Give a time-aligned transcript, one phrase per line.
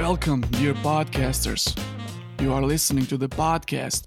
[0.00, 1.78] Welcome, dear podcasters.
[2.40, 4.06] You are listening to the podcast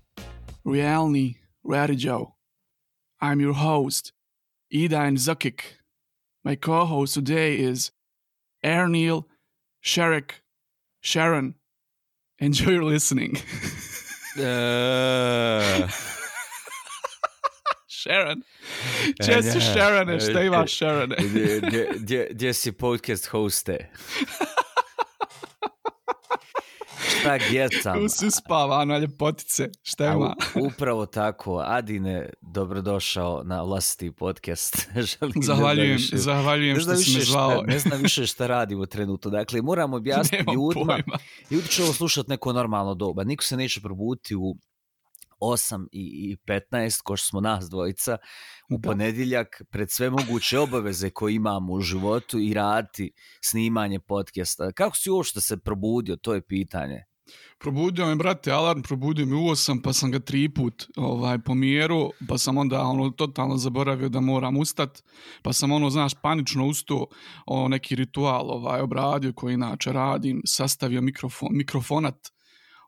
[0.66, 2.34] Realni Radio.
[3.22, 4.12] I'm your host,
[4.74, 5.62] Idan Zukik.
[6.44, 7.92] My co-host today is
[8.66, 9.26] Erneil
[9.86, 10.42] Sherrick
[11.00, 11.54] Sharon.
[12.40, 13.38] Enjoy your listening.
[14.36, 15.88] Uh,
[17.88, 18.44] Sharon.
[19.22, 21.10] Sharon, šta ima Sharon?
[21.10, 23.92] gdje, gdje, gdje, gdje si podcast hoste?
[27.24, 27.94] Šta gecam?
[27.96, 29.70] Tu si spava na ljepotice.
[29.84, 30.36] Šta ima?
[30.64, 34.88] upravo tako, Adine, dobrodošao na vlastiti podcast.
[35.12, 37.62] Želim da Zahvaljujem, više- zahvaljujem što si me zvao.
[37.62, 39.32] ne znam više šta radimo trenutno.
[39.32, 40.86] Dakle, moramo objasniti Nemam ljudima.
[40.86, 41.18] pojma.
[41.52, 43.24] Ljudi će ovo slušati neko normalno doba.
[43.24, 44.56] Niko se neće probuditi u
[45.40, 46.38] 8 i i
[46.72, 48.18] 15, ko što smo nas dvojica,
[48.70, 48.90] u Da.
[48.90, 53.12] ponedjeljak, pred sve moguće obaveze koje imamo u životu i raditi
[53.44, 54.72] snimanje podcasta.
[54.72, 57.04] Kako si uopšte se probudio, to je pitanje.
[57.64, 62.12] Probudio me, brate, alarm, probudio me u osam, pa sam ga tri put ovaj, pomjeru,
[62.28, 65.04] pa sam onda ono, totalno zaboravio da moram ustat,
[65.42, 67.06] pa sam ono, znaš, panično ustao,
[67.46, 72.32] ono, neki ritual ovaj, obradio koji inače radim, sastavio mikrofon, mikrofonat,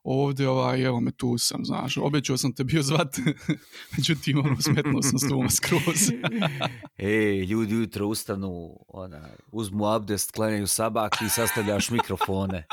[0.04, 3.18] ovdje, ovaj, evo me tu sam, znaš, obećao sam te bio zvat,
[3.98, 6.12] međutim, ono, smetnuo sam s tuma skroz.
[6.98, 12.68] E, ljudi ujutro ustanu, ona, uzmu abdest, klanjaju sabak i sastavljaš mikrofone.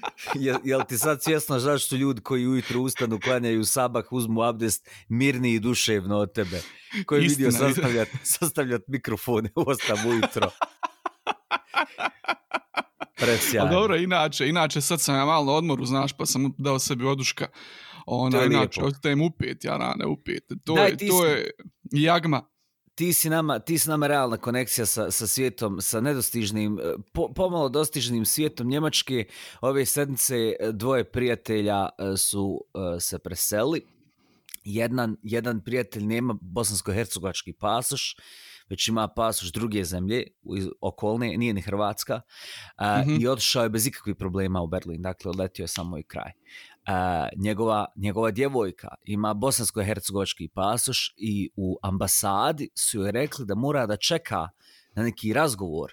[0.34, 5.54] Jel, jel ti sad svjesno zašto ljudi koji ujutro ustanu, klanjaju sabak, uzmu abdest, mirni
[5.54, 6.60] i duševno od tebe?
[7.06, 7.70] Koji je vidio Istina.
[8.24, 10.50] sastavljat, mikrofone u osam ujutro?
[13.16, 13.66] Presjajno.
[13.66, 17.04] Ali dobro, inače, inače sad sam ja malo na odmoru, znaš, pa sam dao sebi
[17.04, 17.46] oduška.
[18.06, 18.96] Ona, To je inače, lijepo.
[18.96, 20.42] ostajem upet, ja rane, upet.
[20.64, 21.50] To, Daj, je, to je
[21.92, 22.48] jagma.
[22.98, 27.28] Ti si nama, ti si nama realna konekcija sa, sa svijetom, sa nedostižnim, eh, po,
[27.34, 29.24] pomalo dostižnim svijetom Njemačke.
[29.60, 32.64] Ove sedmice eh, dvoje prijatelja eh, su
[33.00, 33.86] se preseli.
[34.64, 38.16] Jedan, jedan prijatelj nema bosansko-hercegovački pasoš,
[38.68, 40.26] već ima pasoš druge zemlje,
[40.80, 42.20] okolne, nije ni Hrvatska,
[42.76, 43.16] a, Mhm.
[43.20, 46.32] i otišao je bez ikakvih problema u Berlin, dakle odletio je samo i kraj.
[46.88, 53.86] A, njegova, njegova djevojka ima bosansko-hercegovački pasoš i u ambasadi su joj rekli da mora
[53.86, 54.48] da čeka
[54.94, 55.92] na neki razgovor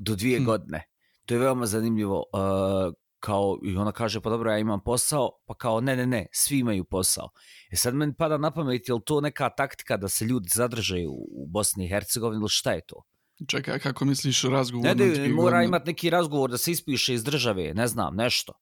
[0.00, 0.44] do dvije Hm.
[0.44, 0.82] godine.
[1.26, 2.24] To je veoma zanimljivo.
[2.32, 6.26] Uh, kao, I ona kaže, pa dobro, ja imam posao, pa kao, ne, ne, ne,
[6.32, 7.28] svi imaju posao.
[7.70, 10.96] E sad meni pada na pamet, je li to neka taktika da se ljudi zadrže
[11.08, 13.02] u, Bosni i Hercegovini ili šta je to?
[13.48, 14.84] Čekaj, kako misliš razgovor?
[14.84, 18.52] Ne, da dvije mora imati neki razgovor da se ispiše iz države, ne znam, nešto.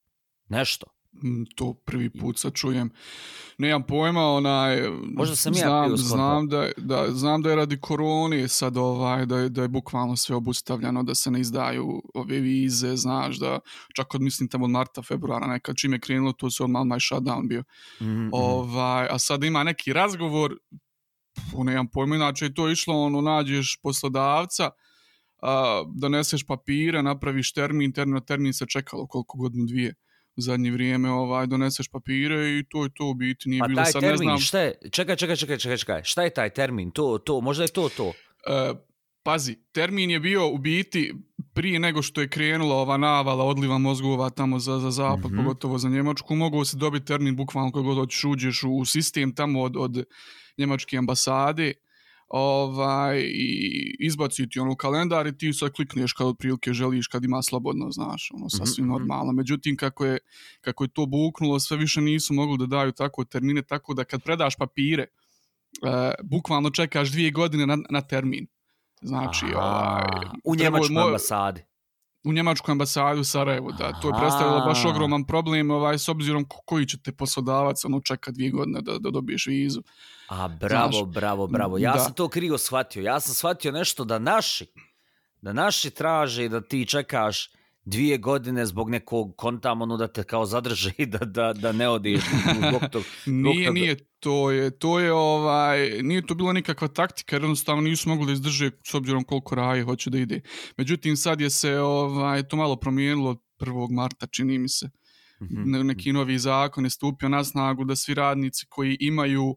[0.49, 0.87] Nešto.
[1.23, 2.91] Mm, To prvi put sad čujem.
[3.59, 4.91] Nemam pojma, onaj...
[5.17, 6.07] Možda sam ja znam, skontao.
[6.07, 10.17] znam da, da, znam da je radi korone sad ovaj, da je, da je bukvalno
[10.17, 13.59] sve obustavljeno, da se ne izdaju ove vize, znaš, da
[13.97, 17.01] čak od, mislim, tamo od marta, februara, nekad čim je krenulo, to se odmah je
[17.01, 17.65] shutdown bio.
[18.01, 18.31] Mm -hmm.
[18.33, 20.57] Ovaj, a sad ima neki razgovor,
[21.35, 24.71] pff, nemam pojma, inače je to išlo, ono, nađeš poslodavca,
[25.43, 29.95] a, doneseš papire, napraviš termin, termin, termin se čekalo koliko godinu dvije
[30.37, 33.83] u zadnje vrijeme, ovaj, doneseš papire i to je to u biti, nije Pa bilo
[33.83, 34.75] taj sad, ne termin, znam, šta je?
[34.91, 36.03] Čekaj, čekaj, čekaj, čekaj, čekaj.
[36.05, 36.91] Šta je taj termin?
[36.91, 38.13] To, to, možda je to to.
[38.47, 38.75] E,
[39.23, 41.15] pazi, termin je bio u biti
[41.55, 45.35] prije nego što je krenula ova navala odliva mozgova tamo za, za zapad, mm.
[45.35, 45.45] -hmm.
[45.45, 49.35] pogotovo za Njemačku, mogao se dobiti termin bukvalno kako god hoćeš uđeš u, u sistem
[49.35, 50.05] tamo od, od
[50.59, 51.73] njemačke ambasade
[52.29, 53.61] ovaj, i
[54.01, 58.31] izbaci ti ono kalendar i ti sad klikneš kad otprilike želiš kad ima slobodno, znaš,
[58.35, 59.01] ono sasvim Mhm, mhm.
[59.01, 59.33] normalno.
[59.33, 60.19] Međutim, kako je,
[60.61, 64.23] kako je to buknulo, sve više nisu mogli da daju tako termine, tako da kad
[64.23, 65.09] predaš papire, e,
[66.23, 68.47] bukvalno čekaš dvije godine na, na termin.
[69.03, 71.63] Znači, Aha, ovaj, u Njemačkoj moj- ambasadi.
[72.25, 76.45] U njemačku ambasadu u Sarajevu, da, to je predstavilo baš ogroman problem, ovaj, s obzirom
[76.45, 79.83] ko- koji će te poslodavac ono, čeka dvije godine da, da dobiješ vizu.
[80.29, 81.79] A bravo, Znaš, bravo, bravo.
[81.79, 81.99] Ja da.
[81.99, 83.03] sam to krivo shvatio.
[83.03, 84.67] Ja sam shvatio nešto da naši,
[85.41, 87.51] da naši traže da ti čekaš
[87.85, 91.89] dvije godine zbog nekog kontam, ono da te kao zadrže i da, da, da ne
[91.89, 92.21] odeš
[92.69, 93.03] zbog tog.
[93.27, 97.83] Nije, toga- nije, to je, to je ovaj, nije to bila nikakva taktika, jer jednostavno
[97.83, 100.41] nisu mogli da izdrže s obzirom koliko raje hoće da ide.
[100.77, 103.91] Međutim, sad je se ovaj, to malo promijenilo od 1.
[103.91, 104.91] marta, čini mi se.
[105.43, 105.71] Mhm.
[105.71, 109.57] ne- neki novi zakon je stupio na snagu da svi radnici koji imaju uh,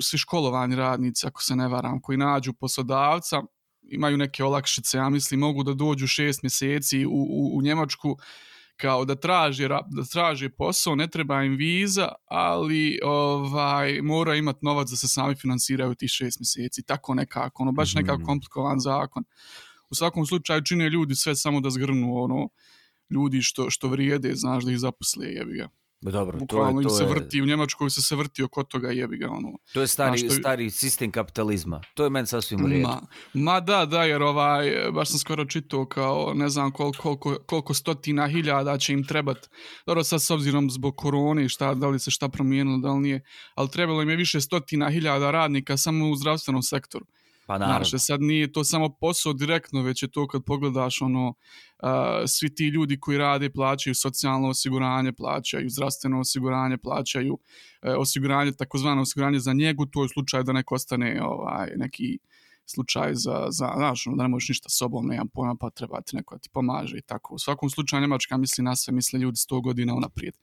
[0.00, 3.42] svi školovani radnici, ako se ne varam, koji nađu poslodavca,
[3.88, 8.16] imaju neke olakšice, ja mislim, mogu da dođu šest mjeseci u, u, u Njemačku
[8.76, 14.58] kao da traže, ra- da traže posao, ne treba im viza, ali ovaj mora imati
[14.62, 17.98] novac da se sami finansiraju tih šest mjeseci, tako nekako, ono, baš Mhm.
[17.98, 19.24] nekako komplikovan zakon.
[19.90, 22.48] U svakom slučaju čine ljudi sve samo da zgrnu ono,
[23.10, 25.68] ljudi što, što vrijede, znaš da ih zaposle, jebi ga.
[26.00, 28.90] Dobro, Bukvalno to je, to se je, vrti, u Njemačkoj se se vrti oko toga,
[28.90, 29.52] jebi ga, ono.
[29.72, 31.80] to je stari, Znaš, to je- stari sistem kapitalizma.
[31.94, 32.82] To je meni sasvim u redu.
[32.82, 33.00] Ma,
[33.34, 37.74] ma da, da, jer ovaj, baš sam skoro čitao kao ne znam koliko, koliko, koliko
[37.74, 39.50] stotina hiljada će im trebat.
[39.86, 43.00] Dobro, sad s obzirom zbog korone i šta, da li se šta promijenilo, da li
[43.00, 43.24] nije,
[43.54, 47.06] ali trebalo im je više stotina hiljada radnika samo u zdravstvenom sektoru.
[47.46, 47.84] Pa naravno.
[47.84, 51.88] Znaš, sad nije to samo posao direktno, već je to kad pogledaš ono, uh,
[52.26, 57.40] svi ti ljudi koji rade plaćaju socijalno osiguranje, plaćaju zdravstveno osiguranje, plaćaju uh,
[57.98, 62.18] osiguranje, takozvano osiguranje za njegu, to je u slučaju da neko ostane ovaj, neki
[62.66, 66.16] slučaj za, za znaš, ono, da ne možeš ništa sobom, nemam pojma, pa treba ti
[66.16, 67.34] neko da ti pomaže i tako.
[67.34, 70.34] U svakom slučaju Njemačka misli na sve, misle ljudi 100 godina unaprijed.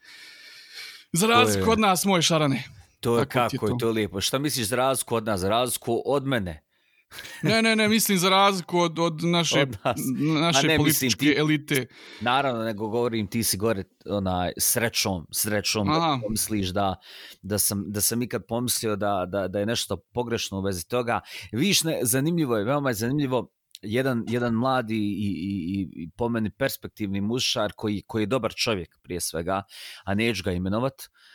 [1.14, 2.64] Za razliku je- od nas, moje šarane.
[3.00, 3.78] To je Tako ti je kako je to.
[3.78, 4.22] to lijepo.
[4.22, 6.62] Šta misliš za razliku od nas, za razliku od mene?
[7.44, 9.98] Ne, ne, ne, mislim za razliku od, od naše, Od nas.
[10.42, 11.86] naše ne, mislim, političke ti- elite.
[12.22, 16.20] Naravno, nego govorim ti si gore onaj, srećom, srećom da Aha.
[16.24, 16.96] pomisliš da,
[17.42, 21.20] da, sam, da sam ikad pomislio da, da, da je nešto pogrešno u vezi toga.
[21.52, 25.42] Viš, ne, zanimljivo je, veoma je zanimljivo, jedan, jedan mladi i, i,
[25.72, 29.64] i- i po meni perspektivni mušar koji, koji je dobar čovjek prije svega,
[30.04, 31.31] a neću ga imenovat, uh,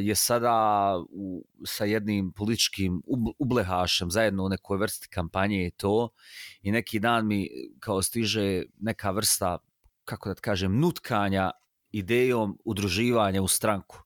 [0.00, 6.08] je sada u, sa jednim političkim ub- ublehašem zajedno u nekoj vrsti kampanje i to
[6.62, 7.48] i neki dan mi
[7.80, 9.58] kao stiže neka vrsta
[10.04, 11.50] kako da kažem, nutkanja
[11.90, 14.02] idejom udruživanja u stranku.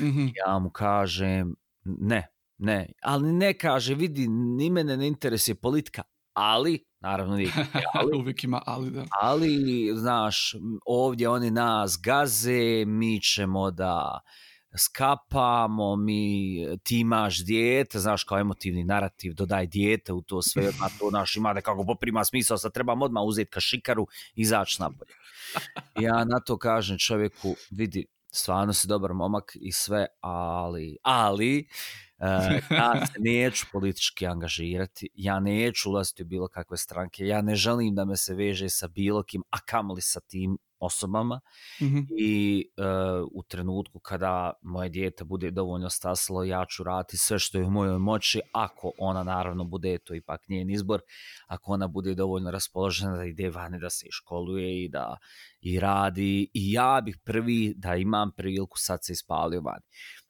[0.00, 0.26] Mhm.
[0.46, 2.26] Ja mu kažem, ne,
[2.58, 6.02] ne, ali ne kaže, vidi, ni mene ne interesuje politika,
[6.32, 7.52] ali, naravno nije,
[7.94, 9.04] ali, Uvijek ima ali, da.
[9.20, 10.54] ali, znaš,
[10.86, 14.20] ovdje oni nas gaze, mi ćemo da
[14.76, 20.88] skapamo, mi, ti imaš dijete, znaš, kao emotivni narativ, dodaj dijete u to sve, pa
[20.98, 25.12] to naš ima nekako poprima smisao, sad trebam odmah uzeti kašikaru i izaći napolje.
[26.00, 31.68] Ja na to kažem čovjeku, vidi, stvarno si dobar momak i sve, ali, ali,
[32.18, 32.26] uh,
[32.70, 37.94] ja se neću politički angažirati, ja neću ulaziti u bilo kakve stranke, ja ne želim
[37.94, 41.40] da me se veže sa bilo kim, a kamoli sa tim osobama
[41.82, 41.98] Mhm.
[42.18, 47.58] i uh, u trenutku kada moje dijete bude dovoljno staslo, ja ću raditi sve što
[47.58, 51.00] je u mojoj moći, ako ona naravno bude, to ipak njen izbor,
[51.46, 55.16] ako ona bude dovoljno raspoložena da ide vani, da se i školuje i da
[55.60, 59.84] i radi i ja bih prvi da imam priliku sad se ispalio vani.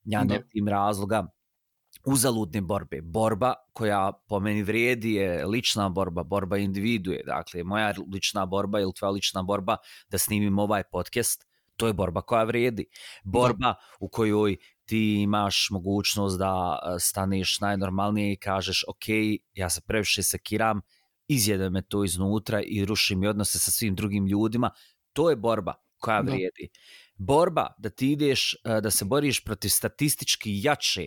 [0.05, 1.27] Ja ne vidim razloga
[2.05, 3.01] uzaludne borbe.
[3.03, 7.23] Borba koja po meni vrijedi je lična borba, borba individue.
[7.27, 9.77] Dakle, moja lična borba ili tvoja lična borba
[10.09, 11.47] da snimim ovaj podcast,
[11.77, 12.87] to je borba koja vrijedi.
[13.25, 19.05] Borba u kojoj ti imaš mogućnost da e, staneš najnormalnije i kažeš ok,
[19.55, 20.81] ja se previše sekiram,
[21.29, 24.71] izjede me to iznutra i ruši mi odnose sa svim drugim ljudima.
[25.13, 26.33] To je borba koja Da.
[27.17, 31.03] Borba da ti ideš, e, da se boriš protiv statistički jače.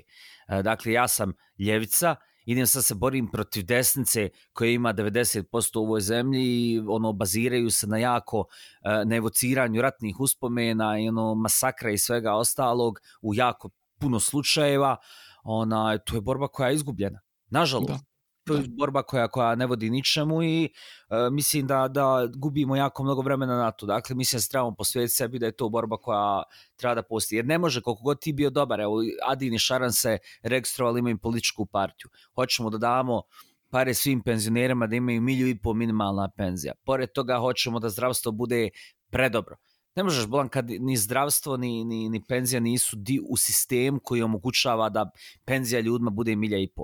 [0.47, 2.15] E, dakle, ja sam ljevica,
[2.45, 7.69] idem sad se borim protiv desnice koja ima 90% u ovoj zemlji i ono baziraju
[7.69, 8.45] se na jako
[8.83, 13.69] e, na evociranju ratnih uspomena i ono masakra i svega ostalog u jako
[13.99, 14.97] puno slučajeva.
[15.43, 17.19] Ona, to je borba koja je izgubljena.
[17.49, 17.89] Nažalost.
[17.89, 18.06] Da.
[18.47, 20.69] To je borba koja, koja ne vodi ničemu i e,
[21.31, 23.85] mislim da, da gubimo jako mnogo vremena na to.
[23.85, 26.43] Dakle, mislim da se trebamo posvetiti sebi da je to borba koja
[26.75, 27.37] treba da postoji.
[27.37, 31.17] Jer ne može, koliko god ti bio dobar, evo, Adin i Šaran se registrovali, imaju
[31.17, 32.09] političku partiju.
[32.35, 33.21] Hoćemo da damo
[33.69, 36.73] pare svim penzionerima da imaju milju i po minimalna penzija.
[36.85, 38.69] Pored toga hoćemo da zdravstvo bude
[39.09, 39.55] predobro.
[39.95, 44.21] Ne možeš, Bolan, kad ni zdravstvo ni, ni, ni penzija nisu di u sistem koji
[44.21, 45.09] omogućava da
[45.45, 46.83] penzija ljudima bude milja i po.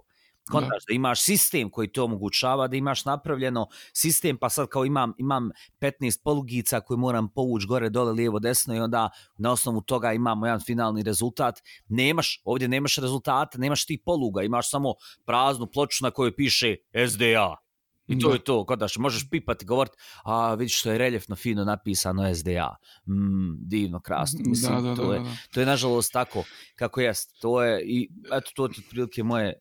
[0.51, 5.13] Kontaš, da imaš sistem koji to omogućava, da imaš napravljeno sistem, pa sad kao imam,
[5.17, 10.13] imam 15 polugica koje moram povući gore, dole, lijevo, desno i onda na osnovu toga
[10.13, 11.59] imamo jedan finalni rezultat.
[11.87, 14.93] Nemaš, ovdje nemaš rezultata, nemaš ti poluga, imaš samo
[15.25, 16.75] praznu ploču na kojoj piše
[17.07, 17.62] SDA.
[18.07, 18.33] I to Da.
[18.33, 22.75] je to, kada možeš pipati govoriti, a vidiš što je reljefno fino napisano SDA.
[23.07, 24.39] Mm, divno, krasno.
[24.45, 25.35] Mislim, da, da, to da, je, da.
[25.53, 26.43] to je nažalost tako
[26.75, 27.39] kako jest.
[27.41, 29.53] To je i eto to je otprilike moje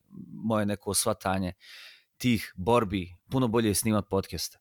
[0.44, 1.52] moje neko shvatanje
[2.16, 3.16] tih borbi.
[3.30, 4.58] Puno bolje je snimat podcaste.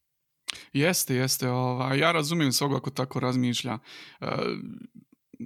[0.74, 1.50] Jeste, jeste.
[1.50, 3.80] Ovaj, ja razumijem svog ako tako razmišlja.
[4.22, 4.28] E,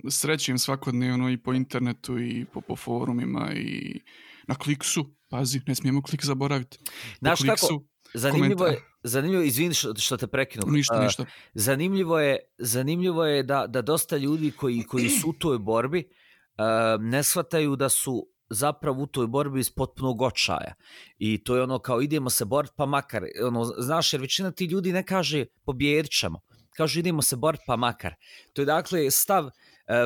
[0.10, 4.02] srećem svakodnevno i po internetu i po, po forumima i
[4.48, 5.16] na kliksu.
[5.30, 6.78] Pazi, ne smijemo klik zaboraviti.
[7.20, 9.00] Znaš kako, zanimljivo je, komentar.
[9.04, 10.64] zanimljivo, izvini što, što te prekinu.
[10.68, 11.26] ništa, ništa.
[11.54, 17.02] zanimljivo je, zanimljivo je da, da dosta ljudi koji, koji su u toj borbi uh,
[17.02, 20.74] ne shvataju da su zapravo u toj borbi iz potpunog očaja.
[21.18, 23.24] I to je ono kao idemo se boriti pa makar.
[23.48, 26.40] Ono, znaš, jer većina ti ljudi ne kaže pobjedit ćemo.
[26.78, 28.16] kažu idemo se boriti pa makar.
[28.54, 29.52] To je dakle stav uh,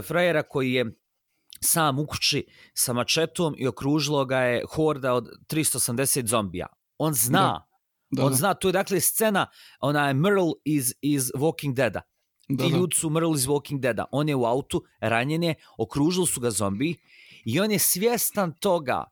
[0.08, 0.86] frajera koji je
[1.62, 6.68] sam u kući sa mačetom i okružilo ga je horda od 380 zombija.
[6.98, 7.69] On zna, da.
[8.12, 8.36] Da, on da.
[8.36, 9.48] zna, to je dakle scena,
[9.80, 12.02] ona je Merle iz, iz Walking Deada.
[12.50, 14.06] Da, Ti ljudi su Merle iz Walking Deada.
[14.12, 16.96] On je u autu, ranjen je, okružili su ga zombi
[17.46, 19.04] i on je svjestan toga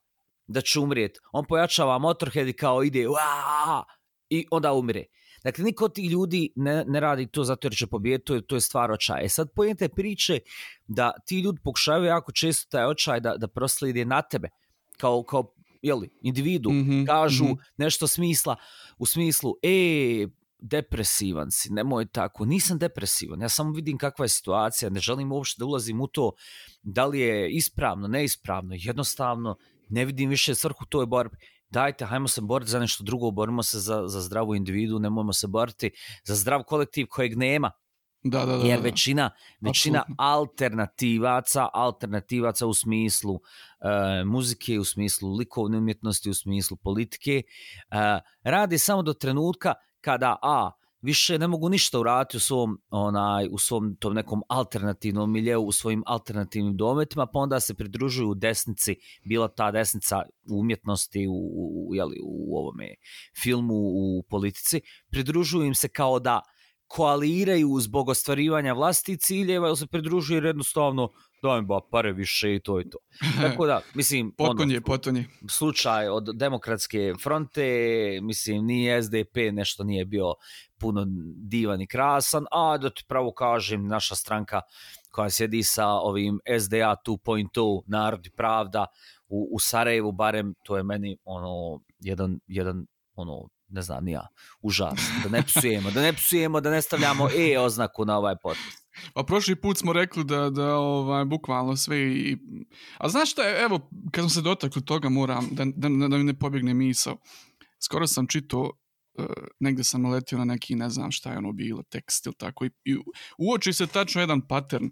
[0.47, 1.19] da će umrijeti.
[1.31, 3.83] On pojačava Motorhead i kao ide Uaa!
[4.29, 5.05] i onda umire.
[5.43, 8.47] Dakle, niko od tih ljudi ne, ne radi to zato jer će pobijeti, to je,
[8.47, 9.23] to je stvar očaja.
[9.23, 10.39] E sad pojente priče
[10.87, 14.49] da ti ljudi pokušavaju jako često taj očaj da, da proslede na tebe,
[14.97, 15.53] kao, kao
[15.87, 17.63] jeli, individu, mm -hmm, kažu mm -hmm.
[17.77, 18.55] nešto smisla,
[18.97, 20.27] u smislu, e,
[20.59, 25.59] depresivan si, nemoj tako, nisam depresivan, ja samo vidim kakva je situacija, ne želim uopšte
[25.59, 26.31] da ulazim u to
[26.83, 29.57] da li je ispravno, neispravno, jednostavno
[29.89, 31.37] ne vidim više svrhu toj borbi
[31.69, 35.33] dajte, hajmo se boriti za nešto drugo, borimo se za, za zdravu individu, ne nemojmo
[35.33, 35.91] se boriti
[36.23, 37.71] za zdrav kolektiv kojeg nema.
[38.29, 39.29] Da, da, da, Jer većina,
[39.61, 43.41] većina alternativaca, alternativaca u smislu uh,
[44.25, 47.43] muzike, u smislu likovne umjetnosti, u smislu politike,
[47.91, 47.97] uh,
[48.43, 53.57] radi samo do trenutka kada A, više ne mogu ništa uraditi u svom onaj u
[53.57, 59.47] svom tom nekom alternativnom miljeu u svojim alternativnim dometima pa onda se pridružuju desnici bila
[59.47, 62.95] ta desnica u umjetnosti u u jeli, u ovome
[63.41, 64.81] filmu u politici
[65.11, 66.41] pridružuju im se kao da
[66.87, 71.09] koaliraju zbog ostvarivanja vlasti ciljeva ili se pridružuju jednostavno
[71.43, 72.97] daj ba pare više i to i to.
[73.41, 75.25] Tako da, mislim, potonje, ono, potonje.
[75.49, 77.69] slučaj od demokratske fronte,
[78.21, 80.33] mislim, ni SDP nešto nije bio
[80.79, 84.61] puno divan i krasan, a da ti pravo kažem, naša stranka
[85.11, 88.85] koja sjedi sa ovim SDA 2.0, Narod i Pravda,
[89.27, 94.27] u, u Sarajevu, barem, to je meni ono, jedan, jedan ono, ne znam, nija,
[94.61, 98.87] užas, da ne psujemo, da ne psujemo, da ne stavljamo E oznaku na ovaj podcast.
[99.13, 102.37] Pa prošli put smo rekli da, da ovaj, bukvalno sve i...
[102.97, 106.39] A znaš šta, evo, kad sam se dotakli toga, moram da, da, da mi ne
[106.39, 107.17] pobjegne misao.
[107.79, 108.71] Skoro sam čitao,
[109.19, 109.27] e, uh,
[109.59, 112.69] negde sam letio na neki, ne znam šta je ono bilo, tekst ili tako, i,
[112.85, 112.97] i
[113.37, 114.91] uoči se tačno jedan pattern,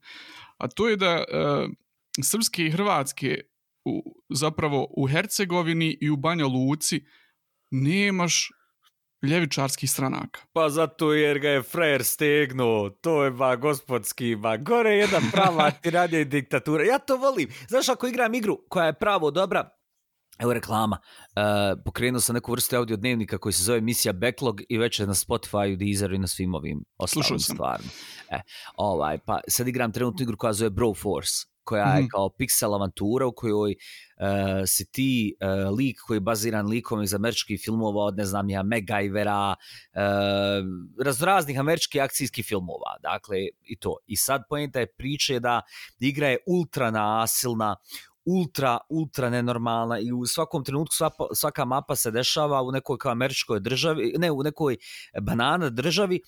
[0.57, 1.71] a to je da uh,
[2.23, 3.39] srpske i hrvatske
[3.85, 7.01] u, zapravo u Hercegovini i u Banja Luci
[7.71, 8.51] nemaš
[9.21, 10.41] ljevičarskih stranaka.
[10.53, 15.71] Pa zato jer ga je frajer stegnuo, to je ba gospodski, ba gore jedna prava
[15.81, 16.83] tiranija i diktatura.
[16.83, 17.49] Ja to volim.
[17.67, 19.69] Znaš, ako igram igru koja je pravo dobra,
[20.39, 20.97] Evo reklama.
[20.99, 25.07] Uh, pokrenuo sam neku vrstu audio dnevnika koji se zove emisija Backlog i već je
[25.07, 27.89] na Spotify, Deezeru i na svim ovim ostalim stvarima.
[28.29, 28.41] E,
[28.75, 32.07] ovaj, pa sad igram trenutnu igru koja zove Bro Force koja je mm.
[32.07, 37.13] kao pixel avantura u kojoj uh, si ti uh, lik koji je baziran likom iz
[37.13, 39.99] američkih filmova od, ne znam ja, Megaivera, uh,
[41.05, 43.97] raznoraznih američkih akcijskih filmova, dakle, i to.
[44.07, 45.61] I sad pojenta je priče da
[45.99, 47.75] igra je ultra nasilna,
[48.25, 53.11] ultra, ultra nenormalna i u svakom trenutku svaka, svaka mapa se dešava u nekoj kao
[53.11, 54.77] američkoj državi, ne, u nekoj
[55.21, 56.21] banana državi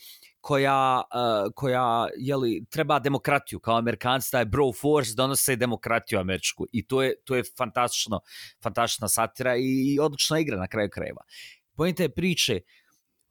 [0.48, 6.88] koja, uh, koja jeli, treba demokratiju, kao amerikanci, taj bro force donose demokratiju američku i
[6.88, 8.20] to je, to je fantastično,
[8.64, 11.22] fantastična satira i, i odlična igra na kraju krajeva.
[11.76, 12.60] Pojente je priče,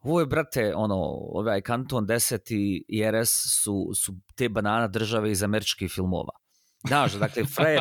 [0.01, 0.97] ovo je, brate, ono,
[1.41, 2.55] ovaj Kanton 10
[2.89, 3.33] i RS
[3.63, 6.37] su, su te banana države iz američkih filmova.
[6.89, 7.79] Znaš, dakle, Fred,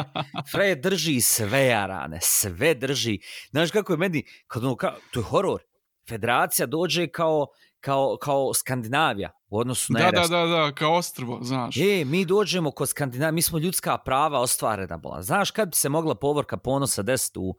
[0.52, 3.20] Fred drži sve arane, sve drži.
[3.50, 5.62] Znaš kako je meni, kad ono, kao, to je horor.
[6.10, 7.48] Federacija dođe kao,
[7.86, 11.78] kao, kao Skandinavija u odnosu na da, Da, da, da, kao ostrvo, znaš.
[11.78, 15.22] E, mi dođemo kod Skandinavije, mi smo ljudska prava ostvarena bola.
[15.22, 17.56] Znaš kad bi se mogla povorka ponosa desiti u,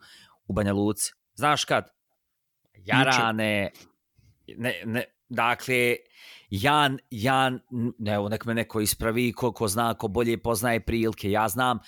[0.46, 1.12] u Banja Luci?
[1.34, 1.88] Znaš kad?
[2.74, 3.70] Jarane,
[4.56, 5.96] ne, ne, dakle,
[6.50, 7.60] Jan, Jan,
[8.06, 11.78] evo nek me neko ispravi, ko, ko zna, ko bolje poznaje prilike, ja znam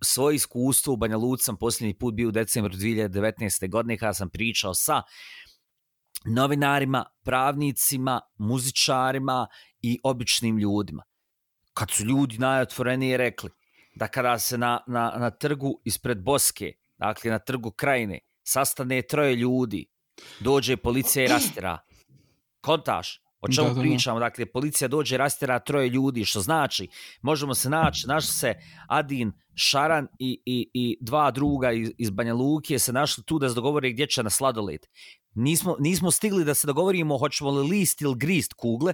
[0.00, 3.70] svoje iskustvo u Banja Luci sam posljednji put bio u decembru 2019.
[3.70, 5.02] godine kada sam pričao sa
[6.24, 9.46] novinarima, pravnicima, muzičarima
[9.82, 11.02] i običnim ljudima.
[11.74, 13.50] Kad su ljudi najotvorenije rekli
[13.94, 19.36] da kada se na, na, na trgu ispred Boske, dakle na trgu krajine, sastane troje
[19.36, 19.86] ljudi,
[20.40, 21.78] dođe policija i rastira.
[22.60, 26.88] Kontaš, o čemu da, da, pričamo, dakle, policija dođe, rastira troje ljudi, što znači,
[27.22, 28.54] možemo se naći, naš se
[28.88, 33.48] Adin, Šaran i, i, i dva druga iz, iz Banja Luke se našli tu da
[33.48, 34.86] se dogovore gdje će na sladoled
[35.34, 38.92] nismo, nismo stigli da se dogovorimo hoćemo li list ili grist kugle,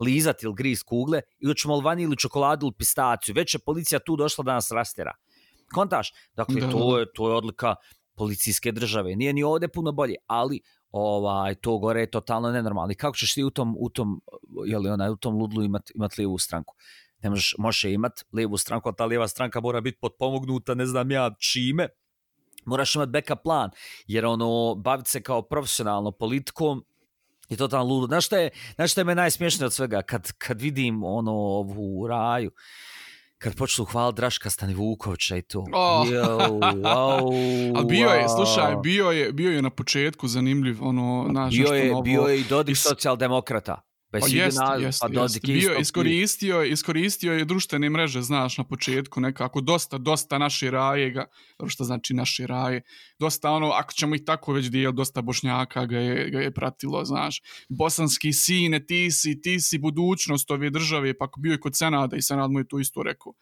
[0.00, 3.34] lizat ili grist kugle, i hoćemo li vanilju ili čokoladu ili pistaciju.
[3.34, 5.12] Već je policija tu došla da nas rastera.
[5.72, 6.12] Kontaš?
[6.34, 7.74] Dakle, da, to, je, to je odlika
[8.16, 9.16] policijske države.
[9.16, 12.92] Nije ni ovde puno bolje, ali ovaj to gore je totalno nenormalno.
[12.92, 14.20] I kako ćeš ti u tom, u tom
[14.66, 16.74] je li onaj u tom ludlu imat, imat lijevu stranku.
[17.22, 21.10] Ne možeš, može imat lijevu stranku, ali ta lijeva stranka mora biti potpomognuta, ne znam
[21.10, 21.88] ja čime,
[22.66, 23.70] moraš imati backup plan,
[24.06, 26.84] jer ono, baviti se kao profesionalno politikom,
[27.48, 28.06] je totalno ludo.
[28.06, 30.02] Znaš šta je, znaš šta je me najsmiješnije od svega?
[30.02, 32.50] Kad, kad vidim ono, ovu raju,
[33.38, 35.58] kad počnu hvala Draška Stani Vukovića i to.
[35.58, 36.06] Oh.
[36.08, 36.38] Yo,
[36.82, 38.36] wow, A bio je, wow.
[38.36, 42.02] slušaj, bio je, bio je na početku zanimljiv, ono, naš bio je, novo.
[42.02, 43.80] bio je i Dodik Is- socijaldemokrata.
[44.20, 45.46] Pa ide jest, na- jest, pa jest.
[45.46, 51.24] Bio, iskoristio, iskoristio je društvene mreže, znaš, na početku nekako, dosta, dosta naše raje ga,
[51.58, 52.82] dobro što znači naše raje,
[53.18, 57.04] dosta ono, ako ćemo ih tako već dijel, dosta bošnjaka ga je, ga je pratilo,
[57.04, 62.16] znaš, bosanski sine, ti si, ti si budućnost ove države, pa bio je kod Senada
[62.16, 63.32] i Senad mu je to isto rekao.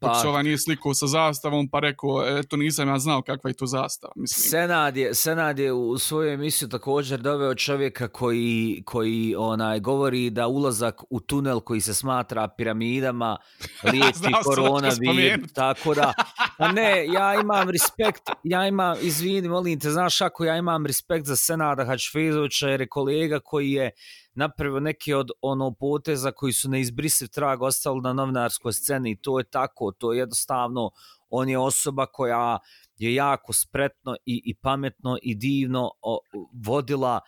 [0.00, 3.50] Dok Pa- se ovaj nije slikao sa zastavom, pa rekao, eto nisam ja znao kakva
[3.50, 4.50] je to zastava, mislim.
[4.50, 10.46] Senad je, Senad je u svoju emisiju također doveo čovjeka koji, koji onaj govori da
[10.46, 13.36] ulazak u tunel koji se smatra piramidama
[13.92, 14.96] liječi koronavirus.
[14.96, 15.50] spomenut.
[15.54, 16.12] Tako da,
[16.58, 21.26] a ne, ja imam respekt, ja imam, izvini, molim te, znaš ako ja imam respekt
[21.26, 23.90] za Senada Hačfezovića jer je kolega koji je
[24.34, 29.38] napravio neke od ono poteza koji su neizbrisiv trag ostavili na novinarskoj sceni i to
[29.38, 30.90] je tako, to je jednostavno,
[31.30, 32.58] on je osoba koja
[32.96, 36.18] je jako spretno i, i pametno i divno o,
[36.66, 37.20] vodila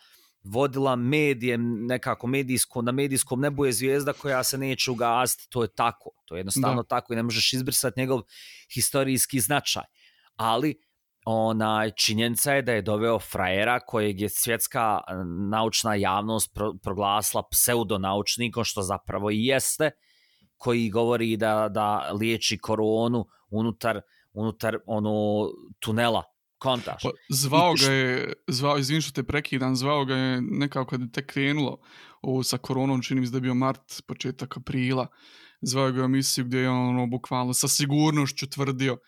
[0.47, 5.69] vodila medije nekako medijsko, na medijskom nebu je zvijezda koja se neće ugasiti, to je
[5.75, 6.89] tako, to je jednostavno da.
[6.89, 8.23] tako i ne možeš izbrisati njegov
[8.75, 9.83] historijski značaj.
[10.37, 10.86] Ali
[11.27, 15.15] onaj činjenica je da je doveo frajera kojeg je svjetska eh,
[15.51, 19.91] naučna javnost pro, proglasila pseudonaučnikom, što zapravo i jeste,
[20.57, 24.01] koji govori da, da liječi koronu unutar,
[24.33, 25.49] unutar ono
[25.81, 26.23] tunela
[26.59, 27.03] kontaš.
[27.03, 31.13] Pa, zvao ga je, zvao, izvim što te prekidam, zvao ga je nekako kad je
[31.13, 31.79] tek krenulo
[32.23, 35.07] ovo sa koronom, čini mi se da je bio mart, početak aprila,
[35.61, 38.99] zvao ga je u emisiju gdje je on ono, bukvalno sa sigurnošću tvrdio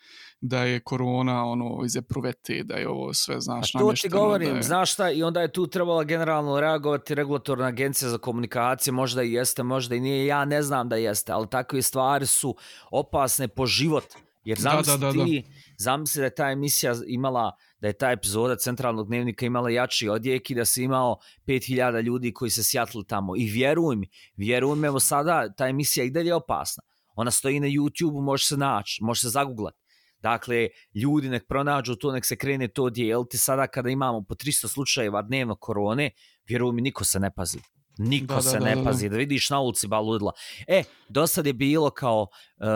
[0.41, 4.17] da je korona ono iz epruvete, da je ovo sve, znaš, A to ti namješteno,
[4.17, 4.63] govorim, da je...
[4.63, 9.33] znaš šta, i onda je tu trebala generalno reagovati regulatorna agencija za komunikacije, možda i
[9.33, 12.55] jeste, možda i nije, ja ne znam da jeste, ali takve stvari su
[12.91, 14.05] opasne po život.
[14.43, 15.25] Jer zamisli da, da, da.
[15.25, 15.43] ti,
[15.77, 20.51] zamisli da je ta emisija imala, da je ta epizoda centralnog dnevnika imala jači odjek
[20.51, 23.35] i da se imao 5000 ljudi koji se sjatili tamo.
[23.37, 26.83] I vjeruj mi, vjeruj mi, evo sada ta emisija i dalje je opasna.
[27.15, 29.75] Ona stoji na YouTube-u, može se naći, može se zaguglat.
[30.19, 33.37] Dakle, ljudi nek pronađu to, nek se krene to dijeliti.
[33.37, 36.11] Sada kada imamo po 300 slučajeva dnevno korone,
[36.47, 37.59] vjeruj mi, niko se ne pazi.
[37.97, 38.83] Niko Da, se da, ne da, da.
[38.83, 39.09] pazi.
[39.09, 40.31] Da vidiš na ulici ba ludila.
[40.67, 42.27] E, do sad je bilo kao...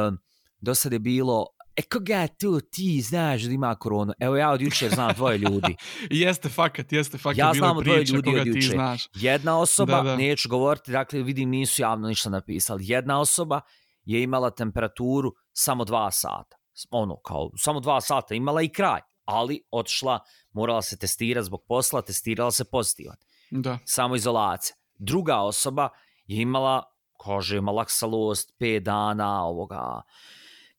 [0.08, 0.18] Um,
[0.60, 4.14] do sad je bilo E koga tu ti znaš da ima koronu?
[4.20, 5.76] Evo ja od jučer znam dvoje ljudi.
[6.24, 8.68] Jeste fakat, jeste fakat, Ja znam dvoje ljudi koga od ti juče.
[8.68, 9.10] znaš.
[9.16, 10.16] Jedna osoba, Da, da.
[10.16, 12.84] neću govoriti, dakle vidim nisu javno ništa napisali.
[12.88, 13.62] Jedna osoba
[14.06, 16.58] je imala temperaturu samo dva sata.
[16.92, 19.02] Ono, kao, samo dva sata, imala i kraj.
[19.26, 20.20] Ali otišla,
[20.52, 23.16] morala se testirati zbog posla, testirala se pozitivan.
[23.52, 23.80] Da.
[23.86, 24.76] Samo izolacija.
[24.98, 25.90] Druga osoba
[26.26, 26.84] je imala,
[27.26, 30.02] kaže, malaksalost, 5 dana ovoga,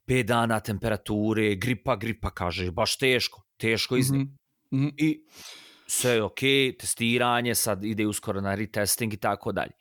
[0.06, 4.32] 5 dana temperature, gripa, gripa, kaže, baš teško, teško iznijeti.
[4.72, 4.94] Mhm, mhm.
[4.96, 5.24] I
[5.86, 6.40] sve je ok,
[6.80, 9.72] testiranje, sad ide uskoro na retesting i tako dalje.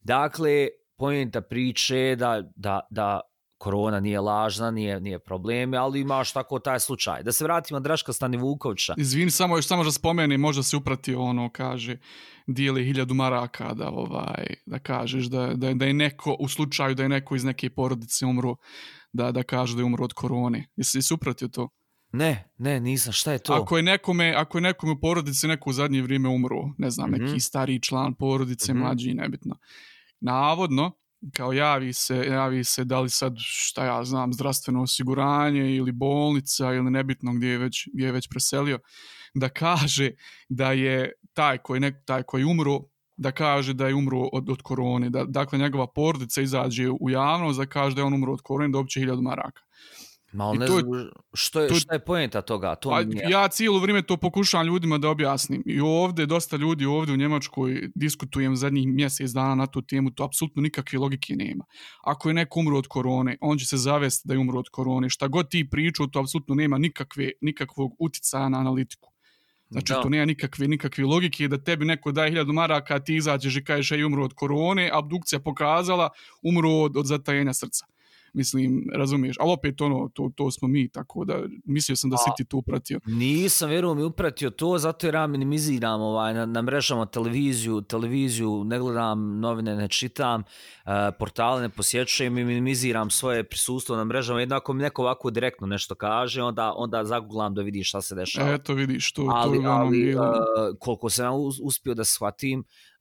[0.00, 3.20] Dakle, pojenta priče je da, da, da
[3.58, 7.22] korona nije lažna, nije, nije problem, ali imaš tako taj slučaj.
[7.22, 8.94] Da se vratimo Draška Stani Vukovića.
[8.96, 11.98] Izvini, samo još samo da spomeni, možda se upratio ono, kaže,
[12.46, 17.02] dijeli hiljadu maraka da, ovaj, da kažeš da, da, da je neko, u slučaju da
[17.02, 18.56] je neko iz neke porodice umro,
[19.12, 20.66] da, da kaže da je umro od korone.
[20.76, 21.68] Jesi se upratio to?
[22.12, 23.52] Ne, ne, nisam, šta je to?
[23.52, 27.10] Ako je nekome, ako je nekome u porodici neko u zadnje vrijeme umro, ne znam,
[27.10, 27.24] Mhm.
[27.24, 28.82] neki stariji član porodice, Mhm.
[28.82, 29.56] mlađi, nebitno.
[30.20, 30.92] Navodno,
[31.36, 36.74] kao javi se, javi se da li sad, šta ja znam, zdravstveno osiguranje ili bolnica
[36.74, 38.78] ili nebitno gdje je već, gdje je već preselio,
[39.34, 40.10] da kaže
[40.48, 42.80] da je taj koji, ne, taj koji umro,
[43.16, 45.10] da kaže da je umro od, od korone.
[45.10, 48.72] Da, dakle, njegova porodica izađe u javnost da kaže da je on umro od korone,
[48.72, 49.62] da opće hiljadu maraka.
[50.34, 52.74] Ma, ne to znam, što je, to šta je pojenta toga?
[52.74, 55.62] To Pa, nije- ja cijelo vrijeme to pokušavam ljudima da objasnim.
[55.66, 60.24] I ovdje, dosta ljudi ovdje u Njemačkoj diskutujem zadnjih mjesec dana na tu temu, to
[60.24, 61.64] apsolutno nikakve logike nema.
[62.04, 65.08] Ako je neko umro od korone, on će se zavesti da je umro od korone.
[65.10, 69.10] Šta god ti priču, to apsolutno nema nikakve, nikakvog uticaja na analitiku.
[69.68, 70.02] Znači, Da.
[70.02, 73.90] to nema nikakve, nikakve logike da tebi neko daje hiljadu maraka, ti izađeš i kažeš
[73.92, 76.08] ej umro od korone, abdukcija pokazala
[76.42, 77.86] umro od, od zatajenja srca.
[78.34, 82.30] Mislim, razumiješ, ali opet ono, to, to smo mi, tako da mislio sam da si
[82.36, 83.00] ti to upratio.
[83.06, 88.78] Nisam, vjerujem, upratio to, zato jer ja minimiziram ovaj, na, na mrežama televiziju, televiziju, ne
[88.78, 94.40] gledam novine, ne čitam, uh, portale ne posjećujem i minimiziram svoje prisustvo na mrežama.
[94.40, 98.54] Jednako mi neko ovako direktno nešto kaže, onda, onda zaguglam da vidiš šta se dešava.
[98.54, 100.22] Eto, vidiš, to, ali, to je ali, uh,
[100.78, 102.93] koliko sam uspio da shvatim, uh,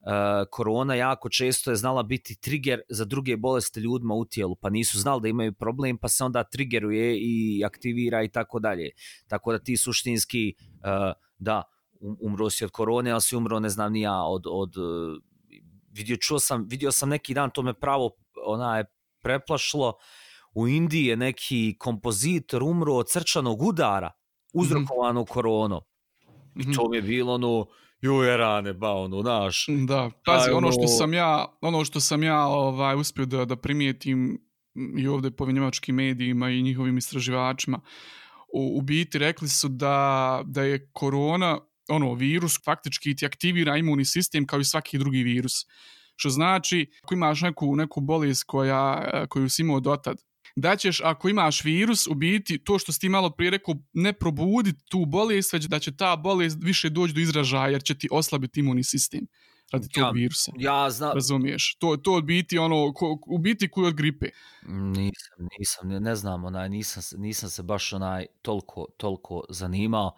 [0.50, 5.00] korona jako često je znala biti trigger za druge bolesti ljudima u tijelu, pa nisu
[5.00, 8.89] znali da imaju problem, pa se onda triggeruje i aktivira i tako dalje.
[9.28, 11.63] Tako da ti suštinski, uh, da,
[12.00, 15.22] um, umro si od korone, ali si umro, ne znam ni ja, od, od uh,
[15.92, 18.12] vidio, čuo sam, vidio sam neki dan, to me pravo
[18.46, 18.86] ona je
[19.22, 19.94] preplašlo,
[20.54, 24.12] u Indiji je neki kompozitor umro od crčanog udara,
[24.54, 25.30] uzrokovano mm -hmm.
[25.34, 25.82] koronom.
[26.56, 27.66] I to mi je bilo ono,
[28.04, 29.66] juje rane, ba, ono, naš.
[29.88, 34.42] Da, pazi, ono što sam ja, ono što sam ja ovaj, uspio da, da primijetim
[34.98, 37.82] i ovdje po njemačkim medijima i njihovim istraživačima,
[38.54, 44.06] u, u biti rekli su da, da je korona, ono, virus, faktički ti aktivira imunni
[44.06, 45.54] sistem kao i svaki drugi virus.
[46.16, 50.18] Što znači, ako imaš neku, neku bolest koja, koju si imao dotad,
[50.56, 54.13] da ćeš, ako imaš virus, u biti to što si ti malo prije rekao, ne
[54.13, 58.08] probuditi tu bolest, već da će ta bolest više doći do izražaja, jer će ti
[58.12, 59.28] oslabiti imunni sistem
[59.74, 60.52] radi tog ja, virusa.
[60.58, 61.13] Ja znam.
[61.13, 61.76] Razumiješ?
[61.76, 64.30] To, to od biti ono, ko, u biti koji od gripe.
[64.68, 70.16] Nisam, nisam, ne, ne znam, onaj, nisam, nisam se baš onaj toliko, toliko zanimao.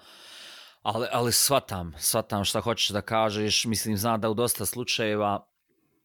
[0.81, 3.65] Ali, ali shvatam, shvatam šta hoćeš da kažeš.
[3.65, 5.47] Mislim, znam da u dosta slučajeva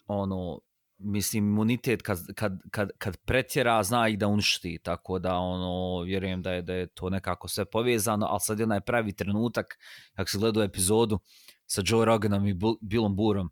[0.07, 0.59] ono,
[1.01, 6.43] mislim imunitet kad, kad, kad, kad pretjera zna i da uništi tako da ono vjerujem
[6.43, 9.79] da je da je to nekako sve povezano al sad je onaj pravi trenutak
[10.15, 11.19] kako se gleda epizodu
[11.67, 13.51] sa Joe Roganom i Billom Burom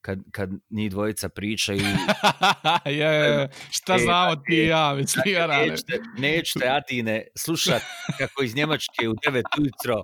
[0.00, 1.78] kad, kad ni dvojica priča i...
[2.84, 7.82] je, je, šta e, znamo ti i ja, već ti ja Nećete, nećete Adine slušat
[8.18, 10.02] kako iz Njemačke u 9 ujutro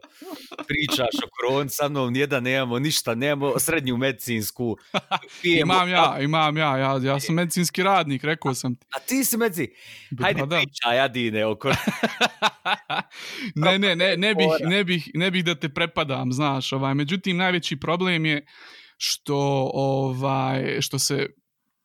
[0.67, 4.77] pričaš o koroni sa mnom, nijedan nemamo ništa, nemamo srednju medicinsku.
[5.43, 8.87] Pijemo, imam ja, imam ja, ja, ja sam medicinski radnik, rekao sam ti.
[8.97, 9.75] A ti si medici?
[10.23, 11.79] Hajde da, pričaj Adine o koroni.
[13.55, 17.37] ne, ne, ne, ne bih, ne, bih, ne bih da te prepadam, znaš, ovaj, međutim,
[17.37, 18.47] najveći problem je
[18.97, 21.27] što ovaj što se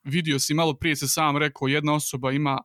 [0.03, 2.57] vidio si malo prije se sam rekao jedna osoba ima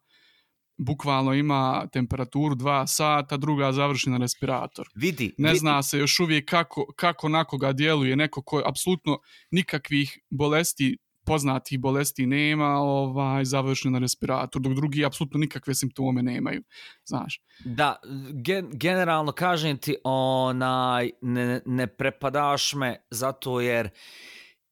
[0.77, 4.89] bukvalno ima temperaturu 2 sata, druga završi na respirator.
[4.95, 5.35] Vidi.
[5.39, 5.59] Ne vidi.
[5.59, 9.19] zna se još uvijek kako, kako na koga djeluje neko ko apsolutno
[9.51, 16.63] nikakvih bolesti poznatih bolesti nema, ovaj završen na respirator, dok drugi apsolutno nikakve simptome nemaju,
[17.05, 17.41] znaš.
[17.65, 17.97] Da,
[18.33, 23.91] gen, generalno kažem ti, onaj, ne, ne prepadaš me zato jer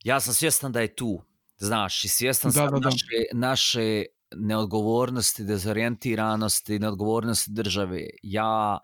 [0.05, 1.21] ja sam svjestan da je tu,
[1.57, 2.89] znaš, i svjestan da, sam da, da.
[2.89, 4.05] naše, naše
[4.37, 8.07] neodgovornosti, dezorijentiranosti, neodgovornosti države.
[8.23, 8.79] Ja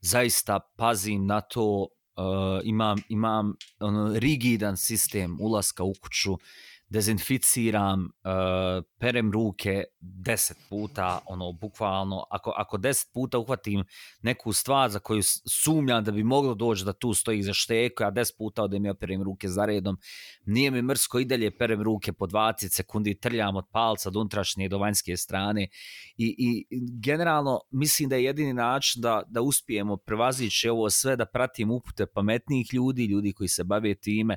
[0.00, 6.38] zaista pazim na to, uh, imam, imam ono, rigidan sistem ulaska u kuću,
[6.88, 13.84] dezinficiram, uh, perem ruke deset puta, ono, bukvalno, ako, ako deset puta uhvatim
[14.22, 15.22] neku stvar za koju
[15.62, 18.90] sumnjam da bi moglo doći da tu stoji za šteku, ja deset puta odem i
[18.90, 19.98] operem ruke za redom,
[20.46, 24.68] nije mi mrsko i dalje perem ruke po 20 sekundi, trljam od palca do unutrašnje
[24.68, 25.68] do vanjske strane.
[26.16, 26.66] I, i
[27.02, 32.06] generalno mislim da je jedini način da, da uspijemo prevazići ovo sve, da pratim upute
[32.06, 34.36] pametnijih ljudi, ljudi koji se bave time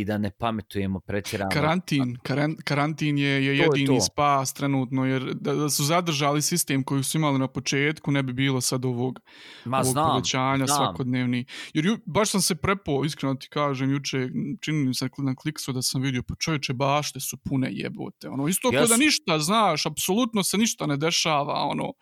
[0.00, 1.50] i da ne pametujemo pretjerano.
[1.50, 6.84] Karantin, karan, karantin je, je jedini je spas trenutno, jer da, da su zadržali sistem
[6.84, 9.20] koji su imali na početku, ne bi bilo sad ovog,
[9.64, 10.76] Ma, ovog znam, povećanja znam.
[10.76, 11.44] svakodnevni.
[11.74, 14.28] Jer ju, baš sam se prepo, iskreno ti kažem, juče
[14.60, 18.28] činim se na kliksu da sam vidio, pa čovječe, bašte su pune jebote.
[18.28, 18.88] Ono, isto yes.
[18.88, 21.92] da ništa, znaš, apsolutno se ništa ne dešava, ono,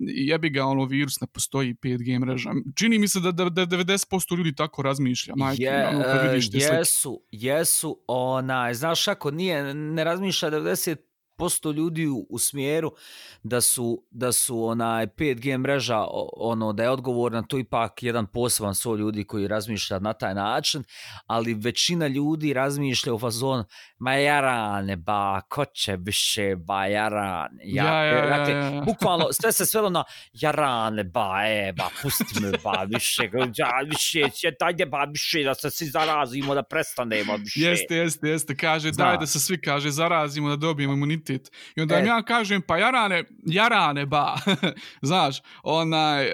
[0.00, 2.50] jebi ga ono virus ne postoji 5G mreža.
[2.74, 5.34] Čini mi se da, da, da 90% ljudi tako razmišlja.
[5.36, 10.96] Majke, Je, ono, kad vidiš jesu, jesu, onaj, znaš ako nije, ne razmišlja 90
[11.36, 12.92] posto ljudi u, u smjeru
[13.42, 18.74] da su da su onaj 5G mreža ono da je odgovorna to ipak jedan poseban
[18.74, 20.84] so ljudi koji razmišlja na taj način
[21.26, 23.64] ali većina ljudi razmišlja u fazon
[23.98, 28.80] ma jarane ba ko će više ba jarane ja, ja, ja, ja, dakle, ja, ja.
[28.80, 30.04] bukvalno sve se svelo na
[30.42, 35.54] jarane ba e ba pusti me ba više ja više će dajde ba više da
[35.54, 39.04] se svi zarazimo da prestanemo više jeste jeste jeste kaže Zna.
[39.04, 41.52] daj da se svi kaže zarazimo da dobijemo imunitet imunitet.
[41.76, 42.06] I onda e.
[42.06, 44.36] ja kažem, pa jarane, jarane ba,
[45.02, 46.30] znaš, onaj,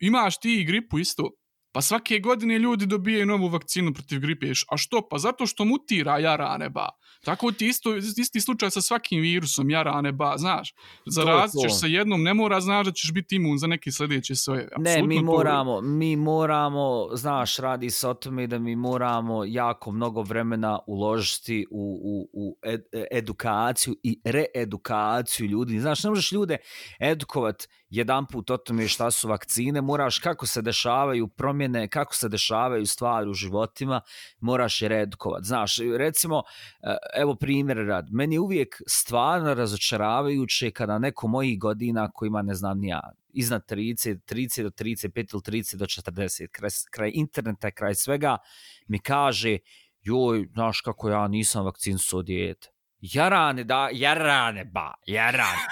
[0.00, 1.30] imaš ti gripu isto,
[1.74, 4.46] Pa svake godine ljudi dobijaju novu vakcinu protiv gripe.
[4.68, 5.08] A što?
[5.10, 6.88] Pa zato što mutira jara neba.
[7.24, 10.74] Tako ti isto, isti slučaj sa svakim virusom, jara neba, znaš.
[11.06, 14.68] Zarazit ćeš se jednom, ne mora znaš da ćeš biti imun za neki sljedeći svoje.
[14.78, 20.22] Ne, mi moramo, mi moramo, znaš, radi se o tome da mi moramo jako mnogo
[20.22, 25.80] vremena uložiti u, u, u ed, edukaciju i reedukaciju ljudi.
[25.80, 26.56] Znaš, ne možeš ljude
[27.00, 32.28] edukovat jedan put o tome šta su vakcine, moraš kako se dešavaju promjene, kako se
[32.28, 34.00] dešavaju stvari u životima,
[34.40, 35.44] moraš je redkovat.
[35.44, 36.42] Znaš, recimo,
[36.82, 42.54] eh, evo primjer rad, meni je uvijek stvarno razočaravajuće kada neko mojih godina kojima ne
[42.54, 47.94] znam, nija, iznad 30, 30 do 35 ili 30 do 40, kraj, kraj interneta, kraj
[47.94, 48.38] svega,
[48.86, 49.58] mi kaže,
[50.02, 52.73] joj, znaš kako ja nisam vakcin su dijete.
[53.12, 55.66] Jarane, da, jarane, ba, jarane.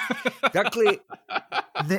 [0.54, 0.84] Dakle,
[1.88, 1.98] ne,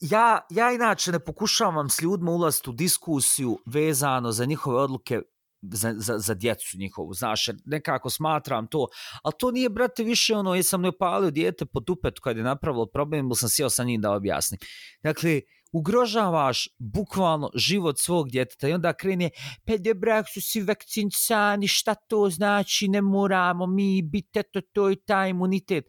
[0.00, 5.20] ja, ja inače ne pokušavam s ljudima ulaziti u diskusiju vezano za njihove odluke
[5.62, 8.86] za, za, za djecu njihovu, znaš, nekako smatram to,
[9.22, 12.86] ali to nije, brate, više ono, jesam ne opalio dijete po dupetu kad je napravilo
[12.86, 14.58] problem, ili sam sjeo sa njim da objasnim.
[15.02, 15.40] Dakle,
[15.72, 19.30] ugrožavaš bukvalno život svog djeteta i onda krene,
[19.64, 24.96] pa dobra, su si vakcincani, šta to znači, ne moramo mi biti, to, to i
[24.96, 25.84] taj imunitet.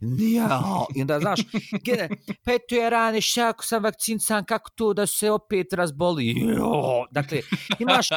[0.00, 0.62] Ja,
[0.94, 1.40] i onda znaš,
[1.80, 2.08] gdje,
[2.44, 6.30] pa eto je rane, šta ako sam vakcincan, kako to da se opet razboli?
[6.56, 7.40] Jo, dakle,
[7.78, 8.08] imaš,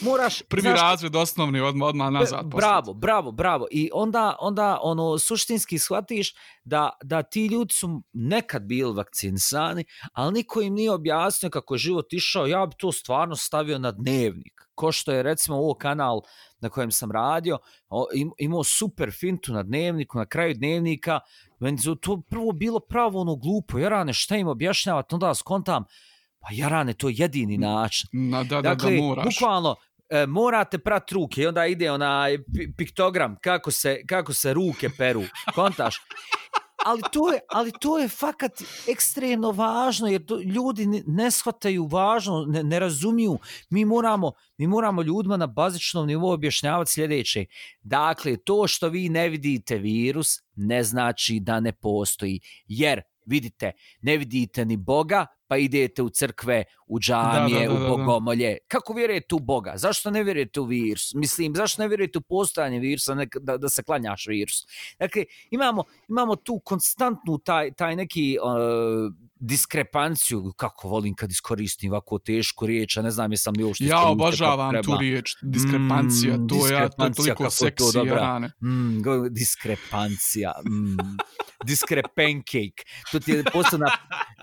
[0.00, 0.42] moraš...
[0.50, 2.46] Prvi znaš, razred osnovni, odmah, odmah nazad.
[2.46, 2.98] Bravo, postati.
[3.00, 3.66] bravo, bravo.
[3.70, 10.32] I onda, onda ono, suštinski shvatiš da, da ti ljudi su nekad bili vakcinsani, ali
[10.32, 14.67] niko im nije objasnio kako je život išao, ja bi to stvarno stavio na dnevnik.
[14.78, 16.20] Ko što je, recimo, ovo kanal
[16.60, 17.58] na kojem sam radio,
[18.38, 21.20] imao super fintu na dnevniku, na kraju dnevnika,
[21.58, 25.84] meni to prvo bilo pravo ono glupo, jarane, šta im objašnjavati, onda skontam,
[26.40, 28.08] pa jarane, to je jedini način.
[28.12, 29.24] Na, da, da, dakle, da, moraš.
[29.24, 29.74] Bukvalno,
[30.08, 32.38] e, morate prat ruke i onda ide onaj
[32.76, 35.22] piktogram kako se, kako se ruke peru,
[35.54, 35.96] kontaš?
[36.84, 41.86] Ali to je, ali to je fakat ekstremno važno jer to, ljudi ne, ne shvataju
[41.86, 43.38] važno, ne, ne razumiju.
[43.70, 47.44] Mi moramo, mi moramo ljudima na bazičnom nivou objašnjavati sljedeće.
[47.82, 52.40] Dakle, to što vi ne vidite virus ne znači da ne postoji.
[52.66, 57.84] Jer, vidite, ne vidite ni Boga, pa idete u crkve, u džamije, da, da, da,
[57.84, 58.58] u bogomolje.
[58.68, 59.72] Kako vjerujete u Boga?
[59.76, 61.14] Zašto ne vjerujete u virus?
[61.14, 64.66] Mislim, zašto ne vjerujete u postojanje virusa, ne, da, da se klanjaš virus?
[64.98, 72.18] Dakle, imamo, imamo tu konstantnu taj, taj neki uh, diskrepanciju, kako volim kad iskoristim ovako
[72.18, 73.84] tešku riječ, a ne znam jesam li uopšte...
[73.84, 78.52] Ja obožavam tu riječ, diskrepancija, mm, to, diskrepancija, ja, to je toliko seksi, to, Rane.
[78.62, 80.96] Mm, diskrepancija, mm,
[81.70, 82.82] diskrepancake,
[83.12, 83.86] to ti je posebna,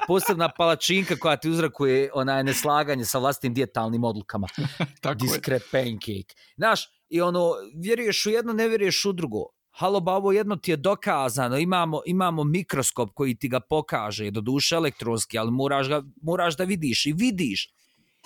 [0.07, 0.49] posebna
[0.95, 4.47] palačinka koja ti uzrakuje onaj neslaganje sa vlastnim dijetalnim odlukama.
[5.21, 6.36] Diskrepancake.
[6.58, 10.71] Znaš, i ono, vjeruješ u jedno, ne vjeruješ u drugo halo ba ovo jedno ti
[10.71, 16.03] je dokazano, imamo, imamo mikroskop koji ti ga pokaže, do duše elektronski, ali moraš, ga,
[16.21, 17.69] moraš da vidiš i vidiš.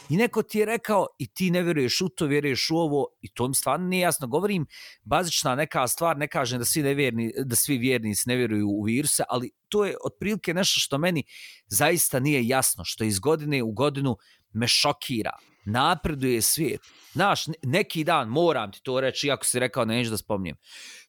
[0.09, 3.33] I neko ti je rekao i ti ne vjeruješ u to, vjeruješ u ovo i
[3.33, 4.27] to mi stvarno nije jasno.
[4.27, 4.65] Govorim,
[5.03, 9.23] bazična neka stvar, ne kažem da svi, nevjerni, da svi vjernici ne vjeruju u viruse,
[9.29, 11.23] ali to je otprilike nešto što meni
[11.67, 14.17] zaista nije jasno, što iz godine u godinu
[14.53, 15.31] me šokira
[15.65, 16.81] napreduje svijet.
[17.11, 20.57] Znaš, neki dan, moram ti to reći, iako si rekao, neću da spomnijem.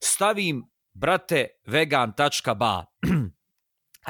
[0.03, 2.85] Stavim, brate, vegan.ba.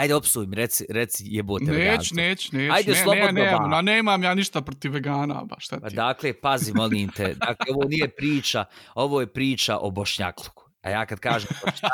[0.00, 2.16] Ajde, opsuj mi, reci, reci jebote neć, veganstvo.
[2.16, 3.82] Neć, neć, Ajde, ne, slobodno ne, ne, ba.
[3.82, 5.82] Ne, nemam ja ništa protiv vegana, ba, šta ti?
[5.82, 7.34] Pa dakle, pazi, molim te.
[7.46, 10.70] Dakle, ovo nije priča, ovo je priča o bošnjakluku.
[10.82, 11.92] A ja kad kažem bošnjak,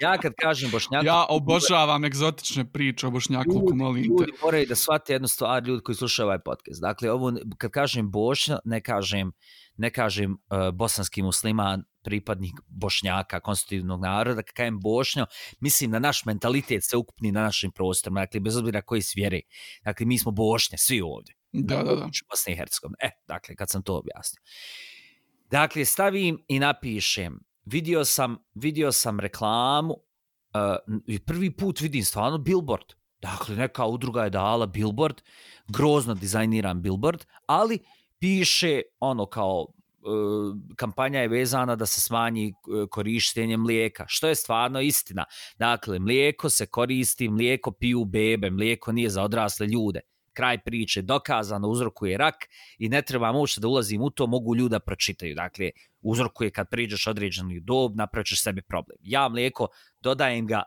[0.00, 4.08] ja kad kažem bošnjak, ja obožavam egzotične priče o bošnjaku, molim te.
[4.08, 6.80] Ljudi moraju da shvate jednu stvar, ljudi koji slušaju ovaj podcast.
[6.80, 9.32] Dakle, ovo, kad kažem bošnja, ne kažem,
[9.76, 15.26] ne kažem uh, bosanski musliman, pripadnik bošnjaka, konstitutivnog naroda, kad kažem bošnja,
[15.60, 19.42] mislim na naš mentalitet se ukupni na našim prostorima, dakle, bez obzira koji svjeri.
[19.84, 21.34] Dakle, mi smo bošnje, svi ovdje.
[21.52, 22.08] Da, da, da.
[22.30, 22.96] Bosne i Hercegovine.
[23.00, 24.42] E, dakle, kad sam to objasnio.
[25.50, 32.38] Dakle, stavim i napišem vidio sam, vidio sam reklamu uh, i prvi put vidim stvarno
[32.38, 32.94] billboard.
[33.22, 35.22] Dakle, neka udruga je dala billboard,
[35.68, 37.78] grozno dizajniran billboard, ali
[38.18, 39.66] piše ono kao
[40.06, 45.24] Eh, kampanja je vezana da se smanji eh, korištenje mlijeka, što je stvarno istina.
[45.58, 50.00] Dakle, mlijeko se koristi, mlijeko piju bebe, mlijeko nije za odrasle ljude
[50.36, 52.34] kraj priče, dokazano uzrokuje rak
[52.78, 55.34] i ne treba uopšte da ulazim u to, mogu ljuda pročitaju.
[55.34, 58.98] Dakle, uzrokuje kad priđeš određenu dob, napraviš sebi problem.
[59.02, 59.68] Ja mlijeko
[60.00, 60.62] dodajem ga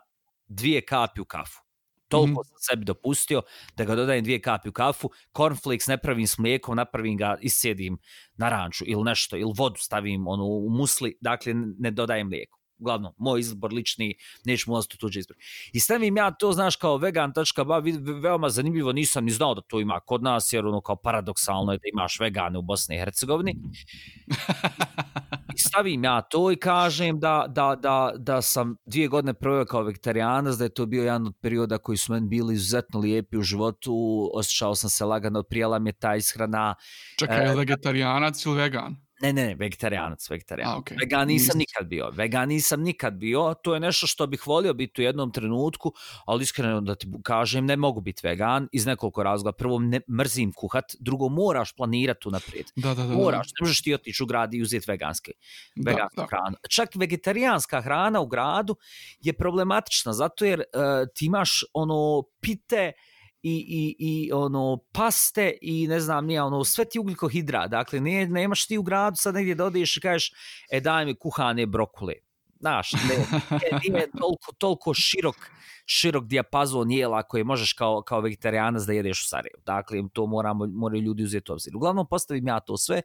[0.48, 1.69] dvije kapi u kafu.
[2.10, 2.44] Toliko mm-hmm.
[2.44, 3.42] sam sebi dopustio
[3.76, 7.98] da ga dodajem dvije kapi u kafu, cornflakes ne pravim s mlijekom, napravim ga, isjedim
[8.36, 13.12] na ranču ili nešto, ili vodu stavim ono, u musli, dakle ne dodajem mlijeko uglavnom,
[13.18, 15.36] moj izbor lični, neću mu ulaziti u tuđe izbor.
[15.72, 17.82] I stavim ja to, znaš, kao vegan.ba,
[18.22, 21.78] veoma zanimljivo, nisam ni znao da to ima kod nas, jer ono kao paradoksalno je
[21.78, 23.56] da imaš vegane u Bosni i Hercegovini.
[25.68, 30.56] Stavim ja to i kažem da, da, da, da sam dvije godine proveo kao vegetarijanac,
[30.56, 33.94] da je to bio jedan od perioda koji su meni bili izuzetno lijepi u životu,
[34.34, 36.74] osjećao sam se lagano, prijela mi je ta ishrana.
[37.18, 38.96] Čekaj, je e, vegetarijanac ili vegan?
[39.20, 40.76] Ne, ne, ne, vegetarijanac, vegetarijanac.
[40.76, 40.96] Okay.
[41.00, 42.10] Vegan nisam nikad bio.
[42.10, 43.54] Vegan nisam nikad bio.
[43.62, 45.92] To je nešto što bih volio biti u jednom trenutku,
[46.24, 49.56] ali iskreno da ti kažem, ne mogu biti vegan iz nekoliko razloga.
[49.56, 50.84] Prvo, ne mrzim kuhat.
[51.00, 52.66] Drugo, moraš planirati unaprijed.
[52.76, 53.14] Da, da, da.
[53.14, 55.32] Moraš, ne možeš ti otići u grad i uzeti veganske,
[55.76, 56.26] vegansku da, da.
[56.26, 56.56] hranu.
[56.68, 58.76] Čak vegetarijanska hrana u gradu
[59.20, 62.92] je problematična, zato jer uh, ti imaš ono pite,
[63.42, 68.26] i, i, i ono paste i ne znam nije ono sve ti ugljikohidra dakle ne,
[68.26, 70.32] nemaš ti u gradu sad negdje da odeš i kažeš
[70.72, 72.14] e daj mi kuhane brokule
[72.60, 73.14] znaš ne,
[73.50, 75.36] je nije toliko, toliko širok
[75.92, 79.62] širok dijapazon jela koje možeš kao, kao vegetarijanac da jedeš u Sarajevu.
[79.66, 81.76] Dakle, to moramo, moraju ljudi uzeti u obzir.
[81.76, 83.02] Uglavnom, postavim ja to sve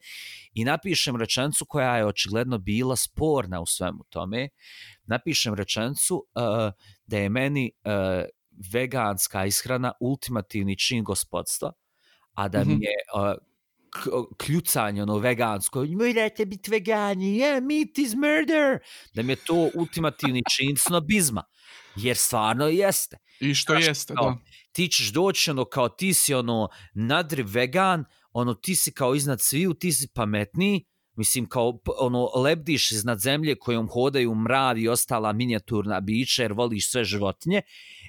[0.54, 4.50] i napišem rečencu koja je očigledno bila sporna u svemu tome.
[5.04, 6.72] Napišem rečencu uh, eh,
[7.06, 7.92] da je meni uh,
[8.72, 11.72] veganska ishrana ultimativni čin gospodstva,
[12.34, 12.80] a da mm -hmm.
[12.80, 13.34] mi je uh,
[14.38, 18.80] kljucanje ono vegansko, morate biti vegani, yeah, meat is murder,
[19.14, 21.44] da mi je to ultimativni čin snobizma,
[21.96, 23.18] jer stvarno jeste.
[23.40, 24.38] I što Znaš, jeste, kao, da.
[24.72, 29.42] Ti ćeš doći ono kao ti si ono nadri vegan, ono ti si kao iznad
[29.42, 35.34] sviju, ti si pametniji, mislim kao ono lebdiš iznad zemlje kojom hodaju mravi i ostala
[35.34, 37.62] minijaturna bića jer voliš sve životinje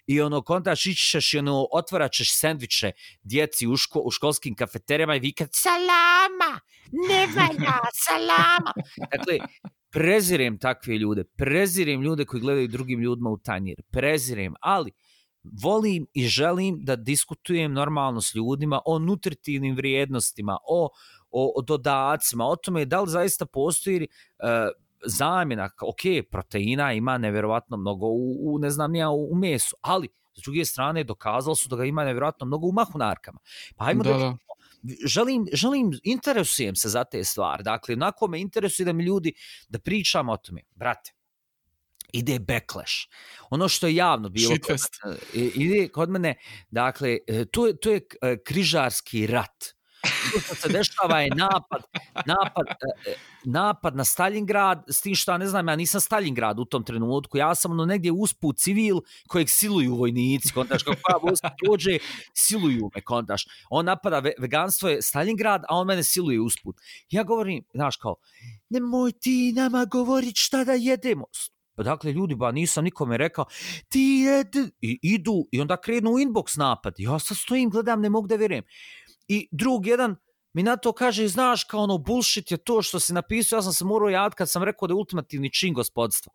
[0.07, 2.93] i ono kontaš ići ćeš i ono otvarat ćeš sendviče
[3.23, 6.61] djeci u, ško, u školskim kafeterijama i vikat salama,
[7.09, 8.73] ne valja, salama.
[9.17, 9.39] Dakle,
[9.91, 14.93] prezirem takve ljude, prezirem ljude koji gledaju drugim ljudima u tanjir, prezirem, ali
[15.63, 20.89] volim i želim da diskutujem normalno s ljudima o nutritivnim vrijednostima, o,
[21.31, 27.77] o, o dodacima, o tome da li zaista postoji uh, zamjena, ok, proteina ima nevjerovatno
[27.77, 31.69] mnogo u, u ne znam nija, u, u mesu, ali s druge strane dokazalo su
[31.69, 33.39] da ga ima nevjerovatno mnogo u mahunarkama.
[33.77, 34.37] Pa hajmo da, da,
[35.07, 37.63] želim, želim, interesujem se za te stvari.
[37.63, 39.33] Dakle, onako me interesuje da mi ljudi,
[39.69, 40.63] da pričamo o tome.
[40.75, 41.13] Brate,
[42.13, 42.95] ide backlash.
[43.51, 44.79] Ono što je javno bilo kod,
[45.55, 46.35] ide kod mene,
[46.71, 49.76] dakle, e, to je, to je e, križarski rat
[50.33, 51.83] to što se dešava je napad,
[52.27, 56.65] napad, e, e, napad na Stalingrad, s tim što ne znam, ja nisam Stalingrad u
[56.65, 58.97] tom trenutku, ja sam ono negdje usput civil
[59.29, 61.99] kojeg siluju vojnici, kontaš, kako ja vojska dođe,
[62.35, 63.47] siluju me, kontaš.
[63.71, 66.77] On napada, veganstvo je Stalingrad, a on mene siluje usput.
[67.11, 68.17] Ja govorim, znaš kao,
[68.69, 71.25] nemoj ti nama govorit šta da jedemo.
[71.77, 73.45] Pa dakle, ljudi, ba, nisam nikome rekao,
[73.89, 76.95] ti jed, i idu, i onda krenu u inbox napad.
[76.99, 78.65] Ja sad stojim, gledam, ne mogu da vjerujem.
[79.29, 80.17] I drug jedan
[80.53, 83.73] mi na to kaže, znaš, kao ono bullshit je to što si napisao, ja sam
[83.73, 86.33] se morao jad kad sam rekao da je ultimativni čin gospodstva.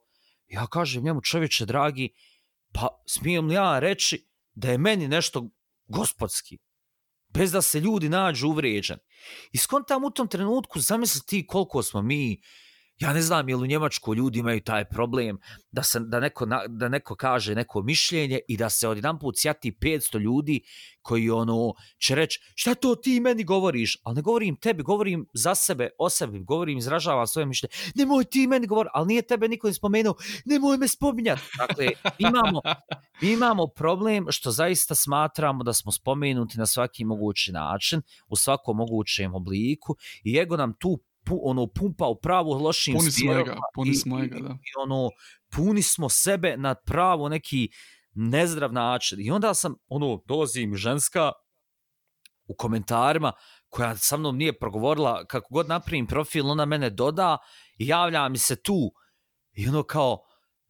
[0.47, 2.09] Ja kažem njemu, čovječe, dragi,
[2.73, 5.49] pa smijem li ja reći da je meni nešto
[5.85, 6.57] gospodski,
[7.29, 8.99] bez da se ljudi nađu uvrijeđeni.
[9.51, 12.41] I skontam u tom trenutku, zamisli ti koliko smo mi,
[13.01, 15.37] ja ne znam je li u Njemačkoj ljudi imaju taj problem
[15.71, 19.71] da se da neko da neko kaže neko mišljenje i da se odjedan put sjati
[19.81, 20.61] 500 ljudi
[21.01, 23.97] koji ono će reći šta to ti meni govoriš?
[24.03, 27.73] Al ne govorim tebi govorim za sebe o sebi govorim izražavam svoje mišljenje.
[27.95, 31.87] Nemoj ti meni govor al nije tebe niko ne spomenuo nemoj me spominjati dakle
[32.17, 32.61] imamo
[33.21, 39.35] imamo problem što zaista smatramo da smo spomenuti na svaki mogući način u svakom mogućem
[39.35, 43.93] obliku i ego nam tu pu, ono pumpa u pravu lošim puni smo ga, puni
[43.93, 44.49] smo ga, da.
[44.49, 45.09] I, ono
[45.55, 47.69] puni smo sebe na pravo neki
[48.13, 49.19] nezdrav način.
[49.21, 51.31] I onda sam ono dolazim ženska
[52.47, 53.31] u komentarima
[53.69, 57.37] koja sa mnom nije progovorila kako god napravim profil, ona mene doda
[57.77, 58.91] i javlja mi se tu.
[59.53, 60.19] I ono kao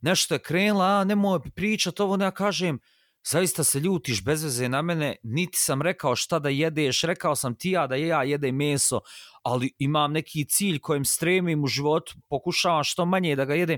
[0.01, 2.79] nešto je krenula, a nemoj pričati ovo, ne ja kažem,
[3.23, 7.55] zaista se ljutiš bez veze na mene, niti sam rekao šta da jedeš, rekao sam
[7.55, 8.99] ti ja da ja jedem meso,
[9.43, 13.77] ali imam neki cilj kojem stremim u životu, pokušavam što manje da ga jedem,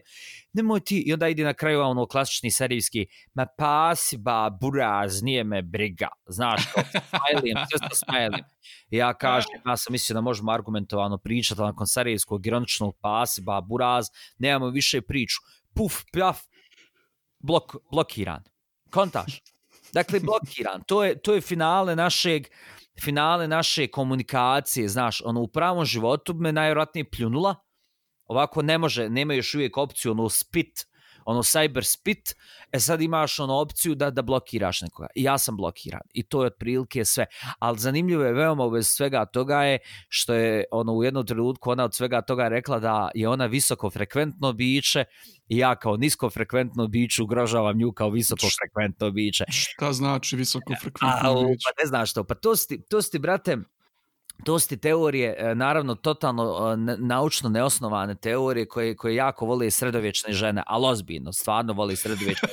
[0.53, 5.43] nemoj ti, i onda ide na kraju ono klasični serijski, ma pasi ba buraz, nije
[5.43, 8.43] me briga, znaš, kao smajlim, sve to smajlim.
[8.89, 14.05] Ja kažem, ja sam mislio da možemo argumentovano pričati nakon serijskog ironičnog pasi ba buraz,
[14.37, 15.41] nemamo više priču,
[15.75, 16.39] puf, pjaf,
[17.39, 18.52] blok, blokiran.
[18.93, 19.41] Kontaš?
[19.93, 20.83] Dakle, blokiran.
[20.87, 22.47] To je, to je finale našeg
[23.01, 27.55] finale naše komunikacije, znaš, ono, u pravom životu me najvjerojatnije pljunula,
[28.25, 30.85] ovako ne može, nema još uvijek opciju, ono, spit,
[31.25, 32.35] ono cyber spit,
[32.71, 35.07] e sad imaš ono opciju da da blokiraš nekoga.
[35.15, 36.01] I ja sam blokiran.
[36.13, 37.25] I to je otprilike sve.
[37.59, 41.83] Ali zanimljivo je veoma bez svega toga je što je ono u jednom trenutku ona
[41.83, 45.05] od svega toga rekla da je ona visoko frekventno biće
[45.47, 49.45] i ja kao nisko frekventno biće ugrožavam nju kao visoko frekventno biće.
[49.49, 51.65] Šta znači visoko frekventno biće?
[51.65, 52.23] Pa ne znaš što.
[52.23, 53.57] Pa to sti, to sti brate,
[54.43, 59.71] to su ti teorije, e, naravno, totalno e, naučno neosnovane teorije koje, koje jako vole
[59.71, 62.49] sredovječne žene, ali ozbiljno, stvarno vole sredovječne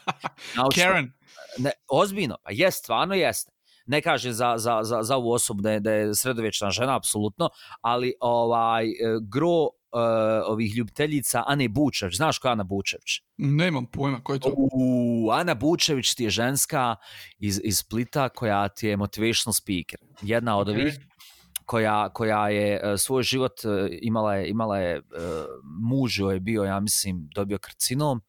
[0.56, 1.12] naučno, Karen.
[1.58, 3.52] Ne, ozbiljno, pa jest, stvarno jeste.
[3.86, 7.48] Ne kaže za, za, za, za ovu osobu da je, da je sredovječna žena, apsolutno,
[7.80, 8.94] ali ovaj e,
[9.30, 13.22] gro uh, ovih ljubiteljica Ane Bučević, znaš ko je Ana Bučević?
[13.36, 14.54] Nemam pojma, ko je to?
[14.56, 16.96] U, Ana Bučević ti je ženska
[17.38, 20.00] iz, iz Splita koja ti je motivational speaker.
[20.22, 20.80] Jedna od okay.
[20.80, 20.98] ovih
[21.68, 25.04] koja, koja je uh, svoj život uh, imala je, imala je uh,
[25.90, 28.20] muž je bio, ja mislim, dobio karcinom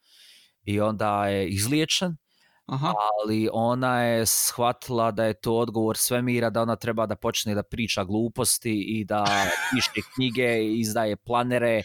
[0.63, 2.17] i onda je izliječen,
[2.65, 2.93] Aha.
[3.21, 7.63] ali ona je shvatila da je to odgovor svemira, da ona treba da počne da
[7.63, 9.25] priča gluposti i da
[9.71, 11.81] piše knjige, izdaje planere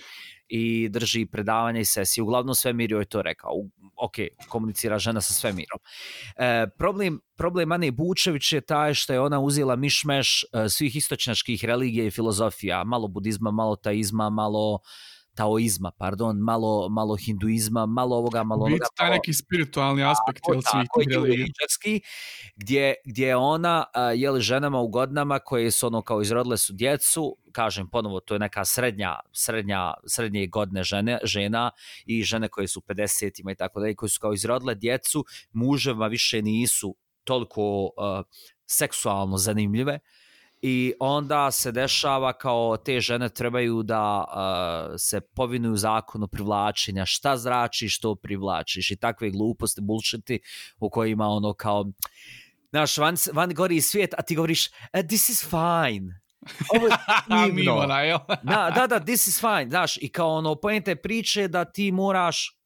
[0.49, 2.23] i drži predavanja i sesije.
[2.23, 3.51] Uglavnom svemir joj to rekao.
[3.97, 4.15] Ok,
[4.49, 5.79] komunicira žena sa svemirom.
[6.37, 11.65] E, problem, problem Ane Bučević je taj što je ona uzela mišmeš e, svih istočnjačkih
[11.65, 12.85] religija i filozofija.
[12.85, 14.79] Malo budizma, malo taizma, malo
[15.35, 18.75] taoizma, pardon, malo, malo hinduizma, malo ovoga, malo onoga.
[18.75, 22.01] Biti taj neki spiritualni aspekt, jel, svih tih religija.
[22.57, 23.85] Gdje, gdje ona,
[24.17, 28.39] jel, ženama u godinama koje su ono kao izrodile su djecu, kažem ponovo, to je
[28.39, 31.71] neka srednja, srednja, srednje godine žene, žena
[32.07, 36.43] i žene koje su 50-ima i tako dalje, koje su kao izrodile djecu, muževa više
[36.43, 37.91] nisu toliko uh,
[38.67, 39.99] seksualno zanimljive,
[40.67, 47.37] i onda se dešava kao te žene trebaju da uh, se povinuju zakonu privlačenja, šta
[47.37, 48.91] zrači, što privlačiš?
[48.91, 50.41] I takve gluposti, bullshiti
[50.79, 51.85] u kojima ono kao,
[52.71, 56.21] znaš, van, van gori svijet, a ti govoriš, e, this is fine.
[56.77, 56.97] Ovo je
[57.53, 57.87] divno.
[58.43, 62.59] da, da, da, this is fine, znaš, i kao ono, pojente priče da ti moraš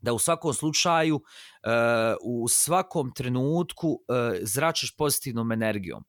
[0.00, 1.22] da u svakom slučaju, uh,
[2.22, 3.96] u svakom trenutku uh,
[4.42, 6.04] zračiš pozitivnom energijom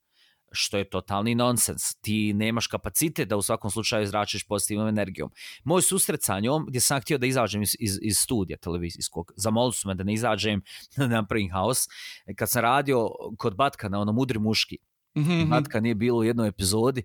[0.55, 1.95] što je totalni nonsens.
[2.01, 5.31] Ti nemaš kapacitet da u svakom slučaju izračiš pozitivnom energijom.
[5.63, 9.73] Moj susret sa njom, gdje sam htio da izađem iz, iz, iz studija televizijskog, zamolili
[9.73, 10.61] su me da ne izađem
[11.13, 11.89] na Pring House,
[12.35, 14.77] kad sam radio kod Batka na onom Mudri muški,
[15.17, 15.49] Mm -hmm.
[15.49, 17.03] Batka nije bilo u jednoj epizodi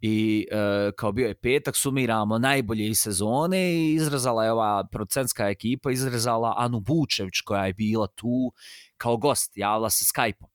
[0.00, 5.48] i e, kao bio je petak, sumiramo najbolje iz sezone i izrezala je ova procentska
[5.48, 8.52] ekipa, izrezala Anu Bučević koja je bila tu
[8.96, 10.51] kao gost, javila se Skype-om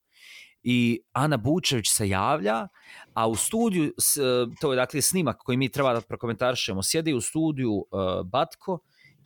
[0.62, 2.68] i Ana Bučević se javlja,
[3.14, 3.90] a u studiju, e,
[4.60, 8.78] to je dakle snimak koji mi treba da prokomentarišemo, sjedi u studiju uh, Batko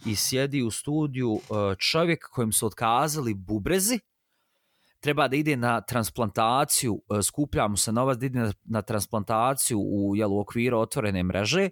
[0.06, 1.40] i sjedi u studiju uh,
[1.78, 3.98] čovjek kojem su otkazali bubrezi,
[5.00, 9.78] treba da ide na transplantaciju, uh, skuplja mu se novac da ide na, na transplantaciju
[9.78, 11.70] u, jel, u okviru otvorene mreže.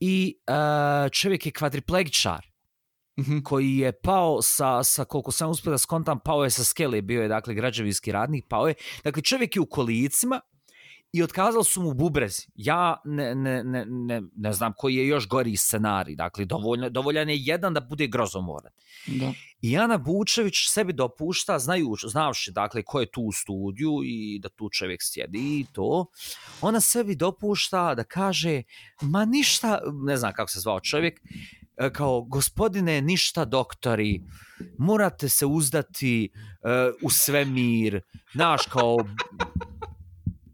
[0.00, 2.51] I uh, čovjek je kvadriplegičar
[3.18, 3.42] mm -hmm.
[3.42, 7.22] koji je pao sa, sa koliko sam uspio da skontam, pao je sa skele, bio
[7.22, 8.74] je dakle građevinski radnik, pao je.
[9.04, 10.40] Dakle, čovjek je u kolicima
[11.12, 12.42] i otkazali su mu bubrezi.
[12.54, 17.28] Ja ne, ne, ne, ne, ne znam koji je još gori scenarij, dakle, dovoljno, dovoljan
[17.28, 18.72] je jedan da bude grozomoran.
[19.06, 19.32] Da.
[19.60, 24.48] I Ana Bučević sebi dopušta, znaju, znavši dakle, ko je tu u studiju i da
[24.48, 26.06] tu čovjek sjedi i to,
[26.60, 28.62] ona sebi dopušta da kaže,
[29.00, 31.20] ma ništa, ne znam kako se zvao čovjek,
[31.76, 34.20] E, kao gospodine ništa doktori.
[34.78, 38.00] Morate se uzdati uh, u svemir.
[38.34, 38.96] Naš kao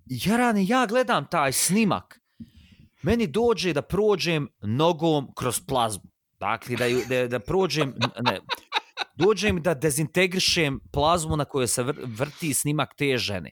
[0.07, 2.21] Jarane ja gledam taj snimak.
[3.03, 6.11] Meni dođe da prođem nogom kroz plazmu.
[6.41, 8.41] Dakle da, da, da prođem ne,
[9.17, 13.51] dođem da dezintegrišem plazmu na kojoj se vrti snimak te žene.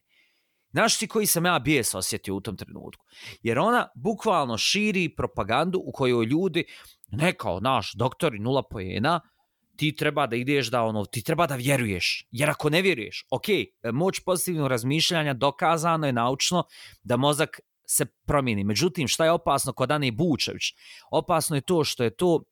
[0.76, 3.04] Znaš ti koji sam ja bijes osjetio u tom trenutku?
[3.42, 6.64] Jer ona bukvalno širi propagandu u kojoj ljudi,
[7.08, 9.20] ne kao naš doktori nula pojena,
[9.76, 12.26] ti treba da ideš da ono, ti treba da vjeruješ.
[12.30, 13.44] Jer ako ne vjeruješ, ok,
[13.92, 16.64] moć pozitivnog razmišljanja dokazano je naučno
[17.02, 18.64] da mozak se promijeni.
[18.64, 20.62] Međutim, šta je opasno kod Ane Bučević?
[21.10, 22.42] Opasno je to što je to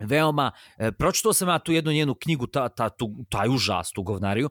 [0.00, 4.02] veoma, e, pročitao sam ja tu jednu njenu knjigu, ta, ta, tu, taj užas, tu
[4.02, 4.50] govnariju,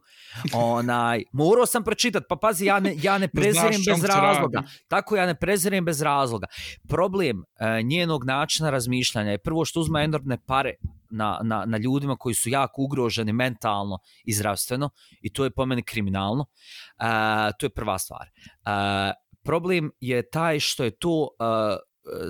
[0.53, 5.25] onaj, morao sam pročitat, pa pazi, ja ne, ja ne prezirem bez razloga, tako ja
[5.25, 6.47] ne prezirem bez razloga.
[6.87, 10.73] Problem e, njenog načina razmišljanja je prvo što uzma enormne pare
[11.09, 14.89] na, na, na ljudima koji su jako ugroženi mentalno i zdravstveno
[15.21, 16.41] i to je po meni kriminalno.
[16.41, 17.07] Uh,
[17.59, 18.29] to je prva stvar.
[18.29, 21.27] Uh, problem je taj što je to uh,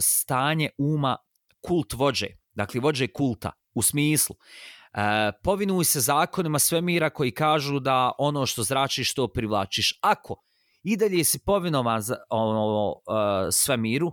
[0.01, 1.17] stanje uma
[1.61, 2.27] kult vođe,
[2.57, 4.35] dakle vođe kulta u smislu.
[4.35, 5.01] Uh,
[5.43, 9.99] povinuj se zakonima svemira koji kažu da ono što zračiš to privlačiš.
[10.01, 10.41] Ako
[10.83, 12.93] i dalje si povinovan za ono, uh,
[13.51, 14.11] svemiru,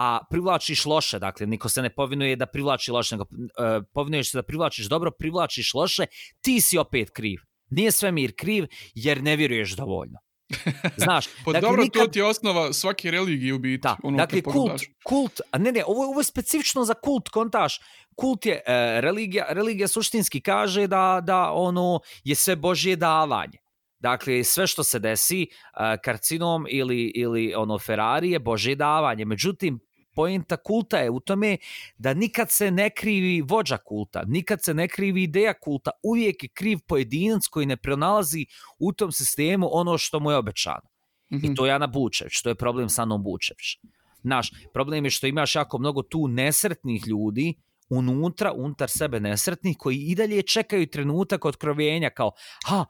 [0.00, 4.38] a privlačiš loše, dakle, niko se ne povinuje da privlači loše, nego e, povinuješ se
[4.38, 6.06] da privlačiš dobro, privlačiš loše,
[6.40, 7.40] ti si opet kriv.
[7.70, 10.18] Nije svemir kriv jer ne vjeruješ dovoljno.
[11.04, 12.02] Znaš, pa dakle, dobro, nikad...
[12.02, 13.82] to ti je osnova svake religije u biti.
[13.82, 17.80] Da, ono dakle, kult, kult, a ne, ne, ovo, ovo je specifično za kult, kontaš,
[18.14, 23.58] kult je, e, religija, religija suštinski kaže da, da ono je sve Božje davanje.
[23.98, 29.24] Dakle, sve što se desi uh, karcinom ili, ili ono Ferrari je Božje davanje.
[29.24, 29.80] Međutim,
[30.20, 31.56] poenta kulta je u tome
[31.98, 36.48] da nikad se ne krivi vođa kulta, nikad se ne krivi ideja kulta, uvijek je
[36.48, 38.46] kriv pojedinac koji ne pronalazi
[38.78, 40.88] u tom sistemu ono što mu je obećano.
[41.30, 41.44] Mm -hmm.
[41.44, 41.54] I mhm.
[41.54, 43.78] to je Ana Bučević, to je problem sa Anom Bučević.
[44.22, 47.54] Naš, problem je što imaš jako mnogo tu nesretnih ljudi
[47.88, 52.32] unutra, unutar sebe nesretnih, koji i dalje čekaju trenutak otkrovenja kao,
[52.66, 52.84] ha,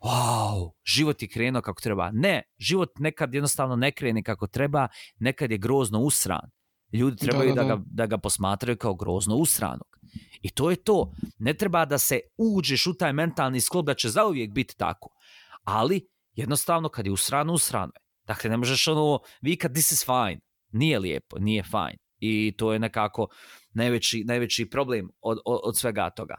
[0.00, 2.10] wow, život je krenuo kako treba.
[2.12, 6.50] Ne, život nekad jednostavno ne krene kako treba, nekad je grozno usran.
[6.94, 7.68] Ljudi trebaju da, da, da.
[7.68, 9.98] da, ga, da ga posmatraju kao grozno usranog.
[10.42, 11.12] I to je to.
[11.38, 15.08] Ne treba da se uđeš u taj mentalni sklop da će zauvijek biti tako.
[15.64, 18.00] Ali, jednostavno, kad je usrano, usrano je.
[18.26, 20.40] Dakle, ne možeš ono, vi kad this is fine.
[20.72, 21.98] Nije lijepo, nije fine.
[22.18, 23.28] I to je nekako
[23.72, 26.34] najveći, najveći problem od, od, od svega toga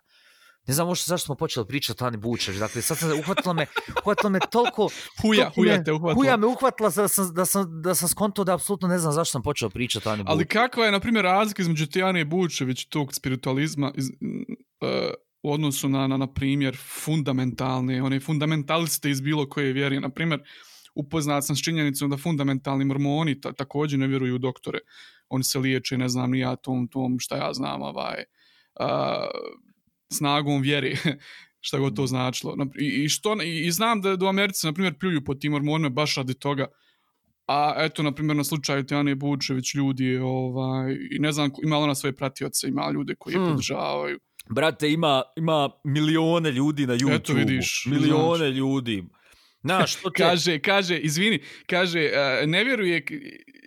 [0.67, 3.65] ne znam možda zašto smo počeli pričati o Ani Bučević, dakle sad se uhvatilo me,
[4.01, 4.89] uhvatilo me toliko...
[5.21, 6.13] Huja, huja te uhvatila.
[6.13, 9.31] Huja me uhvatila da sam, da sam, da sam skonto da apsolutno ne znam zašto
[9.31, 10.35] sam počeo pričati o Ani Bučević.
[10.35, 14.89] Ali kakva je, na primjer, razlika između te Ane Bučević tog spiritualizma iz, uh,
[15.43, 20.39] u odnosu na, na, na primjer, fundamentalne, one fundamentaliste iz bilo koje vjere, na primjer,
[20.95, 24.79] upoznat sam s činjenicom da fundamentalni mormoni ta, također ne vjeruju u doktore.
[25.29, 28.23] Oni se liječe, ne znam, ni ja tom, tom, šta ja znam, ovaj,
[28.79, 28.85] uh,
[30.13, 30.95] snagom vjere,
[31.65, 32.07] šta god to mm.
[32.07, 32.57] značilo.
[32.79, 35.89] I, i, što, i, i znam da, do Americi, na primjer, pljuju po tim hormonima
[35.89, 36.67] baš radi toga.
[37.47, 41.95] A eto, na primjer, na slučaju Tijane Bučević, ljudi, ovaj, i ne znam, ima ona
[41.95, 43.49] svoje pratioce, ima ljude koji je hmm.
[43.49, 44.19] podržavaju.
[44.49, 47.15] Brate, ima, ima milione ljudi na YouTube.
[47.15, 47.85] Eto vidiš.
[47.85, 48.57] Milione znači.
[48.57, 49.03] ljudi.
[49.63, 50.23] Znaš, što te...
[50.23, 53.05] kaže, kaže, izvini, kaže, uh, ne vjeruje,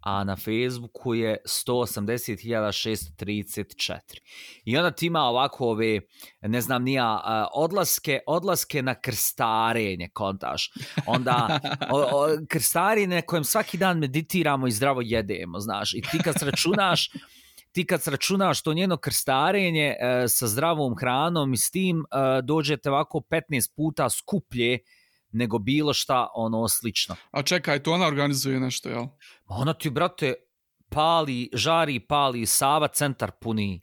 [0.00, 3.98] a na Facebooku je 180.634.
[4.64, 6.00] I onda ti ima ovako ove,
[6.40, 7.20] ne znam, nija,
[7.54, 10.70] odlaske, odlaske na krstarenje, kontaš.
[11.06, 15.94] Onda o, o, krstarenje kojem svaki dan meditiramo i zdravo jedemo, znaš.
[15.94, 17.10] I ti kad sračunaš,
[17.72, 22.02] ti kad sračunaš to njeno krstarenje e, sa zdravom hranom i s tim e,
[22.42, 24.78] dođete ovako 15 puta skuplje
[25.32, 27.16] nego bilo šta ono slično.
[27.30, 29.06] A čekaj, to ona organizuje nešto, jel?
[29.46, 30.34] Ona ti, brate,
[30.88, 33.82] pali, žari, pali, Sava centar puni,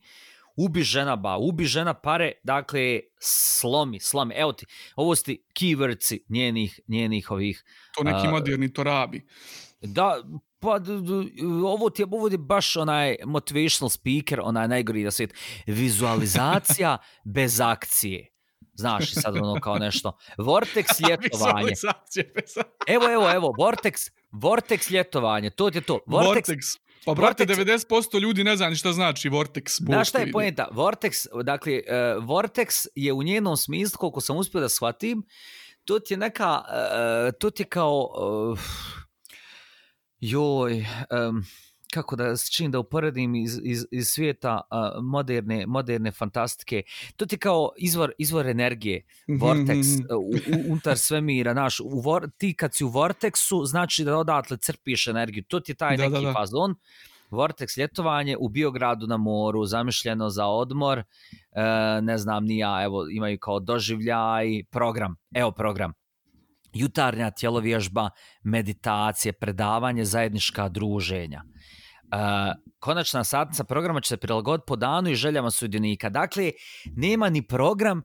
[0.56, 4.36] ubi žena ba, ubi žena pare, dakle, slomi, slomi.
[4.36, 7.64] Evo ti, ovo su ti keywords njenih, njenih ovih...
[7.96, 9.28] To neki uh, moderni to rabi.
[9.82, 10.24] Da,
[10.60, 10.80] pa
[11.66, 15.34] ovo ti je, ovo je baš onaj motivational speaker, onaj najgori da svijet.
[15.68, 16.98] Vizualizacija
[17.36, 18.37] bez akcije.
[18.78, 20.18] Znaš, sad ono kao nešto.
[20.38, 21.74] Vortex ljetovanje.
[22.88, 26.00] evo, evo, evo, Vortex, Vortex ljetovanje, to je to.
[26.06, 26.78] Vortex, Vortex.
[27.06, 29.84] Pa brate, Vortex, 90% ljudi ne zna ni šta znači Vortex.
[29.84, 30.68] Znaš šta je pojenta?
[30.72, 35.24] Vortex, dakle, uh, Vortex je u njenom smislu, koliko sam uspio da shvatim,
[35.86, 38.10] to ti je neka, uh, to ti je kao,
[38.52, 38.60] uh,
[40.20, 40.86] joj,
[41.28, 41.44] um,
[41.98, 46.84] nikako da se čim da uporedim iz, iz, iz svijeta uh, moderne, moderne fantastike.
[47.16, 50.06] To ti kao izvor, izvor energije, Mhm, vortex, mhm.
[50.10, 54.18] uh, u, u, unutar svemira, naš, u vor, ti kad si u vorteksu, znači da
[54.18, 55.44] odatle crpiš energiju.
[55.44, 56.34] To ti je taj Da, neki da, da.
[56.34, 56.76] fazon.
[57.30, 61.04] Vortex ljetovanje u Biogradu na moru, zamišljeno za odmor, e,
[62.02, 65.94] ne znam ni ja, evo imaju kao doživljaj, program, evo program.
[66.74, 68.10] Jutarnja tjelovježba,
[68.44, 71.44] meditacije, predavanje, zajednička druženja.
[72.80, 76.10] Konačna satnica programa će se prilagoditi po danu i željama sudionika.
[76.10, 76.52] Dakle,
[76.96, 78.04] nema ni program,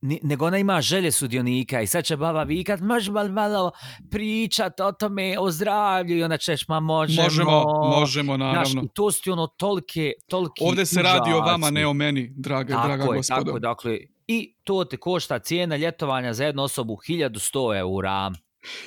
[0.00, 3.70] ni, nego ona ima želje sudionika i sad će baba vikat, može malo, malo
[4.10, 7.22] pričat o tome, o zdravlju i ona ćeš, ma možemo.
[7.22, 7.64] Možemo,
[7.98, 8.82] možemo, Znaš, naravno.
[8.82, 12.74] i to su ono tolike, toliki Ovdje se radi o vama, ne o meni, draga,
[12.74, 13.44] tako draga je, gospodo.
[13.44, 18.30] Tako je, dakle, i to te košta cijena ljetovanja za jednu osobu 1100 eura.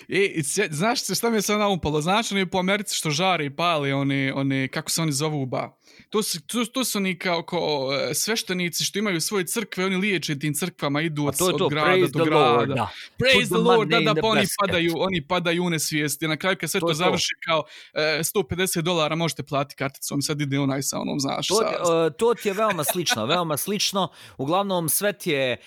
[0.10, 2.02] E, i znaš se šta mi je sad naumpalo?
[2.02, 5.79] Znaš oni po Americi što žare i pale, one, one kako se oni zovu ba?
[6.10, 9.96] To su, to, to su oni kao, kao e, sveštenici što imaju svoje crkve, oni
[9.96, 12.52] liječe tim crkvama, idu od, to to, od grada do grada.
[12.52, 12.90] Lord, da.
[13.18, 16.28] Praise Put the Lord, da, da, pa oni padaju, oni padaju u nesvijesti.
[16.28, 16.94] Na kraju kad sve To to, to.
[16.94, 21.56] završi kao e, 150 dolara možete platiti karticom, sad ide onaj sa onom, znaš, To,
[21.56, 24.08] sa, uh, to ti je veoma slično, veoma slično.
[24.38, 25.58] Uglavnom, sve ti je,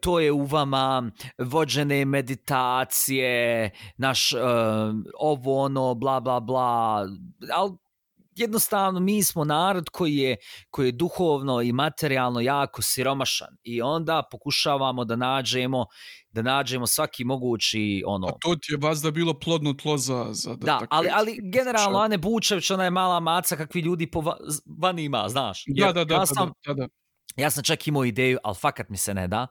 [0.00, 4.40] to je u vama vođene meditacije, naš uh,
[5.18, 7.06] ovo, ono, bla, bla, bla.
[7.52, 7.81] Ali
[8.42, 10.36] jednostavno mi smo narod koji je,
[10.70, 15.86] koji je duhovno i materijalno jako siromašan i onda pokušavamo da nađemo
[16.30, 20.26] da nađemo svaki mogući ono A to ti je vas da bilo plodno tlo za...
[20.30, 24.20] za Da, tako ali, ali generalno Ane Bučević, ona je mala maca kakvi ljudi po
[24.20, 25.64] va- z- van ima, znaš.
[25.66, 26.88] Da, Jer da, da, ja da, sam, da, da
[27.36, 29.46] ja sam čak imao ideju, ali fakat mi se ne da.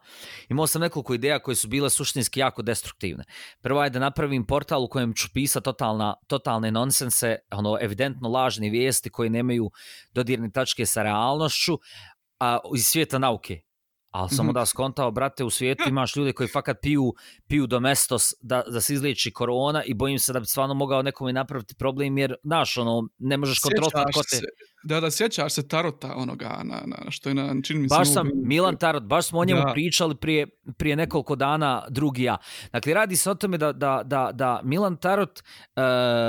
[0.49, 3.23] Imao sam nekoliko ideja koje su bile suštinski jako destruktivne.
[3.61, 8.69] Prva je da napravim portal u kojem ću pisati totalna, totalne nonsense, ono, evidentno lažne
[8.69, 9.71] vijesti koje nemaju
[10.13, 11.79] dodirne tačke sa realnošću,
[12.39, 13.61] a, iz svijeta nauke.
[14.11, 14.47] Ali Mhm.
[14.47, 17.13] onda skontao, brate, u svijetu imaš ljude koji fakat piju,
[17.47, 21.33] piju domestos da, da se izliječi korona i bojim se da bi stvarno mogao nekome
[21.33, 24.35] napraviti problem jer, znaš, ono, ne možeš kontrolisati Sjećaš ko te...
[24.35, 24.43] se,
[24.83, 27.95] da, da, sjećaš se Tarota onoga, na, na, što je na, čini mi se...
[27.97, 28.47] Baš sam, ubijenju.
[28.47, 29.73] Milan Tarot, baš smo o njemu Da.
[29.73, 30.47] pričali prije,
[30.77, 32.37] prije nekoliko dana drugi ja.
[32.71, 35.43] Dakle, radi se o tome da, da, da, da Milan Tarot e,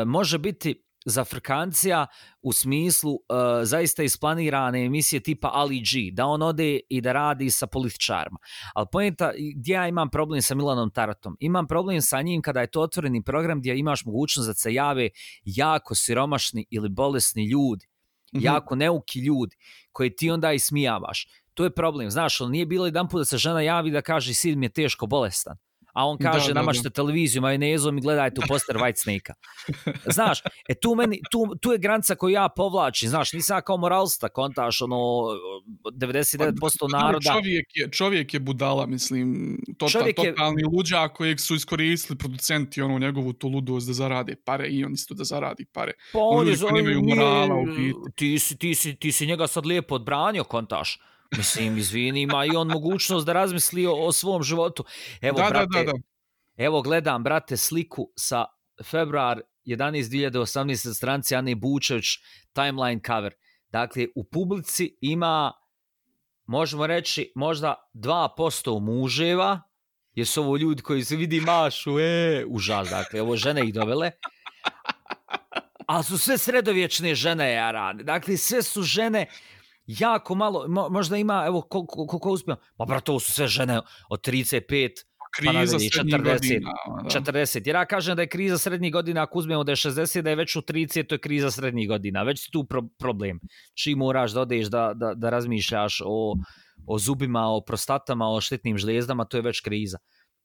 [0.06, 2.06] može biti za Frkancija
[2.42, 7.50] u smislu e, zaista isplanirane emisije tipa Ali G, da on ode i da radi
[7.50, 8.38] sa političarima.
[8.74, 11.36] Ali pojenta, gdje ja imam problem sa Milanom Tarotom?
[11.40, 15.08] Imam problem sa njim kada je to otvoreni program gdje imaš mogućnost da se jave
[15.44, 17.92] jako siromašni ili bolesni ljudi
[18.34, 18.44] Mhm.
[18.44, 19.56] jako neuki ljudi
[19.92, 21.28] koji ti onda ismijavaš.
[21.54, 22.10] To je problem.
[22.10, 24.70] Znaš, on nije bilo jedan put da se žena javi da kaže sin mi je
[24.72, 25.56] teško bolestan.
[25.92, 29.34] A on kaže, Da, da, namažite televiziju majonezom i gledajte u poster White Snake-a.
[30.12, 33.08] Znaš, e tu, meni, tu, tu je granica koju ja povlačim.
[33.08, 34.96] Znaš, nisam kao moralista, kontaš, ono,
[35.92, 37.32] 99% Pa, naroda.
[37.32, 42.82] Čovjek je, čovjek je budala, mislim, total, Čovjek je- totalni luđa kojeg su iskoristili producenti
[42.82, 45.92] ono njegovu tu ludost da zarade pare i on isto da zaradi pare.
[46.12, 47.92] Pa Oni je koji za- nemaju nije- morala u biti.
[48.16, 50.98] Ti si, ti, si, ti si njega sad lijepo odbranio, kontaš.
[51.36, 54.84] Mislim, izvini, ima i on mogućnost da razmisli o, o svom životu.
[55.20, 55.98] Evo, da, brate, da, da, da.
[56.56, 58.44] Evo gledam, brate, sliku sa
[58.84, 60.02] februar 11.
[60.10, 60.94] 2018.
[60.94, 62.06] stranci Ane Bučević,
[62.52, 63.32] timeline cover.
[63.68, 65.52] Dakle, u publici ima,
[66.46, 69.60] možemo reći, možda 2% muževa,
[70.14, 74.10] jer su ovo ljudi koji se vidi mašu, e, užas, dakle, ovo žene ih dovele.
[75.86, 78.02] Ali su sve sredovječne žene, jarane.
[78.02, 79.26] Dakle, sve su žene
[79.86, 83.80] jako malo, mo, možda ima, evo, koliko, koliko uspijem, pa brate, ovo su sve žene
[84.10, 84.90] od 35,
[85.36, 86.70] Kriza nadalje, srednjih 40, godina.
[86.88, 87.20] ono, Da.
[87.32, 87.62] 40.
[87.66, 90.36] Jer ja kažem da je kriza srednjih godina, ako uzmemo da je 60, da je
[90.36, 92.22] već u 30, to je kriza srednjih godina.
[92.22, 93.40] Već si tu pro problem.
[93.74, 96.34] Čim moraš da odeš da, da, da razmišljaš o,
[96.86, 99.98] o zubima, o prostatama, o štetnim žlijezdama, to je već kriza.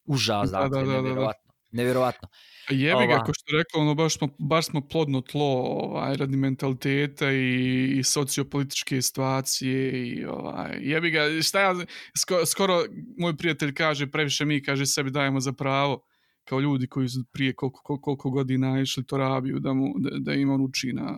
[0.05, 1.01] Užas, Da, dakle, da, da, da.
[1.01, 1.46] nevjerovatno.
[1.71, 2.27] Nevjerovatno.
[2.69, 3.23] Jebi ga, Ova.
[3.23, 8.03] ko što rekao, ono, baš, smo, baš smo plodno tlo ovaj, radi mentaliteta i, i
[8.03, 11.75] sociopolitičke situacije i ovaj, jebi ga, šta ja,
[12.17, 12.83] sko, skoro
[13.17, 16.03] moj prijatelj kaže, previše mi, kaže, sebi dajemo za pravo
[16.43, 20.09] kao ljudi koji su prije koliko, koliko, koliko godina išli to rabiju da, mu, da,
[20.19, 21.17] da im on uči na, na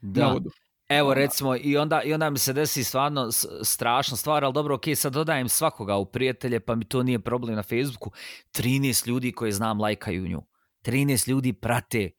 [0.00, 0.26] Da.
[0.32, 0.50] vodu.
[0.88, 1.14] Evo Ona.
[1.14, 3.32] recimo i onda, i onda mi se desi stvarno
[3.62, 7.54] strašna stvar, ali dobro, ok, sad dodajem svakoga u prijatelje, pa mi to nije problem
[7.54, 8.10] na Facebooku.
[8.52, 10.42] 13 ljudi koje znam lajkaju nju.
[10.84, 12.10] 13 ljudi prate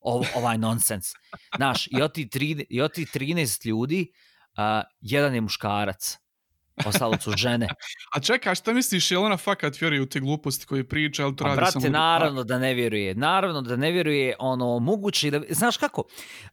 [0.00, 1.12] ov, ovaj nonsens.
[1.56, 2.28] Znaš, i od ti
[3.14, 4.12] 13 ljudi,
[4.58, 6.23] uh, jedan je muškarac.
[6.86, 7.68] Ostalo su žene.
[8.14, 11.36] A čekaj, šta misliš, je li ona fakat vjeruje u te gluposti koje priča, ili
[11.36, 11.88] to A radi brate, samo...
[11.88, 13.14] naravno da ne vjeruje.
[13.14, 15.40] Naravno da ne vjeruje, ono, moguće da...
[15.50, 16.04] Znaš kako?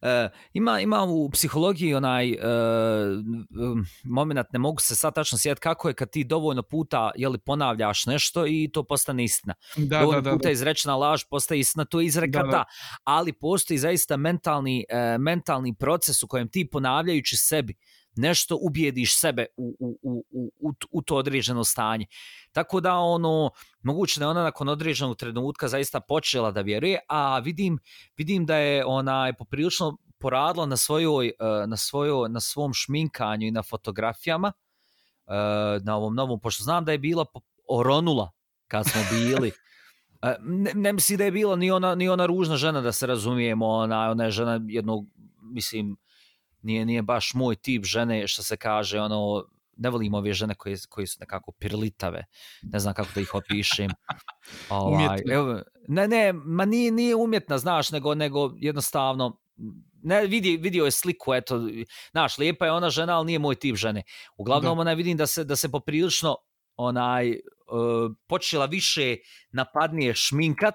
[0.02, 2.36] E, ima, ima u psihologiji onaj e,
[4.04, 8.06] moment, ne mogu se sad tačno sjetiti kako je kad ti dovoljno puta jeli, ponavljaš
[8.06, 9.54] nešto i to postane istina.
[9.76, 10.52] Da, dovoljno da, da, puta da.
[10.52, 12.50] izrečena laž postaje istina, to je izreka Da, da.
[12.50, 12.64] da.
[13.04, 17.74] Ali postoji zaista mentalni, e, mentalni proces u kojem ti ponavljajući sebi
[18.16, 20.24] nešto ubijediš sebe u, u, u,
[20.60, 22.06] u, u, to određeno stanje.
[22.52, 23.50] Tako da ono,
[23.82, 27.78] moguće da je ona nakon određenog trenutka zaista počela da vjeruje, a vidim,
[28.16, 31.32] vidim da je ona je poprilično poradila na svojoj, e,
[31.66, 34.52] na svojoj, na svom šminkanju i na fotografijama,
[35.26, 35.32] e,
[35.82, 37.26] na ovom novom, pošto znam da je bila
[37.68, 38.30] oronula
[38.68, 39.52] kad smo bili.
[40.24, 43.06] E, Ne, ne misli da je bila ni ona, ni ona ružna žena, da se
[43.06, 45.06] razumijemo, ona, ona je žena jednog,
[45.52, 45.96] mislim,
[46.62, 49.44] nije, nije baš moj tip žene, što se kaže, ono,
[49.76, 52.24] ne volim ove žene koje, koje su nekako pirlitave,
[52.62, 53.90] ne znam kako da ih opišem.
[54.68, 59.40] Ovaj, evo, ne, ne, ma nije, nije umjetna, znaš, nego, nego jednostavno,
[60.02, 61.60] ne, vidi, vidio je sliku, eto,
[62.10, 64.02] znaš, lijepa je ona žena, ali nije moj tip žene.
[64.36, 64.80] Uglavnom, Da.
[64.80, 66.36] ona vidim da se, da se poprilično
[66.76, 67.36] onaj, uh,
[68.28, 69.16] počela više
[69.52, 70.74] napadnije šminkat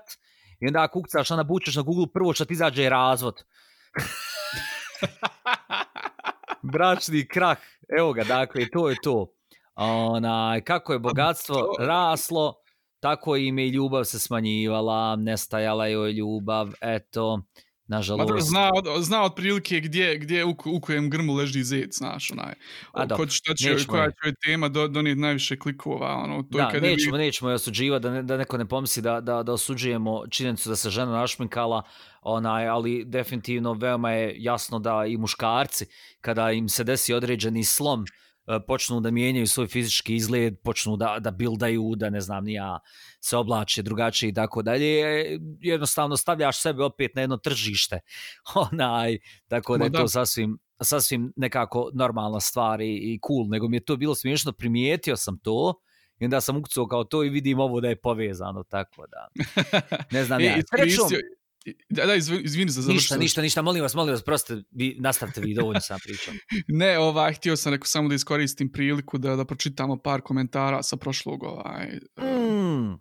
[0.60, 3.44] i onda ako ukcaš, ona bučeš na Google, prvo što ti izađe je razvod.
[6.74, 7.58] Bračni krah,
[8.00, 9.28] evo ga, dakle, to je to.
[9.76, 12.54] Onaj, kako je bogatstvo raslo,
[13.00, 17.40] tako im je i ljubav se smanjivala, nestajala joj ljubav, eto,
[17.88, 18.50] Ma da, nažalost.
[18.50, 22.54] zna, od, zna otprilike gdje, gdje u, u kojem grmu leži zec, znaš, onaj.
[22.92, 24.12] A da, Ko, šta će, nećemo koja je.
[24.12, 28.04] će tema do, donijeti najviše klikova, ono, to je Da, je nećemo, nećemo je osuđivati,
[28.04, 31.84] da, ne, da neko ne pomisli da, da, da osuđujemo činjenicu da se žena našminkala,
[32.28, 35.86] onaj, ali definitivno veoma je jasno da i muškarci,
[36.22, 38.06] kada im se desi određeni slom,
[38.48, 42.54] e, počnu da mijenjaju svoj fizički izgled, počnu da, da bildaju, da ne znam, ni
[42.54, 42.80] ja,
[43.22, 48.00] se oblače drugačije i tako dalje, e, jednostavno stavljaš sebe opet na jedno tržište,
[48.72, 49.18] onaj,
[49.48, 53.86] tako da je to sasvim, sasvim nekako normalna stvar i, i cool, nego mi je
[53.86, 55.74] to bilo smiješno, primijetio sam to,
[56.20, 59.28] i onda sam ukcuo kao to i vidim ovo da je povezano, tako da,
[60.18, 60.58] ne znam ja.
[60.58, 61.20] E, Srećom, iskoristio,
[61.90, 63.20] da, da, izvini, izvini za ništa, završiti.
[63.20, 66.34] ništa, ništa, molim vas, molim vas, proste, vi nastavite vi, dovoljno sam pričao.
[66.68, 70.98] Ne, ovaj, htio sam rekao samo da iskoristim priliku da, da pročitamo par komentara sa
[70.98, 72.94] prošlog, ovaj, Mm,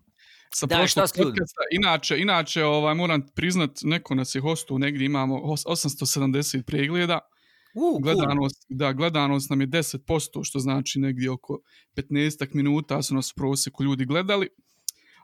[0.54, 1.30] sa šta prošlog ljudi?
[1.30, 1.60] podcasta.
[1.70, 7.82] Inače, inače ovaj, moram priznat, neko nas je hostu, negdje imamo os- 870 pregleda, uh,
[7.82, 8.00] cool.
[8.00, 11.58] gledanost, da, gledanost nam je 10%, što znači negdje oko
[11.94, 14.48] 15 minuta su nas u prosjeku ljudi gledali.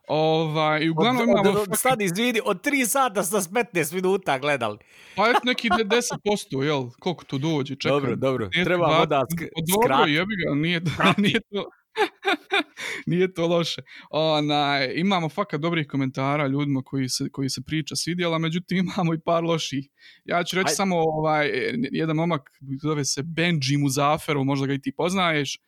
[0.09, 1.51] Ovaj, I uglavnom od, imamo...
[1.51, 4.79] od, od, sad izvidi, od 3 sata sa 15 minuta gledali.
[5.17, 6.91] Pa eto neki de- 10%, jel?
[7.01, 7.77] Koliko to dođe?
[7.77, 7.91] Čekaj.
[7.91, 10.11] dobro, dobro, Nije treba dva- onda sk Pa Dobro, skrati.
[10.13, 10.81] jebi ga, nije,
[11.19, 11.65] nije to...
[13.07, 13.83] nije to loše.
[14.11, 19.21] Onaj, imamo fakat dobrih komentara ljudima koji se, koji se priča svidjela, međutim imamo i
[19.25, 19.89] par loših.
[20.25, 20.75] Ja ću reći Ajde.
[20.75, 21.51] samo ovaj,
[21.93, 22.51] jedan momak,
[22.83, 25.59] zove se Benji Muzaferov, možda ga i ti poznaješ.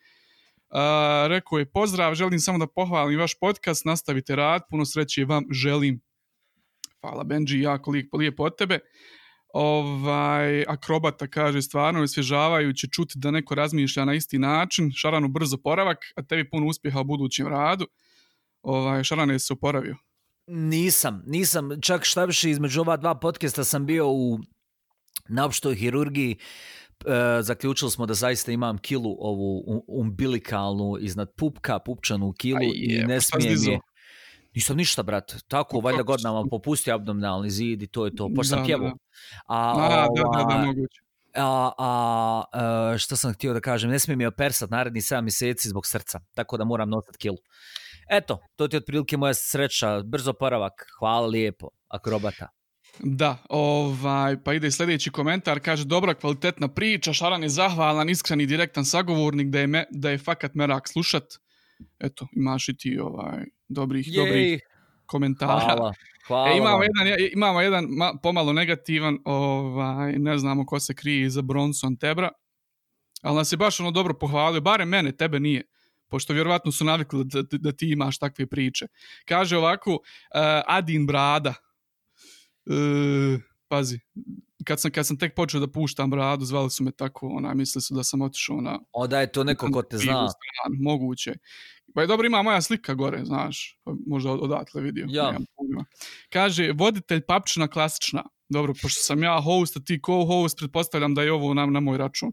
[0.74, 5.44] A, rekao je, pozdrav, želim samo da pohvalim vaš podcast, nastavite rad, puno sreće vam
[5.50, 6.00] želim.
[7.00, 8.78] Hvala Benji, jako lijep, lijepo od tebe.
[9.54, 14.90] Ovaj, akrobata kaže, stvarno je osvježavajuće čuti da neko razmišlja na isti način.
[14.94, 17.86] Šaranu brzo poravak, a tebi puno uspjeha u budućem radu.
[18.62, 19.96] Ovaj, Šaran je se oporavio.
[20.46, 24.38] Nisam, nisam, čak šta više između ova dva podcasta sam bio u
[25.28, 26.36] na opštoj hirurgiji,
[27.06, 32.92] e, zaključili smo da zaista imam kilu ovu umbilikalnu iznad pupka, pupčanu kilu Aj, i
[32.92, 33.80] je, ne pa šta smijem je.
[34.54, 35.34] Nisam ništa, brat.
[35.48, 38.28] Tako, Pa valjda kako godinama si- popustio abdominalni zid i to je to.
[38.28, 38.88] Pošto sam Da, pjevao.
[38.88, 38.94] da.
[39.46, 41.00] A, A, da, da, da, moguće.
[41.34, 45.68] a, a, a, što sam htio da kažem, ne smijem je opersat naredni 7 mjeseci
[45.68, 47.36] zbog srca, tako da moram nositi kilu.
[48.08, 52.48] Eto, to ti je otprilike moja sreća, brzo poravak, hvala lijepo, akrobata.
[52.98, 58.46] Da, ovaj, pa ide sljedeći komentar, kaže dobra kvalitetna priča, Šaran je zahvalan, iskren i
[58.46, 61.24] direktan sagovornik da je, me, da je fakat merak slušat.
[61.98, 64.60] Eto, imaš i ti ovaj, dobrih, dobrih Jej,
[65.06, 65.52] komentara.
[65.60, 65.92] hvala,
[66.26, 70.94] hvala E, imamo jedan, je- imamo jedan ma, pomalo negativan, ovaj, ne znamo ko se
[70.94, 72.28] krije iza Bronson Tebra,
[73.22, 75.62] ali nas je baš ono dobro pohvalio, barem mene, tebe nije,
[76.08, 78.86] pošto vjerovatno su navikli da, da, da ti imaš takve priče.
[79.24, 79.98] Kaže ovako, uh,
[80.66, 81.54] Adin Brada,
[82.66, 84.00] uh, pazi,
[84.64, 87.82] kad sam, kad sam tek počeo da puštam bradu, zvali su me tako, ona, mislili
[87.82, 90.04] su da sam otišao na Onda je to neko ko te zna.
[90.28, 91.34] stranu, moguće.
[91.94, 95.06] Pa je dobro, ima moja slika gore, znaš, pa možda od- odatle vidio.
[95.08, 95.38] Ja.
[96.28, 98.24] Kaže, voditelj papčina klasična.
[98.48, 101.98] Dobro, pošto sam ja host, a ti co-host, pretpostavljam da je ovo na, na moj
[101.98, 102.32] račun.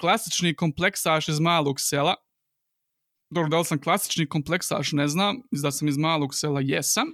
[0.00, 2.14] klasični kompleksaš iz malog sela,
[3.30, 7.06] dobro, da li sam klasični kompleksaš, ne znam, da sam iz malog sela, jesam,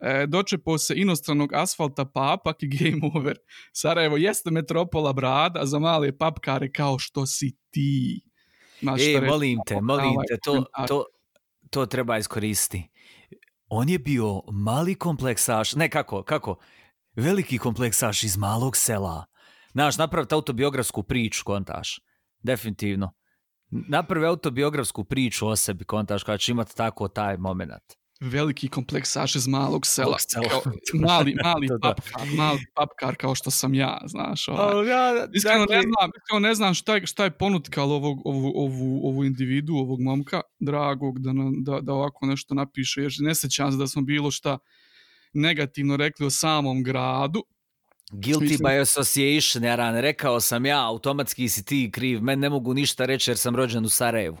[0.00, 3.36] e, dočepo se inostranog asfalta papak i game over.
[3.72, 8.22] Sarajevo jeste metropola brad, a za male papkare kao što si ti.
[8.80, 11.04] Znaš, e, molim te, molim te, to, to,
[11.70, 12.88] to treba iskoristiti.
[13.68, 16.56] On je bio mali kompleksaš, ne kako, kako,
[17.16, 19.24] veliki kompleksaš iz malog sela.
[19.72, 22.00] Znaš, napraviti autobiografsku priču, kontaš.
[22.42, 23.12] Definitivno.
[23.70, 29.46] Napravi autobiografsku priču o sebi, kontaš, kada će imati tako taj moment veliki kompleksaš iz
[29.46, 30.16] malog sela.
[30.50, 34.48] Kao, mali, mali, papkar, mali papkar kao što sam ja, znaš.
[34.48, 34.88] Ovaj.
[34.88, 35.76] Ja, iskreno, dakle...
[35.76, 39.74] ne znam, iskreno ne znam šta je, šta je ponutkalo ovog, ovu, ovu, ovu individu,
[39.74, 41.32] ovog momka, dragog, da,
[41.64, 43.02] da, da ovako nešto napiše.
[43.02, 44.58] Jer ne sećam se da smo bilo šta
[45.32, 47.44] negativno rekli o samom gradu.
[48.12, 48.58] Guilty Mislim...
[48.58, 53.30] by association, Jaran, rekao sam ja, automatski si ti kriv, men ne mogu ništa reći
[53.30, 54.38] jer sam rođen u Sarajevu.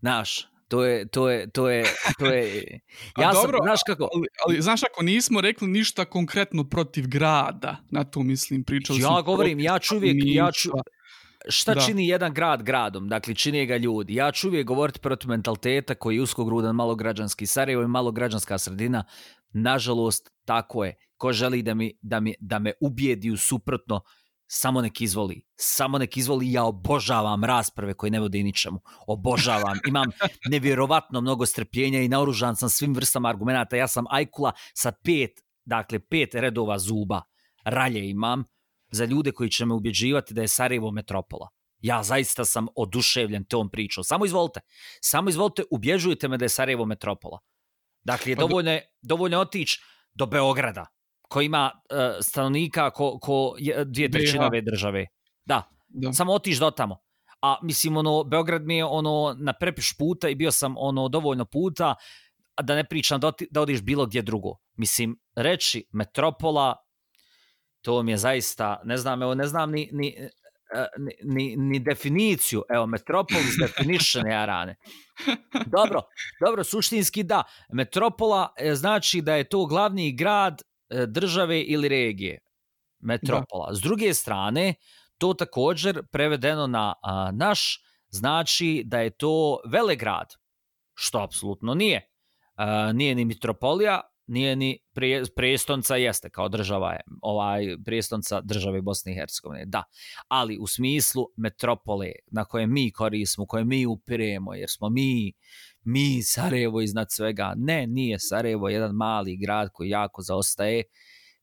[0.00, 1.84] Znaš, to je, to je, to je,
[2.18, 2.80] to je,
[3.22, 4.08] ja sam, dobro, znaš kako...
[4.14, 9.22] Ali, ali, znaš, ako nismo rekli ništa konkretno protiv grada, na to mislim, pričali Ja
[9.24, 10.70] govorim, ja ću uvijek, ja ću,
[11.48, 11.80] šta da.
[11.80, 14.14] čini jedan grad gradom, dakle, čini ga ljudi.
[14.14, 19.04] Ja ću uvijek govoriti protiv mentaliteta koji je uskogrudan, malograđanski Sarajevo i malograđanska sredina.
[19.52, 20.94] Nažalost, tako je.
[21.16, 24.00] Ko želi da, mi, da, mi, da me ubijedi u suprotno,
[24.46, 30.06] samo nek izvoli, samo nek izvoli, ja obožavam rasprave koje ne vode ničemu, obožavam, imam
[30.48, 35.30] nevjerovatno mnogo strpljenja i naoružan sam svim vrstama argumenta, ja sam ajkula sa pet,
[35.64, 37.22] dakle pet redova zuba,
[37.64, 38.44] ralje imam
[38.90, 41.48] za ljude koji će me ubjeđivati da je Sarajevo metropola.
[41.80, 44.04] Ja zaista sam oduševljen tom pričom.
[44.04, 44.60] Samo izvolite,
[45.00, 47.38] samo izvolite, ubježujte me da je Sarajevo metropola.
[48.04, 49.80] Dakle, pa dovoljno je, dovoljno otići
[50.14, 50.86] do Beograda,
[51.28, 55.06] ko ima uh, stanovnika ko, ko je dvije trećine ove države.
[55.44, 56.12] Da, da.
[56.12, 56.98] samo otiš do tamo.
[57.42, 61.44] A mislim, ono, Beograd mi je ono na prepiš puta i bio sam ono dovoljno
[61.44, 61.94] puta
[62.62, 64.56] da ne pričam da, da odiš bilo gdje drugo.
[64.76, 66.76] Mislim, reći metropola,
[67.80, 70.16] to mi je zaista, ne znam, evo, ne znam ni, ni,
[70.74, 72.62] e, ni, ni, ni definiciju.
[72.68, 74.76] Evo, Metropolis definition ja rane.
[75.76, 76.02] Dobro,
[76.40, 77.42] dobro, suštinski da.
[77.72, 80.62] Metropola e, znači da je to glavni grad
[81.08, 82.38] države ili regije,
[83.00, 83.68] metropola.
[83.68, 83.74] Da.
[83.74, 84.74] S druge strane,
[85.18, 90.26] to također prevedeno na a, naš znači da je to velegrad,
[90.94, 92.10] što apsolutno nije.
[92.54, 98.82] A, nije ni metropolija, nije ni prije, prijestonca jeste kao država je, ovaj prijestonca države
[98.82, 99.82] Bosne i Hercegovine, da.
[100.28, 105.32] Ali u smislu metropole na koje mi koristimo, koje mi upiremo, jer smo mi
[105.86, 107.54] mi Sarajevo iznad svega.
[107.56, 110.82] Ne, nije Sarajevo jedan mali grad koji jako zaostaje,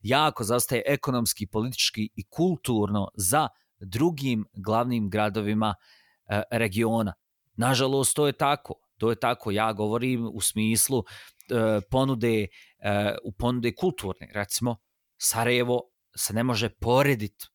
[0.01, 3.47] jako zaostaje ekonomski, politički i kulturno za
[3.79, 5.75] drugim glavnim gradovima
[6.25, 7.13] e, regiona.
[7.55, 8.73] Nažalost, to je tako.
[8.97, 9.51] To je tako.
[9.51, 12.47] Ja govorim u smislu e, ponude, e,
[13.23, 14.31] u ponude kulturne.
[14.33, 14.75] Recimo,
[15.17, 15.81] Sarajevo
[16.15, 17.47] se ne može porediti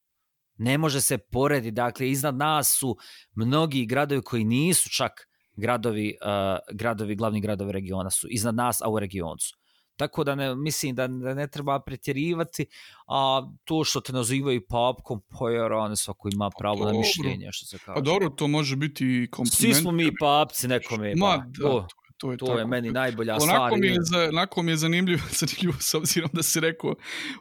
[0.59, 2.97] ne može se porediti, dakle iznad nas su
[3.34, 5.28] mnogi gradovi koji nisu čak
[5.59, 9.56] gradovi, uh, gradovi, glavni gradovi regiona su iznad nas, a u regionu su.
[9.96, 12.66] Tako da ne, mislim da, da ne treba pretjerivati,
[13.09, 17.48] a to što te nazivaju papkom, pa jer on svako ima pravo pa, na mišljenje,
[17.52, 17.94] što se kaže.
[17.94, 19.54] Pa dobro, to može biti kompliment.
[19.54, 21.14] Svi smo mi papci nekome.
[21.16, 21.86] Ma, pa, da, to,
[22.16, 22.59] to, je, to tako.
[22.59, 23.72] je meni najbolja onako stvar.
[23.80, 26.94] Mi je, za, onako mi je zanimljivo, zanimljivo s obzirom da si rekao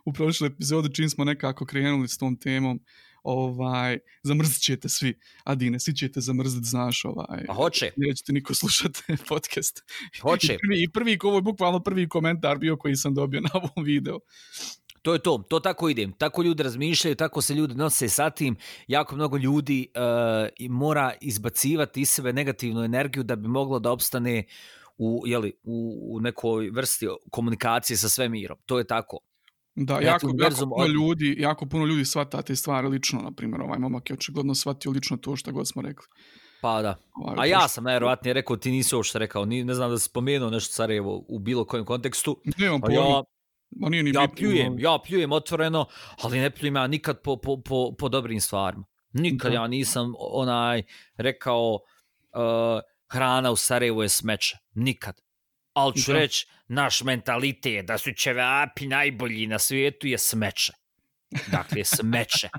[0.05, 2.79] u prošloj epizodi čim smo nekako krenuli s tom temom,
[3.27, 5.19] ovaj, zamrzit ćete svi.
[5.43, 7.45] Adine, svi ćete zamrzit, znaš, ovaj.
[7.49, 7.91] A hoće.
[7.97, 8.99] Nećete niko slušati
[9.29, 9.83] podcast.
[10.21, 10.53] Hoće.
[10.53, 13.85] I prvi, i prvi, ovo je bukvalno prvi komentar bio koji sam dobio na ovom
[13.85, 14.19] videu.
[15.01, 16.07] To je to, to tako ide.
[16.17, 18.55] Tako ljudi razmišljaju, tako se ljudi nose sa tim.
[18.87, 24.43] Jako mnogo ljudi uh, mora izbacivati iz sebe negativnu energiju da bi moglo da opstane
[24.97, 28.57] u, jeli, u, u nekoj vrsti komunikacije sa svemirom.
[28.65, 29.19] To je tako.
[29.79, 30.91] Da, jako, jako, puno od...
[30.91, 34.91] ljudi, jako puno ljudi shvata te stvari lično, na primjer, ovaj momak je očigledno shvatio
[34.91, 36.05] lično to što god smo rekli.
[36.61, 36.95] Pa da.
[37.15, 39.97] Ovaj, A ja sam najvjerovatnije rekao, ti nisi ovo što rekao, ni, ne znam da
[39.97, 42.41] si spomenuo nešto Sarajevo u bilo kojem kontekstu.
[42.57, 43.01] Nemam pojma.
[43.01, 43.23] Ja,
[43.69, 45.85] Ma nije ni ja pljujem, ja pljujem otvoreno,
[46.21, 48.83] ali ne pljujem ja nikad po, po, po, po dobrim stvarima.
[49.13, 49.55] Nikad da.
[49.55, 50.83] ja nisam onaj
[51.17, 51.79] rekao uh,
[53.07, 54.57] hrana u Sarajevu je smeće.
[54.73, 55.21] Nikad.
[55.77, 60.73] Ali ću reći, naš mentalitet da su ćevapi najbolji na svijetu je smeće.
[61.51, 62.49] Dakle, smeće.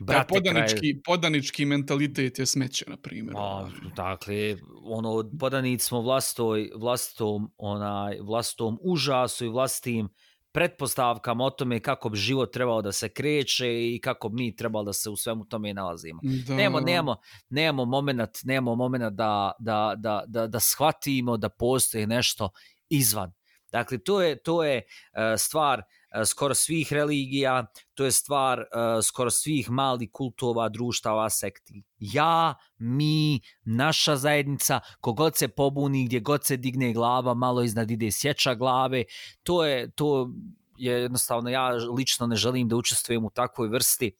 [0.00, 1.02] Brate, da, podanički, kraj...
[1.04, 3.36] podanički mentalitet je smeće, na primjer.
[3.38, 10.08] A, dakle, ono, podanic smo vlastoj, vlastom, onaj, vlastom užasu i vlastim
[10.56, 14.84] pretpostavkama o tome kako bi život trebao da se kreće i kako bi mi trebalo
[14.84, 16.20] da se u svemu tome nalazimo.
[16.46, 16.54] Da.
[16.54, 17.16] Nemamo, nemamo,
[17.48, 22.50] nemamo moment, nemamo moment da, da, da, da, da shvatimo da postoji nešto
[22.88, 23.32] izvan.
[23.72, 25.84] Dakle, to je, to je uh, stvar uh,
[26.16, 28.64] E, skoro svih religija, to je stvar e,
[29.02, 31.82] skoro svih malih kultova, društava, sekti.
[31.98, 38.10] Ja, mi, naša zajednica, kogod se pobuni, gdje god se digne glava, malo iznad ide
[38.10, 39.04] sjeća glave,
[39.42, 40.32] to je, to
[40.76, 44.16] je jednostavno, ja lično ne želim da učestvujem u takvoj vrsti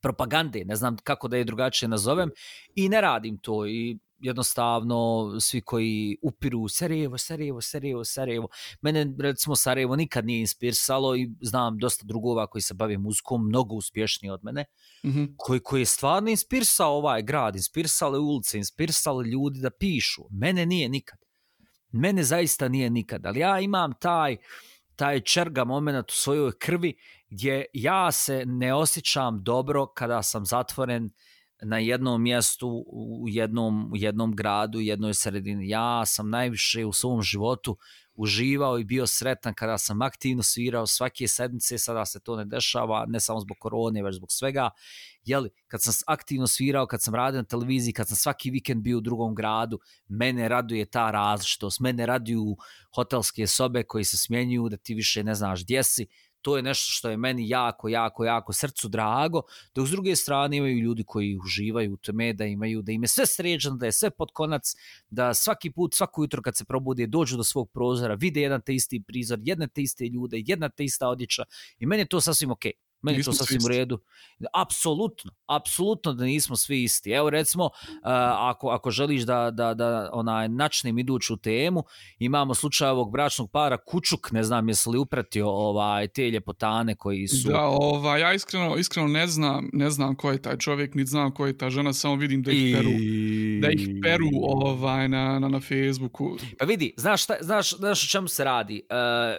[0.00, 2.30] propagande, ne znam kako da je drugačije nazovem,
[2.74, 8.48] i ne radim to i jednostavno svi koji upiru Sarajevo, Sarajevo, Sarajevo, Sarajevo.
[8.82, 13.74] Mene recimo Sarajevo nikad nije inspirisalo i znam dosta drugova koji se bave muzikom, mnogo
[13.74, 14.64] uspješniji od mene,
[15.04, 15.34] mm -hmm.
[15.36, 20.22] koji, koji je stvarno inspirisao ovaj grad, inspirisale ulice, inspirisali ljudi da pišu.
[20.30, 21.18] Mene nije nikad.
[21.92, 24.36] Mene zaista nije nikad, ali ja imam taj
[24.96, 26.94] taj čerga moment u svojoj krvi
[27.30, 31.33] gdje ja se ne osjećam dobro kada sam zatvoren uh,
[31.64, 35.68] na jednom mjestu u jednom u jednom gradu, u jednoj sredini.
[35.68, 37.76] Ja sam najviše u svom životu
[38.14, 43.04] uživao i bio sretan kada sam aktivno svirao svake sedmice, sada se to ne dešava,
[43.08, 44.70] ne samo zbog korone, već zbog svega.
[45.24, 48.98] Jeli, kad sam aktivno svirao, kad sam radio na televiziji, kad sam svaki vikend bio
[48.98, 52.56] u drugom gradu, mene raduje ta različitost, mene raduju
[52.94, 56.06] hotelske sobe koji se smjenjuju, da ti više ne znaš gdje si,
[56.44, 59.42] to je nešto što je meni jako, jako, jako srcu drago,
[59.74, 63.26] dok s druge strane imaju ljudi koji uživaju u tome, da imaju, da ime sve
[63.26, 64.74] sređeno, da je sve pod konac,
[65.10, 68.74] da svaki put, svako jutro kad se probude, dođu do svog prozora, vide jedan te
[68.74, 71.44] isti prizor, jedne te iste ljude, jedna te ista odjeća
[71.78, 72.72] i meni je to sasvim okej.
[72.72, 72.83] Okay.
[73.04, 73.98] Meni to sasvim u redu.
[74.54, 77.10] Apsolutno, apsolutno da nismo svi isti.
[77.10, 77.70] Evo recimo, uh,
[78.38, 81.84] ako, ako želiš da, da, da onaj, načnem iduću temu,
[82.18, 87.28] imamo slučaj ovog bračnog para Kučuk, ne znam jesi li upratio ovaj, te ljepotane koji
[87.28, 87.48] su...
[87.48, 91.34] Da, ovaj, ja iskreno, iskreno ne znam, ne znam ko je taj čovjek, ni znam
[91.34, 93.58] ko je ta žena, samo vidim da ih peru, I...
[93.62, 96.36] da ih peru ovaj, na, na, na Facebooku.
[96.58, 98.82] Pa vidi, znaš, šta, znaš, znaš o čemu se radi?
[98.90, 98.96] Uh,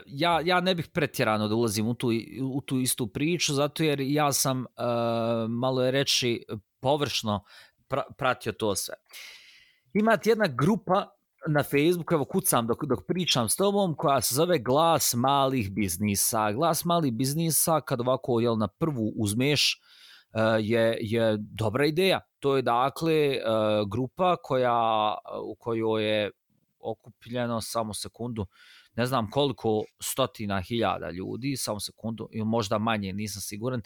[0.08, 2.12] ja, ja ne bih pretjerano da ulazim u tu,
[2.42, 4.66] u tu istu priču, zato jer ja sam uh,
[5.50, 6.46] malo je reći
[6.80, 7.44] površno
[7.88, 8.96] pra, pratio to sve.
[9.94, 11.10] Ima jedna grupa
[11.48, 16.52] na Facebooku, evo kucam dok, dok pričam s tobom, koja se zove Glas malih biznisa.
[16.52, 19.82] Glas malih biznisa, kad ovako jel, na prvu uzmeš,
[20.34, 22.20] uh, je, je dobra ideja.
[22.40, 26.32] To je dakle uh, grupa koja, u kojoj je
[26.80, 28.46] okupljeno samo sekundu
[28.96, 33.82] ne znam koliko stotina hiljada ljudi, samo sekundu, ili možda manje, nisam siguran,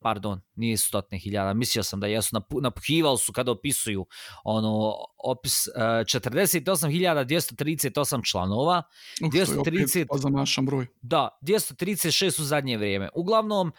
[0.00, 4.06] pardon, nije stotne hiljada, mislio sam da jesu, napuhivali su kada opisuju
[4.44, 4.94] ono,
[5.24, 8.82] opis uh, 48.238 članova,
[9.22, 10.22] uh, 230, opet
[10.66, 10.86] broj.
[11.02, 13.08] Da, 236 u zadnje vrijeme.
[13.14, 13.72] Uglavnom, uh,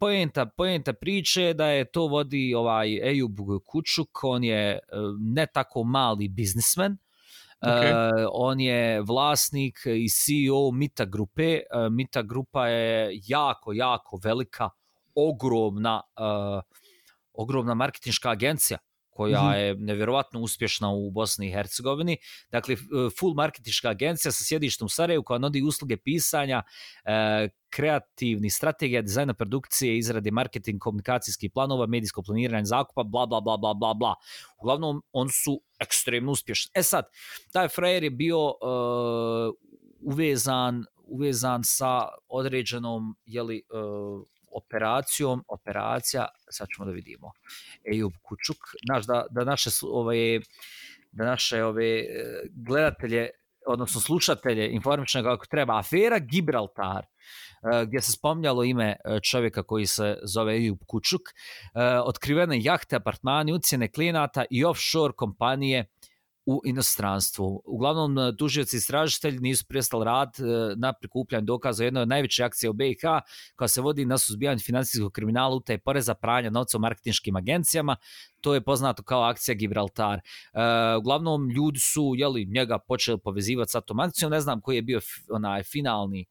[0.00, 4.78] poenta, poenta priče da je to vodi ovaj Ejub Kučuk, on je uh,
[5.20, 6.96] ne tako mali biznismen,
[7.64, 7.92] Okay.
[7.92, 11.62] Uh, on je vlasnik i CEO Mita grupe.
[11.74, 14.70] Uh, Mita grupa je jako, jako velika,
[15.14, 16.60] ogromna, uh,
[17.32, 18.78] ogromna marketinška agencija
[19.14, 19.56] koja mm -hmm.
[19.56, 22.16] je nevjerovatno uspješna u Bosni i Hercegovini.
[22.50, 22.76] Dakle,
[23.18, 26.62] full marketinška agencija sa sjedištem u Sarajevu koja nudi usluge pisanja,
[27.04, 33.56] e, kreativni strategija, dizajna produkcije, izrade marketing, komunikacijskih planova, medijsko planiranje zakupa, bla, bla, bla,
[33.56, 34.14] bla, bla, bla.
[34.58, 36.70] Uglavnom, on su ekstremno uspješni.
[36.74, 37.04] E sad,
[37.52, 39.54] taj frajer je bio uh,
[40.00, 47.32] uvezan, uvezan sa određenom, jeli, uh, operacijom, operacija, sad ćemo da vidimo,
[47.92, 48.56] Ejub Kučuk,
[48.88, 50.40] naš, da, da naše, ove,
[51.12, 52.04] da naše ove e,
[52.66, 53.30] gledatelje,
[53.66, 59.86] odnosno slušatelje informične kako treba, afera Gibraltar, e, gdje se spomnjalo ime e, čovjeka koji
[59.86, 61.22] se zove Ejub Kučuk,
[62.04, 65.86] otkrivene jahte, apartmani, ucijene klijenata i offshore kompanije
[66.46, 67.62] u inostranstvu.
[67.64, 70.42] Uglavnom, e, tužioc i istražitelji nisu prestali rad e,
[70.76, 73.00] na prikupljanju dokaza jednoj od najveće akcije u BiH
[73.56, 77.96] koja se vodi na suzbijanju financijskog kriminala, utaje poreza, pranja novca u marketinškim agencijama.
[78.40, 80.18] To je poznato kao akcija Gibraltar.
[80.18, 80.20] E,
[80.98, 84.30] uglavnom, ljudi su jeli, njega počeli povezivati sa tom akcijom.
[84.30, 86.26] Ne znam koji je bio onaj finalni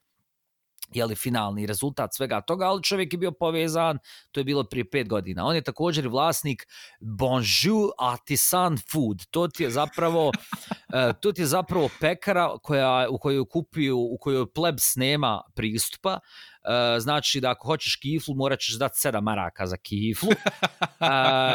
[0.94, 4.00] je li finalni rezultat svega toga, ali čovjek je bio povezan,
[4.32, 5.46] to je bilo prije pet godina.
[5.46, 6.68] On je također vlasnik
[7.00, 9.26] Bonjour Artisan Food.
[9.32, 10.32] To ti je zapravo
[10.94, 16.14] E, tu ti je zapravo pekara koja, u kojoj kupiju, u kojoj plebs nema pristupa,
[16.14, 16.53] Uh,
[17.00, 20.30] znači da ako hoćeš kiflu morat ćeš dati sedam maraka za kiflu.
[20.30, 20.36] Uh,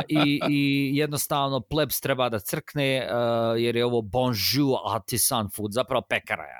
[0.24, 6.02] i, i jednostavno plebs treba da crkne uh, jer je ovo bonjour artisan food zapravo
[6.08, 6.58] pekara je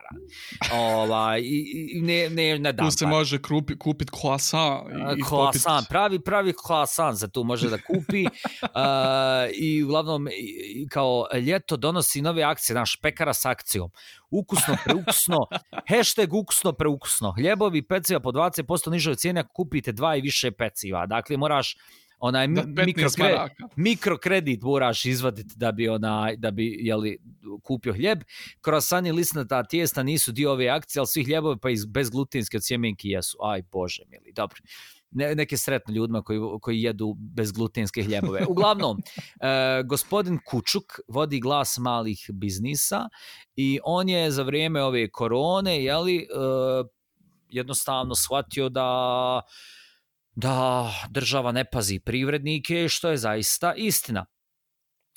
[0.72, 3.11] ovaj, i, i ne, ne, ne dam tu se pa.
[3.11, 4.82] može krupi, kupit croissant
[5.16, 8.24] i croissant, pravi, pravi croissant se tu može da kupi.
[8.62, 8.68] Uh,
[9.55, 13.90] i uglavnom i, kao ljeto donosi nove akcije naš pekara s akcijom
[14.31, 15.39] ukusno, preukusno,
[15.89, 17.33] hashtag ukusno, preukusno.
[17.37, 21.07] Hljebovi, peciva po 20% niže cijene ako kupite dva i više peciva.
[21.07, 21.76] Dakle, moraš
[22.18, 27.18] onaj mikrokredit, mikrokredit moraš izvaditi da bi onaj da bi jeli,
[27.62, 28.18] kupio hljeb.
[28.61, 33.09] Krosani lisnata tijesta nisu dio ove akcije, ali svi hljebovi pa iz bezglutenske od sjemenki
[33.09, 33.39] jesu.
[33.43, 34.61] Aj bože mili, dobro
[35.11, 38.46] ne, neke sretne ljudima koji, koji jedu bezglutenske hljebove.
[38.48, 38.98] Uglavnom,
[39.40, 43.09] e, gospodin Kučuk vodi glas malih biznisa
[43.56, 46.26] i on je za vrijeme ove korone jeli, e,
[47.48, 49.40] jednostavno shvatio da
[50.40, 54.26] da država ne pazi privrednike, što je zaista istina.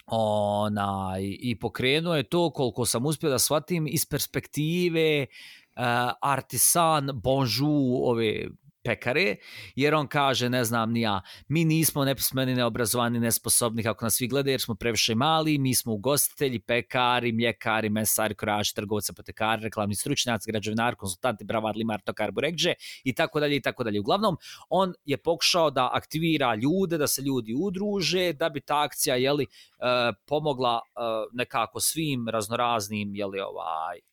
[0.07, 5.83] Ona, I pokrenuo je to, koliko sam uspio da shvatim, iz perspektive uh,
[6.21, 8.47] artisan, bonjour, ove
[8.84, 9.36] pekare,
[9.75, 14.27] jer on kaže, ne znam ni ja, mi nismo nepismeni, neobrazovani, nesposobni kako nas svi
[14.27, 19.95] gledaju, jer smo previše mali, mi smo ugostitelji, pekari, mljekari, mesari, korači, trgovci, apotekari, reklamni
[19.95, 22.73] stručnjaci, građevinari, konsultanti, bravar, limar, tokar, burekđe
[23.03, 23.99] i tako dalje i tako dalje.
[23.99, 24.38] Uglavnom,
[24.69, 29.43] on je pokušao da aktivira ljude, da se ljudi udruže, da bi ta akcija jeli,
[29.43, 31.01] eh, pomogla eh,
[31.34, 34.11] nekako svim raznoraznim jeli, ovaj,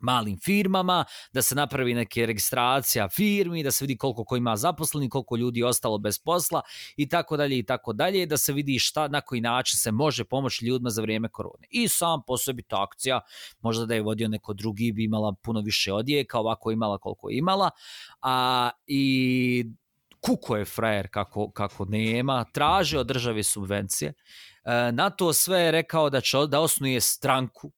[0.00, 5.08] malim firmama, da se napravi neke registracija firmi, da se vidi koliko ko ima zaposleni,
[5.08, 6.62] koliko ljudi ostalo bez posla
[6.96, 10.24] i tako dalje i tako dalje, da se vidi šta, na koji način se može
[10.24, 11.66] pomoći ljudima za vrijeme korone.
[11.70, 13.20] I sam po sebi ta akcija,
[13.60, 17.38] možda da je vodio neko drugi, bi imala puno više odjeka, ovako imala koliko je
[17.38, 17.70] imala.
[18.22, 19.64] A, I
[20.20, 24.12] kuko je frajer kako, kako nema, traže od države subvencije,
[24.64, 27.70] e, na to sve je rekao da će da osnuje stranku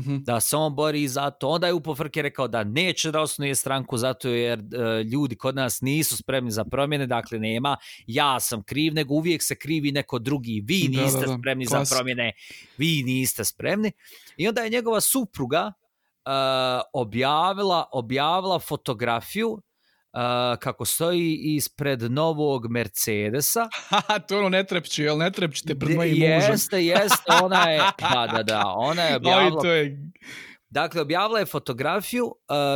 [0.00, 0.24] -hmm.
[0.24, 1.48] da se on bori za to.
[1.48, 5.80] Onda je Upofrke rekao da neće da osnuje stranku zato jer uh, ljudi kod nas
[5.80, 7.76] nisu spremni za promjene, dakle nema
[8.06, 10.62] ja sam kriv, nego uvijek se krivi neko drugi.
[10.66, 11.38] Vi niste da, da, da.
[11.38, 11.88] spremni Klas.
[11.88, 12.32] za promjene,
[12.78, 13.92] vi niste spremni.
[14.36, 15.72] I onda je njegova supruga
[16.26, 16.32] uh,
[16.92, 19.62] objavila, objavila fotografiju
[20.16, 23.68] uh, kako stoji ispred novog Mercedesa.
[24.28, 26.52] to ono ne trepći, jel ne trepćite pred mojim mužem?
[26.52, 29.62] Jeste, jeste, ona je, da, da, da, ona je objavila...
[29.62, 30.10] to je...
[30.70, 32.34] Dakle, objavila je fotografiju uh,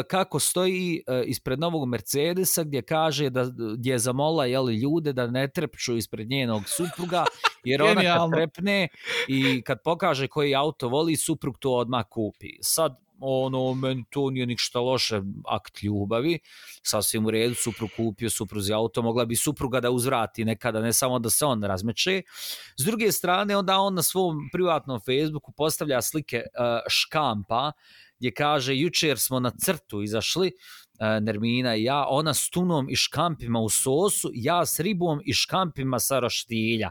[0.08, 5.26] kako stoji uh, ispred novog Mercedesa gdje kaže da gdje je zamola jeli, ljude da
[5.26, 7.24] ne trepću ispred njenog supruga
[7.64, 8.88] jer ona kad trepne
[9.28, 12.48] i kad pokaže koji auto voli, suprug to odmah kupi.
[12.60, 16.38] Sad, ono, meni to nije ništa loše akt ljubavi,
[16.82, 21.18] sasvim u redu, suprug kupio supruzi auto, mogla bi supruga da uzvrati nekada, ne samo
[21.18, 22.22] da se on razmeče.
[22.76, 27.72] S druge strane, onda on na svom privatnom Facebooku postavlja slike uh, škampa,
[28.18, 30.52] gdje kaže, jučer smo na crtu izašli,
[31.00, 35.32] uh, Nermina i ja, ona s tunom i škampima u sosu, ja s ribom i
[35.32, 36.90] škampima sa roštilja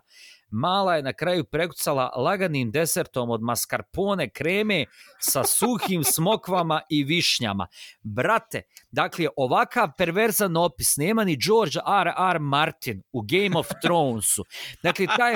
[0.51, 4.85] mala je na kraju prekucala laganim desertom od mascarpone kreme
[5.19, 7.67] sa suhim smokvama i višnjama.
[8.03, 12.13] Brate, dakle, ovakav perverzan opis nema ni George R.
[12.35, 12.39] R.
[12.39, 14.43] Martin u Game of Thronesu.
[14.83, 15.35] Dakle, taj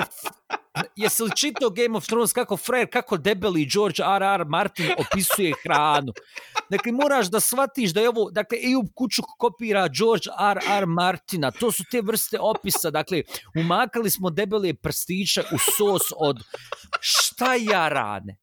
[0.96, 4.22] jesi li čitao Game of Thrones kako frajer, kako debeli George R.
[4.22, 4.44] R.
[4.44, 6.12] Martin opisuje hranu.
[6.70, 10.58] Dakle, moraš da shvatiš da je ovo, dakle, Ejub Kučuk kopira George R.
[10.78, 10.86] R.
[10.86, 13.22] Martina, to su te vrste opisa, dakle,
[13.56, 16.42] umakali smo debele prstiće u sos od
[17.00, 18.36] šta ja rane?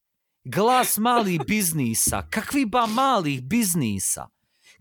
[0.43, 4.27] Glas malih biznisa, kakvi ba malih biznisa?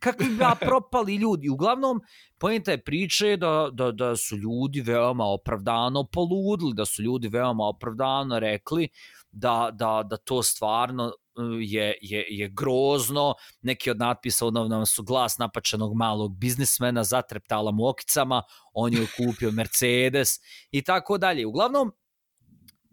[0.00, 1.48] Kakvi bi propali ljudi.
[1.48, 2.00] Uglavnom,
[2.38, 7.64] pojenta je priče da, da, da su ljudi veoma opravdano poludili, da su ljudi veoma
[7.64, 8.88] opravdano rekli
[9.32, 11.12] da, da, da to stvarno e,
[11.60, 13.34] je, je, je grozno.
[13.62, 18.42] Neki od natpisa odnovno su glas napačenog malog biznismena, zatreptala mu okicama,
[18.72, 20.40] on je kupio Mercedes
[20.70, 21.46] i tako dalje.
[21.46, 21.92] Uglavnom,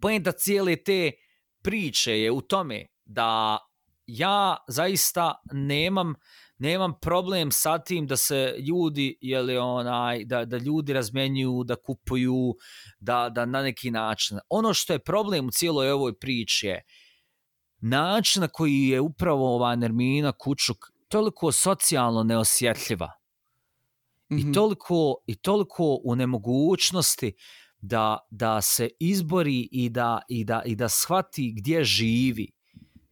[0.00, 1.12] pojenta cijele te
[1.62, 3.58] priče je u tome da
[4.06, 6.16] ja zaista nemam uh,
[6.58, 11.76] nemam problem sa tim da se ljudi je li onaj da da ljudi razmenjuju da
[11.76, 12.54] kupuju
[13.00, 16.82] da da na neki način ono što je problem u cijeloj ovoj priči je
[17.80, 20.76] način na koji je upravo ova Nermina Kučuk
[21.08, 24.40] toliko socijalno neosjetljiva mm -hmm.
[24.40, 24.52] i mhm.
[24.52, 27.32] toliko i toliko u nemogućnosti
[27.80, 32.58] da da se izbori i da i da i da shvati gdje živi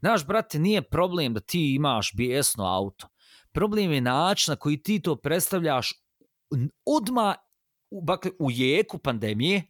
[0.00, 3.08] Znaš, brate, nije problem da ti imaš bijesno auto.
[3.56, 5.92] Problem je način na koji ti to predstavljaš
[6.86, 7.34] odma
[7.90, 9.62] u, bakle, u jeku pandemije,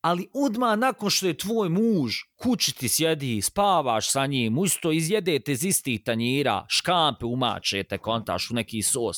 [0.00, 5.52] ali odma nakon što je tvoj muž kući ti sjedi, spavaš sa njim, isto izjedete
[5.52, 9.16] iz istih tanjira, škampe umačete, kontaš u neki sos.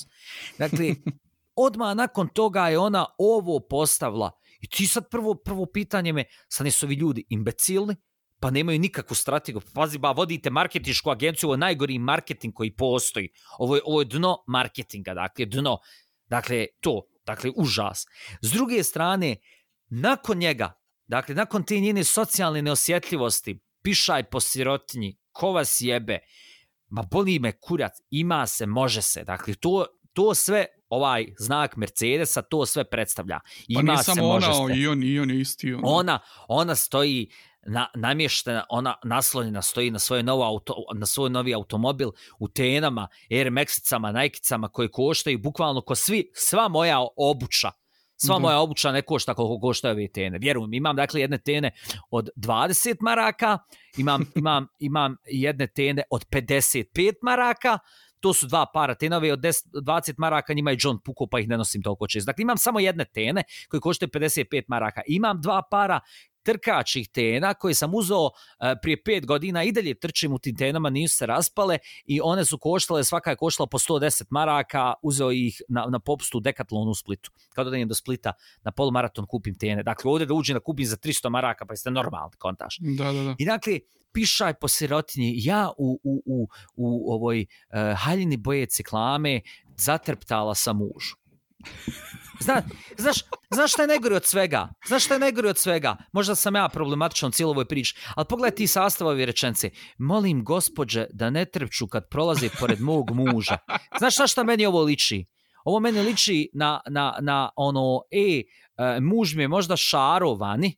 [0.58, 0.94] Dakle,
[1.66, 4.30] odma nakon toga je ona ovo postavila.
[4.60, 7.96] I ti sad prvo, prvo pitanje me, sad nisu ovi ljudi imbecilni,
[8.40, 9.60] pa nemaju nikakvu strategiju.
[9.74, 13.28] Pazi, ba, vodite marketinšku agenciju, ovo je najgori marketing koji postoji.
[13.58, 15.78] Ovo je, ovo je dno marketinga, dakle, dno.
[16.28, 18.06] Dakle, to, dakle, užas.
[18.40, 19.36] S druge strane,
[19.88, 20.72] nakon njega,
[21.06, 26.18] dakle, nakon te njene socijalne neosjetljivosti, pišaj po sirotinji, ko vas jebe,
[26.88, 29.24] ma boli me kurac, ima se, može se.
[29.24, 33.40] Dakle, to, to sve ovaj znak Mercedesa to sve predstavlja.
[33.68, 35.72] Ima pa nije samo ona, i on, i on je isti.
[35.74, 35.80] On.
[35.84, 36.18] Ona,
[36.48, 37.30] ona stoji
[37.66, 43.08] na, namještena, ona naslonjena stoji na svoj, novo auto, na svoj novi automobil u tenama,
[43.30, 47.70] Air Maxicama, Nike-cama koje koštaju bukvalno ko svi, sva moja obuća.
[48.16, 48.38] Sva da.
[48.38, 50.38] moja obuća ne košta koliko koštaju ove tene.
[50.38, 51.70] Vjerujem, imam dakle jedne tene
[52.10, 53.58] od 20 maraka,
[53.96, 57.78] imam, imam, imam jedne tene od 55 maraka,
[58.20, 61.48] to su dva para tenove od 10, 20 maraka, njima je John Puko, pa ih
[61.48, 62.26] ne nosim toliko čest.
[62.26, 65.02] Dakle, imam samo jedne tene koje košte 55 maraka.
[65.06, 66.00] Imam dva para
[66.46, 68.32] trkačih tena koje sam uzeo uh,
[68.82, 72.58] prije pet godina i dalje trčim u tim tenama, nisu se raspale i one su
[72.58, 77.30] koštale, svaka je koštala po 110 maraka, uzeo ih na, na popustu Decathlonu u Splitu.
[77.54, 78.32] Kao da idem do Splita
[78.64, 79.82] na polumaraton kupim tene.
[79.82, 82.78] Dakle, ovdje da uđem da kupim za 300 maraka, pa jeste normalni kontaž.
[82.80, 83.34] Da, da, da.
[83.38, 83.78] I dakle,
[84.12, 89.40] pišaj po sirotinji, ja u, u, u, u ovoj uh, haljini boje ciklame
[89.76, 91.16] zatrptala sam mužu.
[92.40, 92.62] Zna,
[92.98, 93.16] znaš,
[93.50, 94.68] znaš šta je najgori od svega?
[94.86, 95.96] Znaš šta je najgori od svega?
[96.12, 99.70] Možda sam ja problematičan cijelo ovoj priči, ali pogledaj ti sastav ove rečence.
[99.98, 103.58] Molim gospođe da ne trepču kad prolaze pored mog muža.
[103.98, 105.26] Znaš šta šta meni ovo liči?
[105.64, 108.42] Ovo meni liči na, na, na ono, e,
[108.76, 110.76] e, muž mi je možda šarovani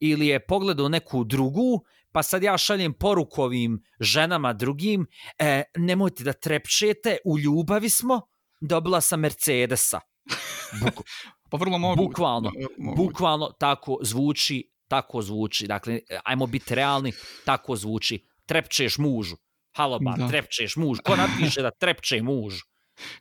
[0.00, 5.06] ili je pogledao neku drugu, pa sad ja šaljem porukovim ženama drugim,
[5.38, 8.20] e, nemojte da trepčete, u ljubavi smo,
[8.68, 10.00] dobila sam Mercedesa.
[10.82, 11.04] Buk,
[11.50, 12.02] pa vrlo mogu.
[12.02, 12.96] Bukvalno, mogu.
[12.96, 15.66] bukvalno tako zvuči, tako zvuči.
[15.66, 17.12] Dakle, ajmo biti realni,
[17.44, 18.24] tako zvuči.
[18.46, 19.36] Trepčeš mužu.
[19.76, 21.02] Halo ba, trepčeš mužu.
[21.02, 22.64] Ko napiše da trepče mužu?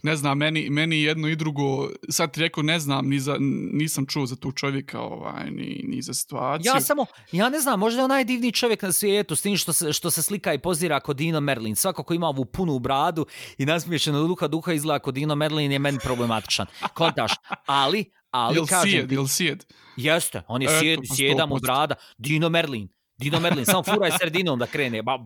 [0.02, 3.38] Ne znam, meni, meni jedno i drugo, sad ti rekao, ne znam, ni za,
[3.74, 6.72] nisam čuo za tu čovjeka, ovaj, ni, ni za situaciju.
[6.76, 9.74] Ja samo, ja ne znam, možda je on najdivniji čovjek na svijetu, s tim što
[9.74, 11.76] se, što se slika i pozira kod Dino Merlin.
[11.76, 13.26] Svako ko ima ovu punu bradu
[13.58, 16.66] i nasmiješeno duha duha izgleda kod Dino Merlin je meni problematičan.
[16.94, 17.32] Kontaš,
[17.66, 18.92] ali, ali jel kažem...
[18.92, 19.66] Sijed, jel sjed?
[19.98, 21.96] Jeste, on je sjed, pa sjedam u brada.
[22.18, 22.90] Dino Merlin.
[23.18, 25.18] Dino Merlin, samo furaj sredinom da krene, ba,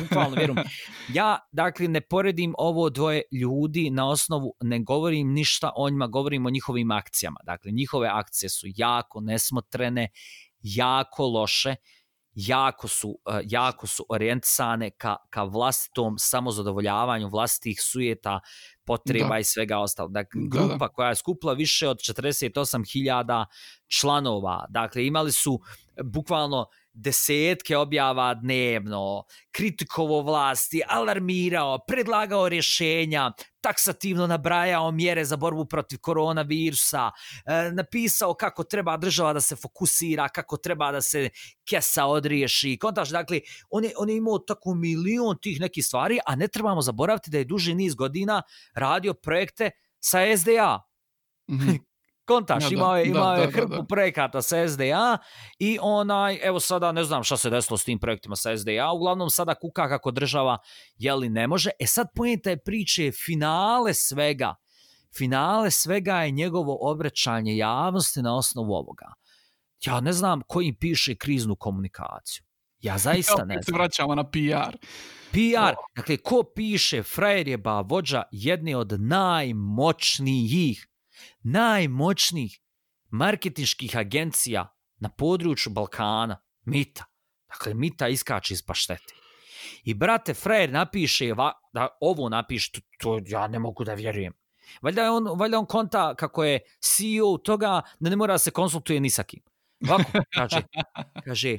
[0.00, 0.64] bukvalno vjerujem.
[1.14, 6.46] Ja, dakle, ne poredim ovo dvoje ljudi na osnovu, ne govorim ništa o njima, govorim
[6.46, 7.40] o njihovim akcijama.
[7.44, 10.08] Dakle, njihove akcije su jako nesmotrene,
[10.62, 11.74] jako loše,
[12.34, 18.40] jako su, uh, jako su orijentisane ka, ka vlastitom samozadovoljavanju, vlastitih sujeta,
[18.84, 19.38] potreba da.
[19.38, 20.08] i svega ostalo.
[20.08, 20.88] Dakle, grupa da, da.
[20.88, 23.44] koja je skupila više od 48.000
[23.88, 25.60] članova, dakle, imali su
[26.04, 26.66] bukvalno
[26.98, 33.30] desetke objava dnevno, kritikovo vlasti, alarmirao, predlagao rješenja,
[33.60, 37.10] taksativno nabrajao mjere za borbu protiv koronavirusa,
[37.46, 41.28] e, napisao kako treba država da se fokusira, kako treba da se
[41.68, 42.76] kesa odriješi.
[42.80, 46.82] Kontaš, dakle, on je, on je imao tako milion tih nekih stvari, a ne trebamo
[46.82, 48.42] zaboraviti da je duži niz godina
[48.74, 49.70] radio projekte
[50.00, 50.80] sa SDA.
[51.50, 51.78] Mm -hmm.
[52.28, 53.84] Kontaš, ja, imao je, imao da, je hrpu da, da.
[53.84, 55.18] projekata sa SDA
[55.58, 59.30] i onaj, evo sada ne znam šta se desilo s tim projektima sa SDA, uglavnom
[59.30, 60.58] sada kuka kako država,
[60.96, 61.70] jeli ne može.
[61.80, 64.54] E sad pojenta je priče finale svega.
[65.18, 69.12] Finale svega je njegovo obraćanje javnosti na osnovu ovoga.
[69.86, 72.44] Ja ne znam ko im piše kriznu komunikaciju.
[72.80, 73.62] Ja zaista ne znam.
[73.62, 74.76] se vraćamo na PR.
[75.30, 80.87] PR, dakle, ko piše, frajer je ba vođa jedne od najmoćnijih
[81.42, 82.60] najmoćnijih
[83.10, 87.04] marketinških agencija na području Balkana, Mita.
[87.48, 89.14] Dakle, Mita iskače iz paštete.
[89.84, 91.34] I brate, frajer napiše,
[91.72, 94.32] da ovo napiše, to, to ja ne mogu da vjerujem.
[94.82, 98.50] Valjda je on, valjda on konta kako je CEO toga da ne mora da se
[98.50, 99.42] konsultuje ni sa kim.
[99.88, 100.62] Ovako, kaže,
[101.24, 101.58] kaže,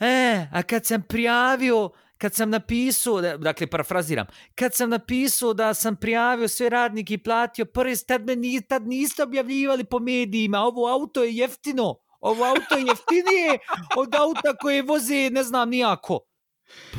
[0.00, 5.96] e, a kad sam prijavio kad sam napisao, dakle parafraziram, kad sam napisao da sam
[5.96, 10.88] prijavio sve radnike i platio prvi, tad, me ni, tad niste objavljivali po medijima, ovo
[10.88, 13.58] auto je jeftino, ovo auto je jeftinije
[13.96, 16.20] od auta koje voze, ne znam, nijako.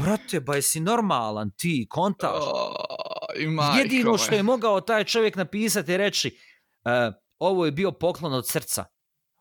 [0.04, 2.44] Brate, ba jesi normalan ti, kontaš?
[2.48, 6.38] Oh, Jedino što je mogao taj čovjek napisati i reći,
[6.86, 8.86] uh, ovo je bio poklon od srca.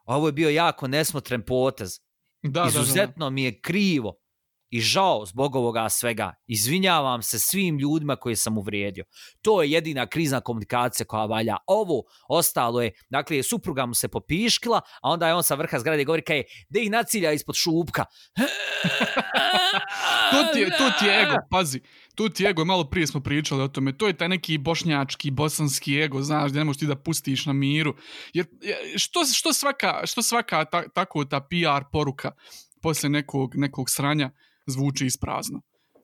[0.04, 2.00] Ovo je bio jako nesmotren potez.
[2.42, 3.30] Da, Izuzetno da, da.
[3.30, 4.23] mi je krivo
[4.74, 6.32] i žao zbog ovoga svega.
[6.46, 9.04] Izvinjavam se svim ljudima koje sam uvrijedio.
[9.42, 11.56] To je jedina krizna komunikacija koja valja.
[11.66, 16.04] Ovo ostalo je, dakle, supruga mu se popiškila, a onda je on sa vrha zgrade
[16.04, 18.04] govori kaj da ih nacilja ispod šupka.
[20.30, 21.80] tu, ti je, tu ti je ego, pazi.
[22.14, 23.98] Tu ti je ego, malo prije smo pričali o tome.
[23.98, 27.52] To je taj neki bošnjački, bosanski ego, znaš, gdje ne možeš ti da pustiš na
[27.52, 27.94] miru.
[28.32, 28.46] Jer
[28.96, 32.32] što, što svaka, što svaka ta, tako ta PR poruka
[32.82, 34.30] poslije nekog, nekog sranja,
[34.66, 35.62] zvuči isprazno.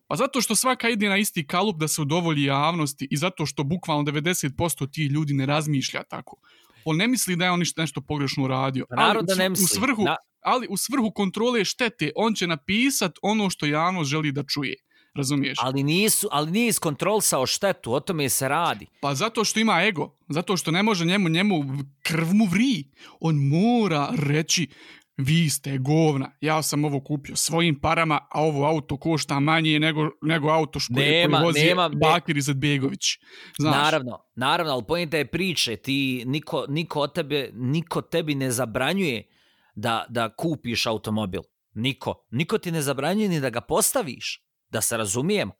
[0.08, 3.64] Pa zato što svaka ide na isti kalup da se udovolji javnosti i zato što
[3.64, 6.36] bukvalno 90% tih ljudi ne razmišlja tako.
[6.84, 8.86] On ne misli da je on ništa nešto pogrešno uradio.
[8.90, 9.64] Ali da ne misli.
[9.64, 10.16] U svrhu, Na...
[10.42, 14.74] Ali u svrhu kontrole štete on će napisat ono što javnost želi da čuje.
[15.14, 15.58] Razumiješ?
[15.62, 18.86] Ali nisu, ali nije iskontrolisao štetu, o tome se radi.
[19.00, 21.64] Pa zato što ima ego, zato što ne može njemu, njemu
[22.02, 22.84] krv mu vri.
[23.20, 24.68] On mora reći,
[25.16, 30.10] vi ste govna, ja sam ovo kupio svojim parama, a ovo auto košta manje nego,
[30.22, 33.18] nego auto što nema, koji vozi nema, Bakir Izetbegović.
[33.58, 33.76] Znaš?
[33.76, 39.26] Naravno, naravno, ali pojenta je priče, ti, niko, niko, od tebe, niko tebi ne zabranjuje
[39.74, 41.42] da, da kupiš automobil.
[41.74, 42.26] Niko.
[42.30, 45.52] Niko ti ne zabranjuje ni da ga postaviš, da se razumijemo.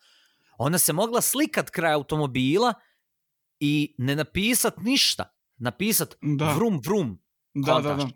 [0.59, 2.75] Ona se mogla slikat kraj automobila
[3.61, 5.37] i ne napisat ništa.
[5.57, 6.53] Napisat da.
[6.55, 7.23] vrum vrum.
[7.55, 8.09] Da, da, da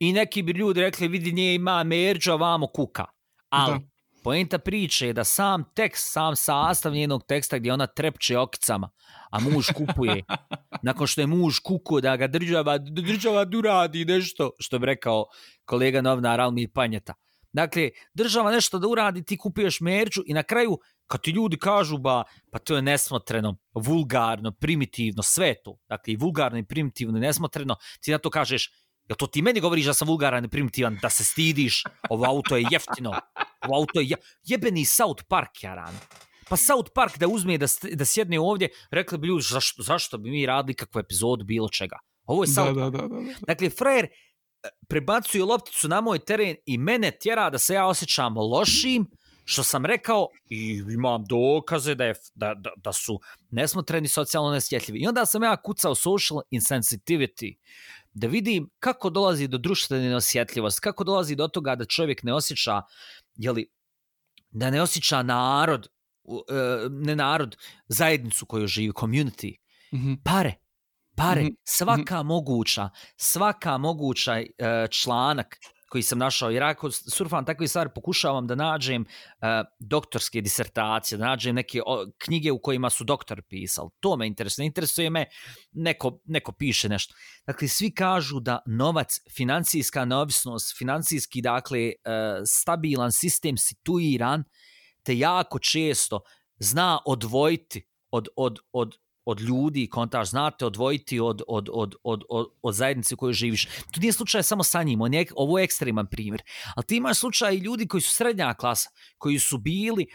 [0.00, 3.04] i neki bi ljudi rekli vidi nje ima merđa vamo kuka.
[3.48, 3.84] Ali da.
[4.24, 8.90] poenta priče je da sam tekst, sam sastav njenog teksta gdje ona trepče okicama,
[9.30, 10.22] a muž kupuje.
[10.82, 15.24] Nakon što je muž kuku da ga država, država duradi nešto, što bi rekao
[15.64, 17.14] kolega novnar Almi Panjeta.
[17.52, 21.98] Dakle, država nešto da uradi, ti kupuješ merđu i na kraju, kad ti ljudi kažu,
[21.98, 27.20] ba, pa to je nesmotreno, vulgarno, primitivno, sve to, dakle, i vulgarno i primitivno i
[27.20, 28.70] nesmotreno, ti na to kažeš,
[29.10, 32.56] Ja to ti meni govoriš da sam vulgaran i primitivan, da se stidiš, ovo auto
[32.56, 33.10] je jeftino,
[33.66, 34.16] ovo auto je je...
[34.44, 35.98] jebeni South Park, ja rano.
[36.48, 40.30] Pa South Park da uzme da, da sjedne ovdje, rekli bi ljudi, zašto, zašto bi
[40.30, 41.98] mi radili kakvu epizodu bilo čega?
[42.24, 42.92] Ovo je South da, Park.
[42.92, 43.34] Da, da, da, da.
[43.46, 48.36] Dakle, frajer e, prebacuje lopticu na moj teren i mene tjera da se ja osjećam
[48.38, 49.06] lošim,
[49.44, 53.20] što sam rekao i imam dokaze da, je, da, da, da su
[53.50, 55.00] nesmotreni socijalno nesjetljivi.
[55.00, 57.56] I onda sam ja kucao social insensitivity
[58.20, 62.82] da vidim kako dolazi do društvene neosjetljivosti, kako dolazi do toga da čovjek ne osjeća,
[63.34, 63.70] jeli,
[64.50, 67.56] da ne osjeća narod, e, ne narod,
[67.88, 69.54] zajednicu koju živi, community,
[69.92, 70.16] mm -hmm.
[70.24, 70.54] pare,
[71.16, 71.56] pare, mm -hmm.
[71.64, 74.46] svaka moguća, svaka moguća e,
[74.90, 75.56] članak
[75.90, 79.48] koji sam našao, jer ako surfam takve stvari, pokušavam da nađem uh,
[79.78, 83.90] doktorske disertacije, da nađem neke o, knjige u kojima su doktor pisali.
[84.00, 84.66] To me interesuje.
[84.66, 85.26] Interesuje me,
[85.72, 87.14] neko, neko piše nešto.
[87.46, 94.44] Dakle, svi kažu da novac, financijska neovisnost, financijski, dakle, uh, stabilan sistem situiran,
[95.02, 96.20] te jako često
[96.58, 102.46] zna odvojiti od, od, od od ljudi, kontaž, znate odvojiti od, od, od, od, od,
[102.62, 103.66] od zajednice u kojoj živiš.
[103.66, 106.42] To nije slučaj samo sa njim, on je, ovo je ekstreman primjer.
[106.76, 110.06] Ali ti imaš slučaj i ljudi koji su srednja klasa, koji su bili,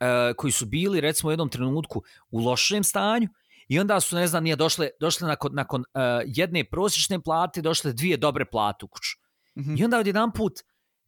[0.00, 3.28] uh, koji su bili recimo u jednom trenutku u lošem stanju
[3.68, 7.92] i onda su, ne znam, nije došle, došle nakon, nakon uh, jedne prosječne plate, došle
[7.92, 9.10] dvije dobre plate u kuću.
[9.58, 9.80] Mm -hmm.
[9.80, 10.52] I onda od jedan put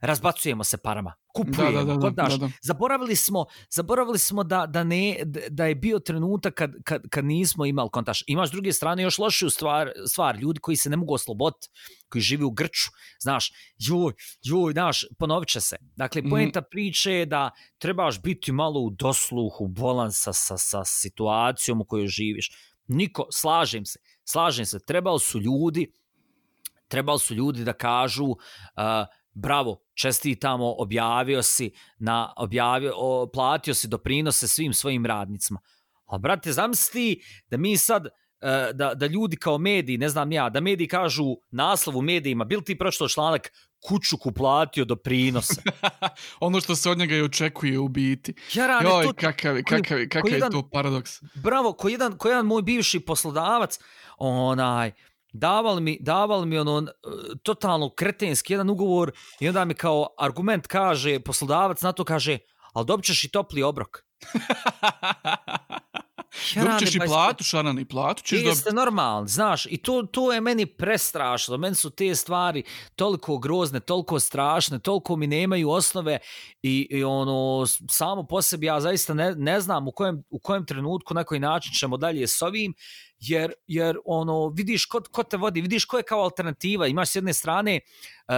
[0.03, 2.51] razbacujemo se parama kupujemo, da, da, da, da, da.
[2.63, 5.17] Zaboravili smo, zaboravili smo da, da, ne,
[5.51, 8.25] da je bio trenutak kad, kad, kad nismo imali kontaš.
[8.27, 11.69] Imaš s druge strane još lošiju stvar, stvar, ljudi koji se ne mogu osloboditi,
[12.09, 14.13] koji živi u Grču, znaš, joj,
[14.43, 15.77] joj, znaš, ponovit će se.
[15.97, 16.31] Dakle, mhm.
[16.31, 16.65] pojenta mm.
[16.71, 22.51] priče je da trebaš biti malo u dosluhu, balansa sa, sa situacijom u kojoj živiš.
[22.87, 25.93] Niko, slažem se, slažem se, trebali su ljudi,
[26.89, 28.37] trebali su ljudi da kažu, uh,
[29.35, 35.61] bravo, česti tamo, objavio si, na, objavio, o, platio si doprinose svim svojim radnicima.
[36.07, 38.11] A brate, zamisli da mi sad, e,
[38.75, 42.79] da, da ljudi kao mediji, ne znam ja, da mediji kažu naslovu medijima, bil ti
[42.79, 43.53] pročito članak
[43.89, 45.63] kuću platio do prinose.
[46.41, 48.35] ono što se od njega i očekuje u biti.
[48.55, 51.23] Ja rane, Joj, to, kakav, kakav, kakav je to paradoks.
[51.35, 53.79] Bravo, ko jedan, ko jedan moj bivši poslodavac,
[54.19, 54.93] onaj,
[55.33, 56.87] davali mi, davali mi ono,
[57.43, 62.39] totalno kretenski jedan ugovor i onda mi kao argument kaže, poslodavac na to kaže,
[62.73, 63.99] ali dobit ćeš i topli obrok.
[66.55, 68.49] Dobit ćeš i platu, Šaran, i platu ćeš dobiti.
[68.49, 71.57] Jeste normalno, znaš, i to, to je meni prestrašno.
[71.57, 72.63] Meni su te stvari
[72.97, 76.19] toliko grozne, toliko strašne, toliko mi nemaju osnove
[76.63, 80.67] i, i ono, samo po sebi ja zaista ne, ne znam u kojem, u kojem
[80.67, 82.75] trenutku, na koji način ćemo dalje s ovim,
[83.29, 86.87] jer, jer ono, vidiš ko, ko te vodi, vidiš ko je kao alternativa.
[86.87, 88.35] Imaš s jedne strane uh,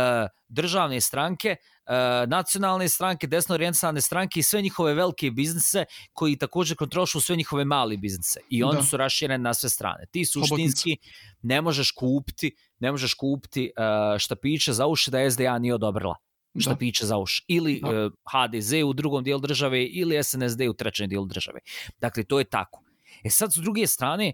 [0.49, 6.77] državne stranke, uh, nacionalne stranke, desno orijentalne stranke i sve njihove velike biznise koji također
[6.77, 8.41] kontrolišu sve njihove mali biznise.
[8.51, 8.83] I oni da.
[8.83, 10.07] su rašireni na sve strane.
[10.11, 10.97] Ti suštinski
[11.43, 16.17] ne možeš kupiti ne možeš kupiti uh, štapiće za uši da SDA nije odobrila
[16.61, 17.45] štapiće za uši.
[17.49, 21.61] Ili uh, HDZ u drugom dijelu države ili SNSD u trećem dijelu države.
[21.99, 22.83] Dakle, to je tako.
[23.25, 24.33] E sad, s druge strane,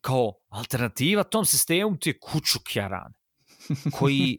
[0.00, 3.12] kao alternativa tom sistemu ti je kučuk jaran
[3.98, 4.38] koji,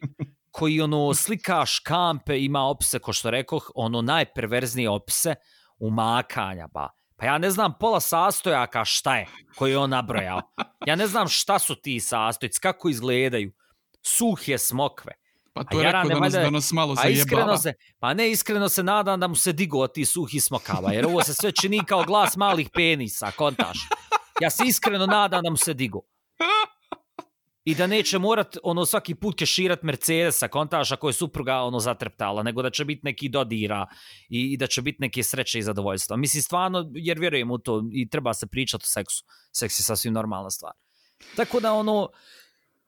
[0.51, 5.35] koji ono slika škampe ima opise, ko što rekoh, ono najperverznije opise
[5.79, 6.89] umakanja, ba.
[7.15, 10.41] Pa ja ne znam pola sastojaka šta je koji je on nabrojao.
[10.88, 13.53] Ja ne znam šta su ti sastojci, kako izgledaju.
[14.03, 15.11] Suhe smokve.
[15.53, 18.69] Pa to je rekao da nas, da nas malo pa iskreno se, pa ne, iskreno
[18.69, 22.03] se nadam da mu se digo ti suhi smokava, jer ovo se sve čini kao
[22.03, 23.77] glas malih penisa, kontaš.
[24.41, 26.01] Ja se iskreno nadam da mu se digo.
[27.63, 32.43] I da neće morat ono svaki put keširat Mercedesa, kontaša koje je supruga ono zatrptala,
[32.43, 33.87] nego da će biti neki dodira
[34.29, 36.17] i, i da će biti neke sreće i zadovoljstva.
[36.17, 39.23] Mislim, stvarno, jer vjerujem u to i treba se pričati o seksu.
[39.51, 40.73] Seks je sasvim normalna stvar.
[41.35, 42.09] Tako da ono,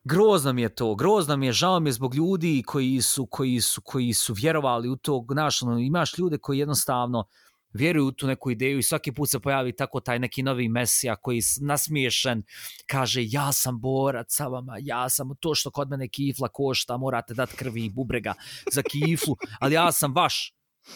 [0.04, 3.62] grozno mi je to, grozno mi je, žao mi je zbog ljudi koji su, koji
[3.62, 7.26] su, koji su vjerovali u to, znaš, ono, imaš ljude koji jednostavno,
[7.74, 11.16] vjeruju u tu neku ideju i svaki put se pojavi tako taj neki novi mesija
[11.16, 12.44] koji je nasmiješen,
[12.88, 17.34] kaže ja sam borac sa vama, ja sam to što kod mene kifla košta, morate
[17.34, 18.34] dati krvi i bubrega
[18.72, 20.54] za kiflu, ali ja sam vaš.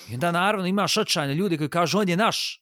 [0.09, 2.61] I onda naravno imaš očajne ljudi koji kažu on je naš.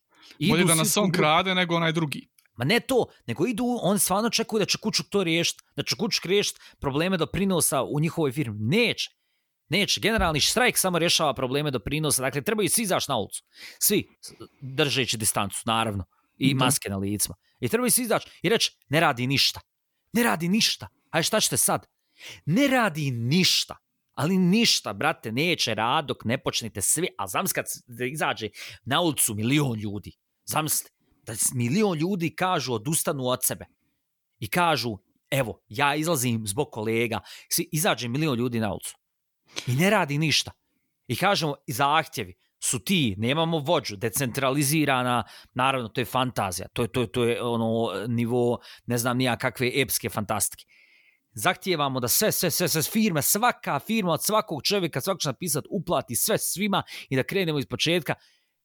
[0.49, 2.27] Bolje da nas on krade nego onaj drugi.
[2.55, 5.95] Ma ne to, nego idu, on stvarno čekuju da će Kučuk to riješiti, da će
[5.95, 8.57] Kučuk riješiti probleme do prinosa u njihovoj firmi.
[8.59, 9.14] Neće.
[9.69, 13.43] Neće, generalni štrajk samo rješava probleme do prinosa, dakle trebaju svi izaći na ulicu.
[13.79, 14.07] Svi,
[14.61, 16.05] držeći distancu, naravno,
[16.37, 16.65] i da.
[16.65, 17.35] maske na licima.
[17.59, 19.61] I trebaju svi izaći i reći, ne radi ništa.
[20.13, 20.87] Ne radi ništa.
[21.11, 21.85] A šta ćete sad?
[22.45, 23.77] Ne radi ništa.
[24.13, 27.07] Ali ništa, brate, neće rad dok ne počnete svi.
[27.17, 27.65] A znam kad
[28.11, 28.49] izađe
[28.85, 30.11] na ulicu milion ljudi.
[30.45, 30.91] Zamislite,
[31.23, 33.65] da milion ljudi kažu odustanu od sebe.
[34.39, 34.97] I kažu,
[35.31, 37.19] evo, ja izlazim zbog kolega.
[37.49, 38.95] Svi, izađe milion ljudi na ulicu
[39.67, 40.51] i ne radi ništa.
[41.07, 45.23] I kažemo, zahtjevi su ti, nemamo vođu, decentralizirana,
[45.53, 49.37] naravno, to je fantazija, to je, to je, to je ono nivo, ne znam nija
[49.37, 50.65] kakve epske fantastike.
[51.33, 55.67] Zahtijevamo da sve, sve, sve, sve firme, svaka firma od svakog čovjeka, svakog će napisati,
[55.71, 58.13] uplati sve svima i da krenemo iz početka.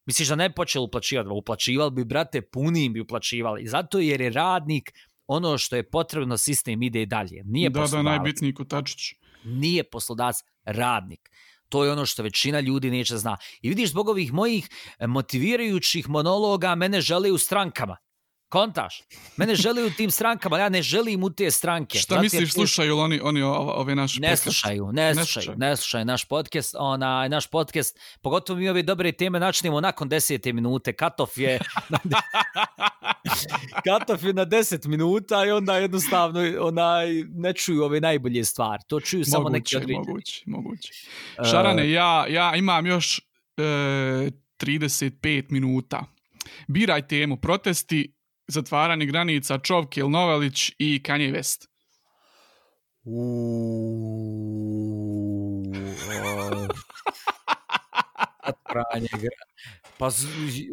[0.06, 1.28] Misliš da ne počeli uplaćivati?
[1.32, 3.66] Uplaćivali bi, brate, punim bi uplaćivali.
[3.66, 4.92] Zato jer je radnik
[5.26, 7.42] ono što je potrebno, sistem ide i dalje.
[7.44, 9.14] Nije da, da, najbitniji kotačić.
[9.44, 11.30] Nije poslodavac, radnik.
[11.68, 13.36] To je ono što većina ljudi neće zna.
[13.62, 14.68] I vidiš, zbog ovih mojih
[15.00, 17.96] motivirajućih monologa mene žele u strankama.
[18.50, 19.02] Kontaš?
[19.36, 21.98] Mene žele u tim strankama, ja ne želim u te stranke.
[21.98, 24.42] Šta Zato misliš, slušaju li oni, oni ove naše ne podcast?
[24.42, 26.74] Slušaju, ne, ne slušaju, ne slušaju naš podcast.
[26.78, 30.92] Ona, naš podcast, pogotovo mi ove dobre teme načnemo nakon desete minute.
[30.92, 31.58] Katov je...
[33.84, 38.82] Katov je na 10 minuta i onda jednostavno onaj, ne čuju ove najbolje stvari.
[38.86, 40.04] To čuju moguće, samo neki određeni.
[40.06, 40.92] Moguće, moguće.
[41.50, 43.18] Šarane, ja, ja imam još
[43.56, 46.04] e, 35 minuta.
[46.68, 48.19] Biraj temu, protesti,
[48.50, 51.68] zatvaranje granica, Čovke, Novelić i Kanye West.
[53.04, 54.40] Uuuu...
[58.46, 59.79] Zatvaranje granica.
[60.00, 60.10] Pa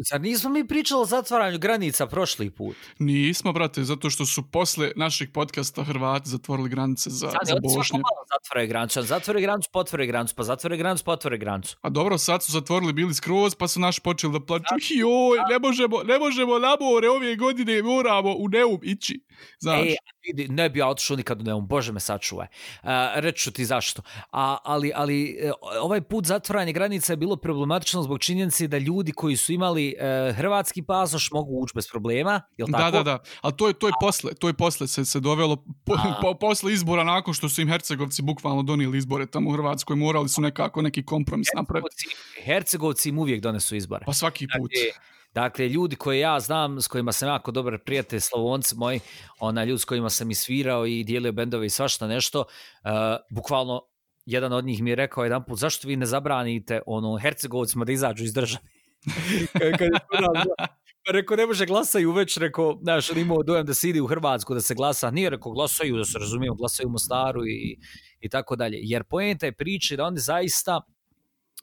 [0.10, 2.76] zar nismo mi pričali o zatvaranju granica prošli put?
[3.00, 8.00] Nismo, brate, zato što su posle naših podcasta Hrvati zatvorili granice za, sad, za Bošnje.
[8.34, 11.78] Zatvore granicu, zatvore granicu, potvore granicu, pa zatvore granicu, potvore granicu.
[11.82, 14.66] A dobro, sad su zatvorili bili skroz, pa su naši počeli da plaću.
[14.90, 19.24] Joj, ne možemo, ne možemo na more ove godine, moramo u Neum ići.
[19.60, 19.88] Znaš.
[20.28, 22.48] E, ne bi ja otišao nikad u Neum, bože me sačuvaj.
[22.84, 24.02] Uh, reću ti zašto.
[24.32, 25.52] A, ali, ali e,
[25.82, 30.36] ovaj put zatvaranje granica je bilo problematično zbog činjenice da ljudi koji su imali uh,
[30.36, 32.92] hrvatski pasoš mogu ući bez problema, je li tako?
[32.92, 33.20] Da, da, da.
[33.42, 35.56] Ali to je, to je posle, to je posle se, se dovelo,
[35.86, 39.96] po, po, posle izbora, nakon što su im Hercegovci bukvalno donijeli izbore tamo u Hrvatskoj,
[39.96, 42.08] morali su nekako neki kompromis napraviti.
[42.44, 44.06] Hercegovci im uvijek donesu izbore.
[44.06, 44.72] Pa svaki put.
[44.72, 49.00] Dakle, Dakle, ljudi koje ja znam, s kojima sam jako dobar prijatelj, slavonci moji,
[49.40, 52.92] ona ljudi s kojima sam i svirao i dijelio bendove i svašta nešto, uh,
[53.30, 53.82] bukvalno
[54.26, 57.92] jedan od njih mi je rekao jedan put, zašto vi ne zabranite ono, Hercegovcima da
[57.92, 58.64] izađu iz države?
[59.60, 63.90] kad, kad, pa Rekao, ne može glasaju već, rekao, znaš, on imao dojam da se
[63.90, 67.46] ide u Hrvatsku, da se glasa, nije rekao, glasaju, da se razumijemo, glasaju u Mostaru
[67.46, 67.78] i,
[68.20, 68.80] i tako dalje.
[68.82, 70.82] Jer poenta je priče da oni zaista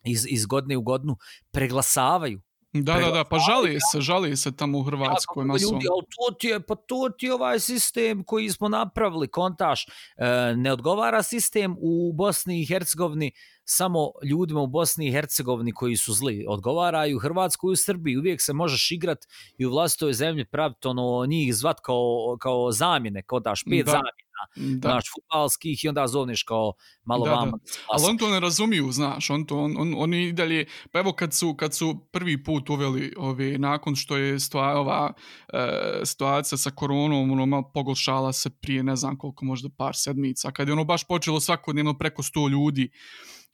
[0.05, 1.17] iz, iz godine u godinu
[1.53, 2.41] preglasavaju
[2.75, 5.47] Da, da, da, pa žali se, žali se tamo u Hrvatskoj.
[5.47, 9.29] Ja, ljudi, ali to ti je, pa to ti je ovaj sistem koji smo napravili,
[9.29, 9.87] kontaš,
[10.17, 13.33] e, ne odgovara sistem u Bosni i Hercegovini
[13.65, 16.45] samo ljudima u Bosni i Hercegovini koji su zli.
[16.49, 18.19] Odgovara i u Hrvatskoj i u Srbiji.
[18.19, 19.19] Uvijek se možeš igrat
[19.59, 23.91] i u vlastitoj zemlji praviti ono, njih zvat kao, kao zamjene, kao daš pet da.
[23.91, 24.25] zamjene
[24.57, 24.89] da.
[24.89, 26.73] znaš, futbalskih i onda zovneš kao
[27.05, 27.51] malo da, vama.
[27.51, 27.59] Da.
[27.89, 31.35] Ali on to ne razumiju, znaš, on to, on, on, oni dalje, pa evo kad
[31.35, 35.13] su, kad su prvi put uveli ove, nakon što je stva, ova
[35.53, 40.51] e, situacija sa koronom, ono, malo pogolšala se prije ne znam koliko, možda par sedmica,
[40.51, 42.91] kad je ono baš počelo svakodnevno preko 100 ljudi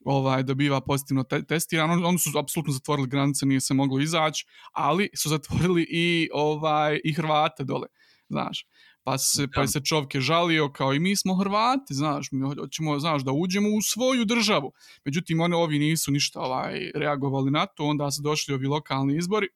[0.05, 2.09] ovaj da biva pozitivno te testirano.
[2.09, 7.13] Oni su apsolutno zatvorili granice, nije se moglo izaći, ali su zatvorili i ovaj i
[7.13, 7.87] Hrvate dole,
[8.29, 8.67] znaš
[9.05, 12.99] pa se, pa se čovjek je žalio kao i mi smo Hrvati, znaš, mi hoćemo,
[12.99, 14.73] znaš, da uđemo u svoju državu.
[15.05, 19.49] Međutim, oni ovi nisu ništa ovaj, reagovali na to, onda su došli ovi lokalni izbori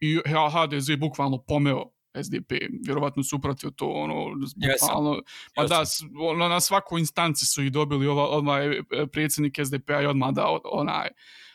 [0.00, 0.20] i
[0.52, 1.90] HDZ je bukvalno pomeo
[2.22, 2.52] SDP,
[2.86, 4.14] vjerovatno su upratio to, ono,
[4.56, 5.22] bukvalno,
[5.54, 5.82] pa da,
[6.30, 8.82] ono, na svakoj instanci su ih dobili ova, ovaj e,
[9.12, 11.08] predsjednik SDP-a i odmah da, onaj,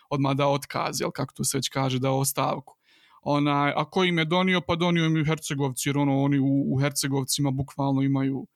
[0.09, 2.75] odmah da otkaz, jel, kako to se već kaže, da ostavku.
[3.21, 6.73] Onaj, a ko im je donio, pa donio im i Hercegovci, jer ono, oni u,
[6.73, 8.47] u Hercegovcima bukvalno imaju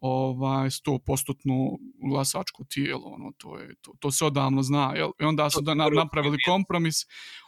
[0.00, 1.78] ovaj 100%
[2.10, 5.10] glasačko tijelo, ono, to, je, to, to se odavno zna, jel?
[5.20, 6.94] I onda su da, napravili kompromis,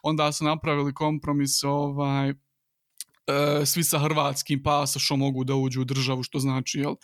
[0.02, 2.34] onda su napravili kompromis, ovaj,
[3.26, 6.94] e, svi sa hrvatskim pasošom mogu da uđu u državu, što znači, jel,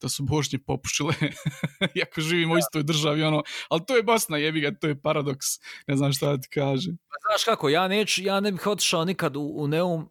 [0.00, 1.14] da su bošnje popušile,
[1.98, 5.46] iako živimo u istoj državi, ono, ali to je Bosna, jebi ga, to je paradoks,
[5.86, 6.90] ne znam šta da ti kaže.
[6.90, 10.08] Pa znaš kako, ja, neć, ja ne bih otišao nikad u, u Neum uh,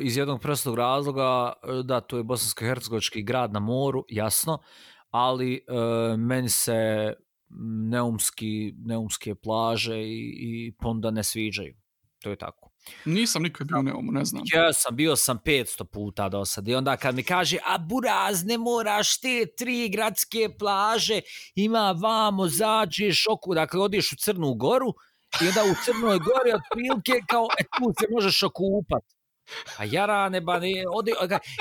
[0.00, 4.58] iz jednog prostog razloga, uh, da, to je bosansko-hercegovički grad na moru, jasno,
[5.10, 7.12] ali uh, meni se
[7.90, 11.74] neumski, neumske plaže i, i ponda ne sviđaju.
[12.22, 12.71] To je tako.
[13.04, 14.42] Nisam nikad bio u Neumu, ne znam.
[14.54, 16.68] Ja sam, bio sam 500 puta do sad.
[16.68, 21.20] I onda kad mi kaže, a buraz, ne moraš te tri gradske plaže,
[21.54, 24.94] ima vamo, zađeš oku, dakle, odiš u Crnu Goru,
[25.40, 29.02] i onda u Crnoj Gori otprilike kao, e, tu se možeš okupat.
[29.78, 31.12] A jarane, ba, ne, odi,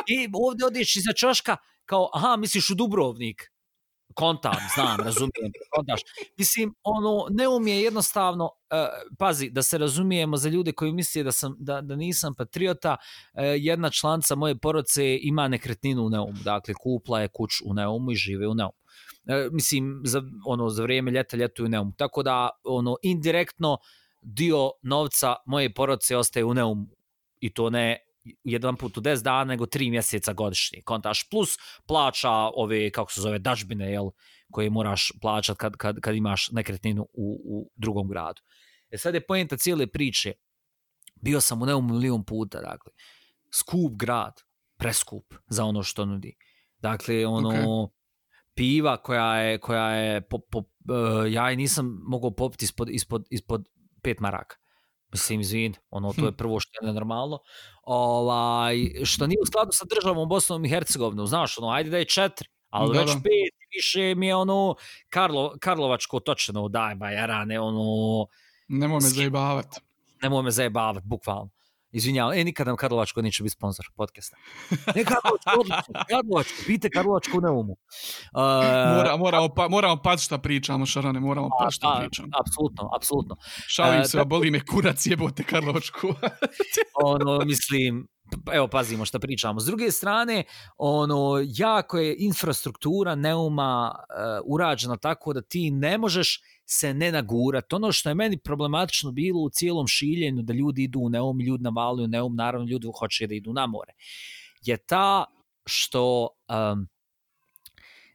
[0.07, 3.51] i ovdje odiš iza čoška, kao, aha, misliš u Dubrovnik
[4.15, 6.01] kontam, znam, razumijem, kontaš.
[6.37, 11.31] Mislim, ono, ne umije jednostavno, uh, pazi, da se razumijemo za ljude koji misle da,
[11.31, 12.97] sam, da, da nisam patriota,
[13.33, 18.11] uh, jedna članca moje poroce ima nekretninu u Neumu, dakle, kupla je kuć u Neumu
[18.11, 18.73] i žive u Neumu.
[19.23, 21.91] Uh, mislim, za, ono, za vrijeme ljeta ljetuju u Neumu.
[21.97, 23.77] Tako da, ono, indirektno,
[24.21, 26.87] dio novca moje poroce ostaje u Neumu
[27.39, 28.10] i to ne
[28.43, 30.81] jedan put u 10 dana, nego 3 mjeseca godišnje.
[30.85, 31.57] Kontaš plus
[31.87, 34.09] plaća ove, kako se zove, dažbine, jel,
[34.51, 38.41] koje moraš plaćat kad, kad, kad imaš nekretninu u, u drugom gradu.
[38.89, 40.33] E sad je pojenta cijele priče.
[41.15, 42.91] Bio sam u neum milion puta, dakle.
[43.53, 44.33] Skup grad,
[44.77, 46.35] preskup za ono što nudi.
[46.79, 47.89] Dakle, ono, okay.
[48.55, 53.27] piva koja je, koja je po, po, uh, ja je nisam mogao popiti ispod, ispod,
[53.29, 53.69] ispod
[54.01, 54.55] pet maraka.
[55.11, 56.37] Mislim, izvin, ono, to je hm.
[56.37, 57.39] prvo što je nenormalno.
[57.83, 62.05] Ovaj, što nije u skladu sa državom Bosnom i Hercegovinom, znaš, ono, ajde da je
[62.05, 63.19] četiri, ali da, već da.
[63.23, 64.75] pet, više mi je ono,
[65.09, 68.25] Karlo, Karlovačko točeno, daj, ba, jarane, ono...
[68.67, 69.79] Nemoj me zajebavati.
[70.21, 71.49] Nemoj me zajebavati, bukvalno.
[71.91, 74.37] Izvinjavam, e, nikad nam Karlovačko neće biti sponsor podcasta.
[74.95, 77.75] Ne Karlovačko, odlično, Karlovačko, pite Karlovačko u neumu.
[78.33, 78.41] Uh,
[78.97, 82.27] Mora, moramo, pa, moramo pa šta pričamo, Šarane, moramo pa šta pričamo.
[82.39, 83.35] Apsolutno, apsolutno.
[83.67, 86.07] Šalim uh, se, da, boli me kurac, jebote Karlovačku.
[87.03, 88.07] ono, mislim,
[88.53, 89.59] evo pazimo šta pričamo.
[89.59, 90.43] S druge strane,
[90.77, 97.73] ono jako je infrastruktura Neuma uh, urađena tako da ti ne možeš se ne nagurat.
[97.73, 101.63] Ono što je meni problematično bilo u cijelom šiljenju da ljudi idu u Neum, ljudi
[101.63, 103.93] navaluju Neum, naravno ljudi hoće da idu na more,
[104.61, 105.25] je ta
[105.65, 106.87] što um,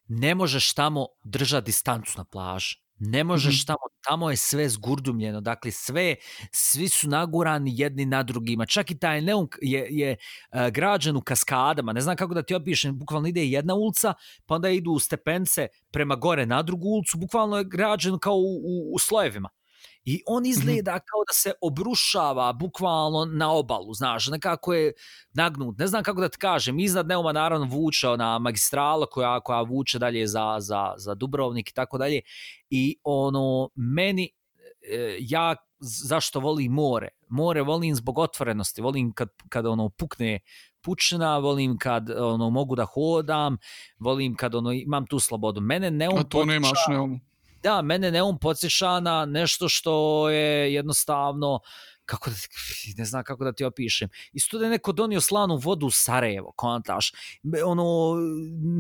[0.09, 2.86] ne možeš tamo držati distancu na plaži.
[2.99, 3.67] Ne možeš mm-hmm.
[3.67, 6.15] tamo, tamo je sve zgurdumljeno, dakle sve,
[6.53, 10.17] svi su nagurani jedni na drugima, čak i taj Neunk je, je
[10.53, 14.15] uh, građen u kaskadama, ne znam kako da ti opišem, bukvalno ide jedna ulica,
[14.47, 18.57] pa onda idu u stepence prema gore na drugu ulicu, bukvalno je građen kao u,
[18.65, 19.49] u, u slojevima.
[20.07, 20.51] I on mhm.
[20.51, 21.11] izgleda mm -hmm.
[21.11, 24.93] kao da se obrušava bukvalno na obalu, znaš, nekako je
[25.35, 25.79] nagnut.
[25.79, 29.99] Ne znam kako da ti kažem, iznad Neuma naravno vuče ona magistrala koja, koja vuče
[29.99, 32.21] dalje za, za, za Dubrovnik i tako dalje.
[32.71, 34.31] I ono, meni
[34.93, 37.09] e, ja zašto volim more?
[37.29, 40.41] More volim zbog otvorenosti, volim kad, kad ono pukne
[40.81, 43.59] pučina, volim kad ono mogu da hodam,
[43.99, 45.61] volim kad ono imam tu slobodu.
[45.61, 47.21] Mene ne on A to nemaš, ne on.
[47.63, 51.61] Da, mene Neum podsjeća na nešto što je jednostavno
[52.07, 52.37] kako da,
[52.97, 54.09] ne znam kako da ti opišem.
[54.33, 57.13] Isto da je neko donio slanu vodu u Sarajevo, kontaš.
[57.65, 58.15] Ono,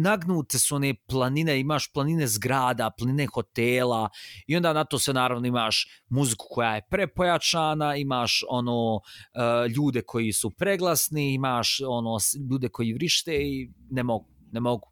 [0.02, 4.08] nagnute su one planine, imaš planine zgrada, planine hotela
[4.46, 9.00] i onda na to se naravno imaš muziku koja je prepojačana, imaš ono
[9.34, 12.18] eh, ljude koji su preglasni, imaš ono
[12.50, 14.89] ljude koji vrište i ne mogu, ne mogu.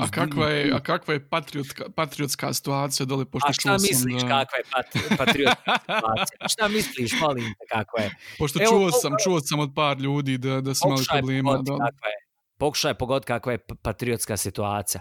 [0.00, 3.24] A kakva je, a kakva je patriotska, patriotska situacija dole?
[3.24, 4.28] Pošto a šta misliš da...
[4.28, 6.48] kakva je pat, patriotska situacija?
[6.52, 8.10] Šta misliš, molim te, kakva je?
[8.38, 11.52] Pošto Evo, čuo, sam, čuo sam od par ljudi da, da su imali problema.
[11.52, 11.72] Da...
[11.72, 12.16] Kakva je.
[12.58, 15.00] Pokušaj pogod kakva je patriotska situacija.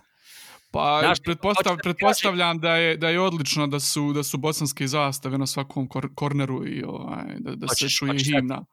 [0.72, 5.38] Pa Znaš, pretpostav, pretpostavljam da je da je odlično da su da su bosanske zastave
[5.38, 8.66] na svakom kor, korneru i ovaj da da hoćeš, se čuje himna.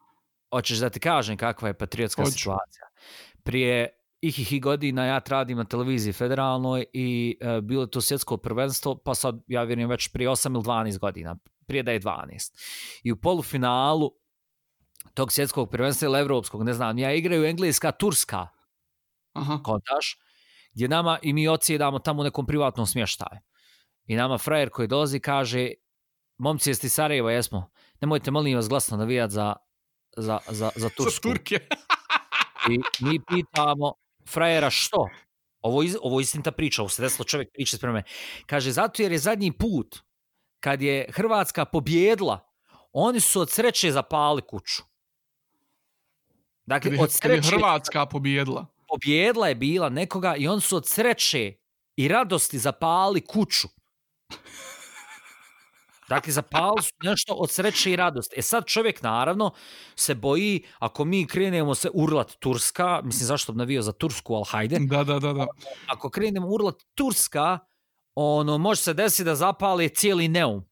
[0.51, 2.32] Hoćeš da ti kažem kakva je patriotska Hoću.
[2.32, 2.85] situacija.
[3.43, 8.95] Prije ih ih godina ja radim na televiziji federalnoj i uh, bilo to svjetsko prvenstvo,
[9.05, 11.36] pa sad ja vjerujem već prije 8 ili 12 godina,
[11.66, 12.53] prije da je 12.
[13.03, 14.11] I u polufinalu
[15.15, 18.49] tog svjetskog prvenstva ili evropskog, ne znam, ja igraju Engleska, Turska,
[19.32, 19.61] Aha.
[19.65, 20.19] kontaš,
[20.74, 23.40] gdje nama i mi ocijedamo tamo u nekom privatnom smještaju.
[24.07, 25.70] I nama frajer koji dolazi kaže,
[26.39, 27.70] momci jeste Sarajeva, jesmo,
[28.01, 29.57] nemojte molim vas glasno navijat za,
[30.16, 31.28] za, za, za Tursku.
[31.28, 31.61] Za Turke.
[32.70, 33.95] I mi pitamo,
[34.28, 35.09] frajera što?
[35.60, 38.02] Ovo, iz, ovo istinta priča, ovo se desilo čovjek priča s prema
[38.46, 39.98] Kaže, zato jer je zadnji put,
[40.60, 42.48] kad je Hrvatska pobjedla,
[42.92, 44.82] oni su od sreće zapali kuću.
[46.66, 47.28] Dakle, kad je, od sreće...
[47.28, 48.66] Kad je Hrvatska pobjedla.
[48.88, 51.52] Pobjedla je bila nekoga i oni su od sreće
[51.96, 53.68] i radosti zapali kuću.
[56.09, 58.35] Dakle, zapali su nešto od sreće i radosti.
[58.39, 59.51] E sad čovjek, naravno,
[59.97, 64.44] se boji, ako mi krenemo se urlat Turska, mislim, zašto bi navio za Tursku, ali
[64.48, 64.78] hajde.
[64.80, 65.47] Da, da, da, da.
[65.86, 67.59] Ako krenemo urlat Turska,
[68.14, 70.64] ono, može se desiti da zapali cijeli neum.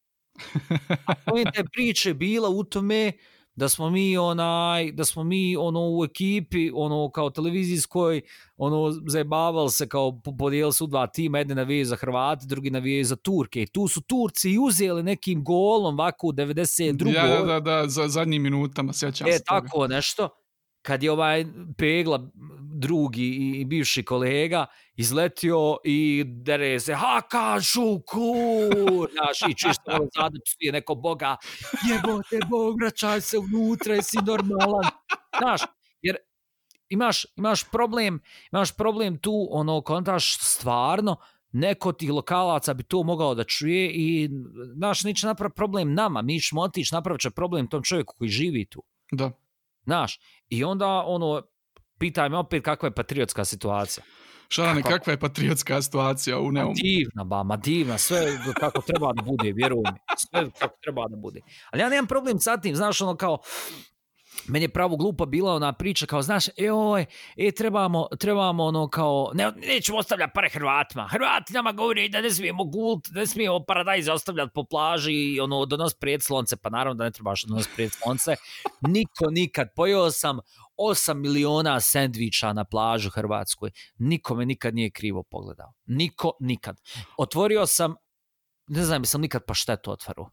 [1.07, 3.13] A pojente priče bila u tome,
[3.57, 8.21] da smo mi onaj da smo mi ono u ekipi ono kao televizijskoj
[8.57, 13.17] ono zajebavali se kao podijeli su dva tima jedan navije za Hrvate drugi navije za
[13.17, 17.15] Turke i tu su Turci uzeli nekim golom ovako u 92.
[17.15, 19.61] Ja, da, da, za zadnjim minutama sjećam e, se toga.
[19.61, 20.29] tako nešto
[20.87, 21.45] kad je ovaj
[21.79, 22.31] pegla
[22.79, 23.31] drugi
[23.61, 28.35] i bivši kolega izletio i dere se haka šuku
[29.13, 31.37] znaš i čisto ono zadu je neko boga
[31.89, 34.91] jebote bog vraćaj se unutra jesi normalan.
[35.39, 35.61] Znaš
[36.03, 36.17] jer
[36.89, 38.21] imaš, imaš problem
[38.53, 41.17] imaš problem tu ono kontaš stvarno
[41.53, 44.29] neko tih lokalaca bi to mogao da čuje i
[44.77, 48.67] naš neće napraviti problem nama mi ćemo otići napravit će problem tom čovjeku koji živi
[48.67, 48.83] tu.
[49.13, 49.46] Da.
[49.87, 50.19] Znaš,
[50.49, 51.43] i onda ono,
[51.99, 54.05] pitaj me opet kakva je patriotska situacija.
[54.49, 54.95] Šarane, kako?
[54.95, 56.75] kakva je patriotska situacija u Neumu?
[56.75, 58.19] Divna, ba, ma divna, sve
[58.61, 61.41] kako treba da bude, vjeruj mi, sve kako treba da bude.
[61.71, 63.39] Ali ja nemam problem sa tim, znaš, ono kao,
[64.49, 67.07] meni je pravo glupa bila ona priča kao znaš e oj
[67.37, 71.09] e trebamo trebamo ono kao ne nećemo ostavljati pare Hrvatima.
[71.09, 75.41] Hrvati nama govore da ne smijemo gult da ne smijemo paradajz ostavljati po plaži i
[75.41, 76.57] ono do nas pred slonce.
[76.57, 78.37] Pa naravno da ne trebaš do nas pred slonce.
[78.95, 80.39] Niko nikad pojeo sam
[80.79, 83.71] 8 miliona sendviča na plažu Hrvatskoj.
[83.99, 85.73] Nikome nikad nije krivo pogledao.
[85.87, 86.81] Niko nikad.
[87.19, 87.95] Otvorio sam
[88.69, 90.27] ne znam sam nikad pa štetu otvaru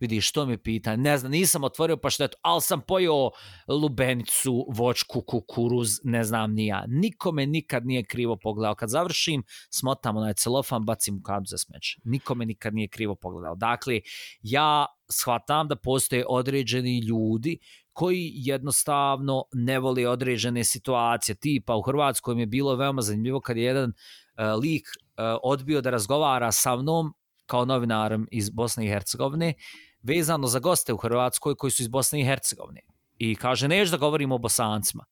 [0.00, 3.30] vidi što mi pita, ne znam, nisam otvorio pa što ali sam pojeo
[3.68, 6.84] lubenicu, vočku, kukuruz, ne znam ni ja.
[6.88, 8.74] Nikome nikad nije krivo pogledao.
[8.74, 12.00] Kad završim, smotam onaj celofan, bacim u kadu za smeće.
[12.04, 13.54] Nikome nikad nije krivo pogledao.
[13.54, 14.00] Dakle,
[14.42, 17.58] ja shvatam da postoje određeni ljudi
[17.92, 21.34] koji jednostavno ne voli određene situacije.
[21.34, 25.80] Tipa u Hrvatskoj mi je bilo veoma zanimljivo kad je jedan uh, lik uh, odbio
[25.80, 27.14] da razgovara sa mnom
[27.46, 29.54] kao novinarom iz Bosne i Hercegovine
[30.02, 32.80] vezano za goste u Hrvatskoj koji su iz Bosne i Hercegovine.
[33.18, 35.04] I kaže, neću da govorimo o bosancima.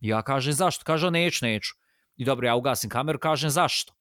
[0.00, 0.84] Ja kažem, zašto?
[0.84, 1.74] Kaže, neću, neću.
[2.16, 3.94] I dobro, ja ugasim kameru, kažem, zašto?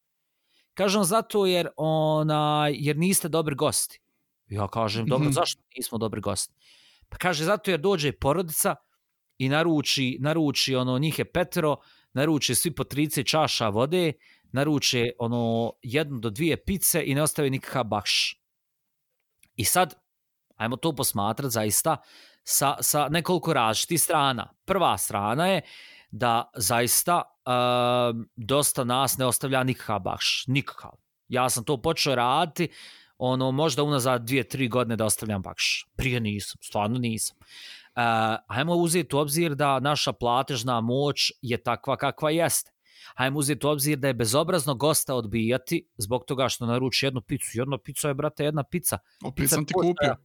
[0.73, 3.99] Kažem, zato jer, ona, jer niste dobri gosti.
[4.47, 5.35] Ja kažem, dobro, mm -hmm.
[5.35, 6.53] zašto nismo dobri gosti?
[7.09, 8.75] Pa kaže, zato jer dođe porodica
[9.37, 11.75] i naruči, naruči ono, njih je petero,
[12.13, 14.13] naruči svi po 30 čaša vode,
[14.51, 18.41] naruče ono jednu do dvije pice i ne ostave nikakav bakš.
[19.55, 19.95] I sad,
[20.55, 21.97] ajmo to posmatrati zaista
[22.43, 24.53] sa, sa nekoliko različitih strana.
[24.65, 25.61] Prva strana je
[26.11, 30.43] da zaista uh, dosta nas ne ostavlja nikakav bakš.
[30.47, 30.91] Nikakav.
[31.27, 32.69] Ja sam to počeo raditi
[33.17, 35.85] ono, možda unazad dvije, tri godine da ostavljam bakš.
[35.97, 37.37] Prije nisam, stvarno nisam.
[37.39, 38.03] Uh,
[38.47, 42.71] ajmo uzeti u obzir da naša platežna moć je takva kakva jeste.
[43.19, 47.49] Ajmo uzeti u obzir da je bezobrazno gosta odbijati zbog toga što naruči jednu picu.
[47.53, 48.97] Jedna pica je, brate, jedna pica.
[49.23, 50.15] O, pica ti kupio.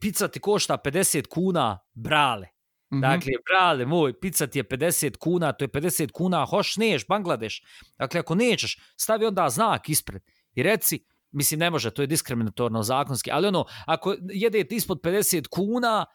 [0.00, 2.46] Pica ti košta 50 kuna, brale.
[2.90, 3.00] Mm -hmm.
[3.00, 7.62] Dakle, brale moj, pizza ti je 50 kuna, to je 50 kuna, hoš neš, Bangladeš.
[7.98, 10.22] Dakle, ako nećeš, stavi onda znak ispred
[10.54, 15.48] i reci, mislim, ne može, to je diskriminatorno zakonski, ali ono, ako jedete ispod 50
[15.48, 16.06] kuna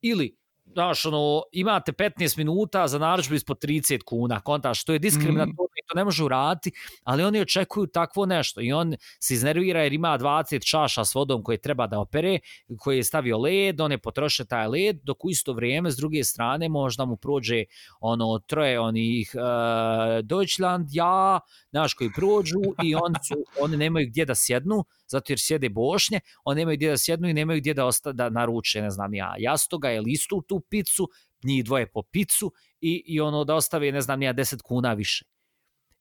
[0.00, 0.36] ili
[0.72, 5.96] znaš, ono, imate 15 minuta za naručbu ispod 30 kuna, kontaš, to je diskriminatorno to
[5.96, 6.72] ne može uraditi,
[7.04, 11.42] ali oni očekuju takvo nešto i on se iznervira jer ima 20 čaša s vodom
[11.42, 12.38] koje treba da opere,
[12.78, 16.24] koje je stavio led, on je potrošio taj led, dok u isto vrijeme s druge
[16.24, 17.64] strane možda mu prođe
[18.00, 21.40] ono troje onih uh, Deutschland, ja,
[21.72, 26.20] naš koji prođu i on su, oni nemaju gdje da sjednu, zato jer sjede bošnje,
[26.44, 29.34] oni nemaju gdje da sjednu i nemaju gdje da, osta, da naruče, ne znam ja,
[29.38, 31.08] jastoga ili istu tu picu,
[31.44, 35.24] njih dvoje po picu i, i ono da ostave, ne znam ja, 10 kuna više.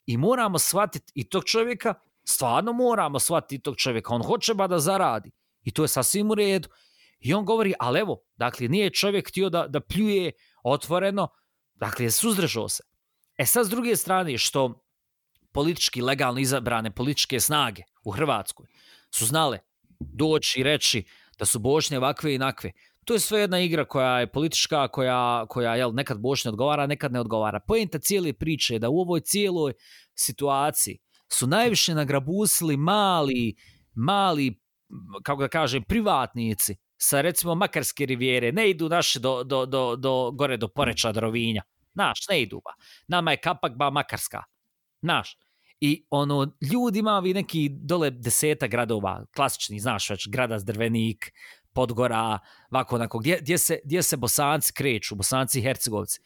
[0.09, 4.79] I moramo shvatiti i tog čovjeka, stvarno moramo shvatiti tog čovjeka, on hoće ba da
[4.79, 5.31] zaradi.
[5.63, 6.69] I to je sasvim u redu.
[7.19, 10.31] I on govori, ali evo, dakle, nije čovjek htio da, da pljuje
[10.63, 11.27] otvoreno,
[11.75, 12.83] dakle, je suzdržao se.
[13.37, 14.85] E sad, s druge strane, što
[15.51, 18.65] politički legalno izabrane političke snage u Hrvatskoj
[19.11, 19.59] su znale
[19.99, 21.03] doći i reći
[21.37, 22.71] da su bošnje ovakve i nakve.
[23.05, 27.11] To je sve jedna igra koja je politička, koja, koja jel, nekad bošnje odgovara, nekad
[27.11, 27.59] ne odgovara.
[27.59, 29.73] Pojenta cijele priče je da u ovoj cijeloj
[30.15, 30.99] situaciji
[31.31, 33.55] su najviše nagrabusili mali,
[33.93, 34.61] mali,
[35.23, 38.51] kako da kažem, privatnici sa recimo Makarske rivijere.
[38.51, 41.61] Ne idu naše do, do, do, do, gore do Poreča, do Rovinja.
[41.93, 42.73] Naš, ne idu ba.
[43.07, 44.43] Nama je kapak ba Makarska.
[45.01, 45.37] Naš.
[45.81, 51.31] I ono, ljudi ima vi neki dole deseta gradova, klasični, znaš već, grada Drvenik,
[51.79, 52.39] Podgora,
[52.71, 56.19] ovako onako, gdje, gdje, se, gdje se bosanci kreću, bosanci i hercegovci.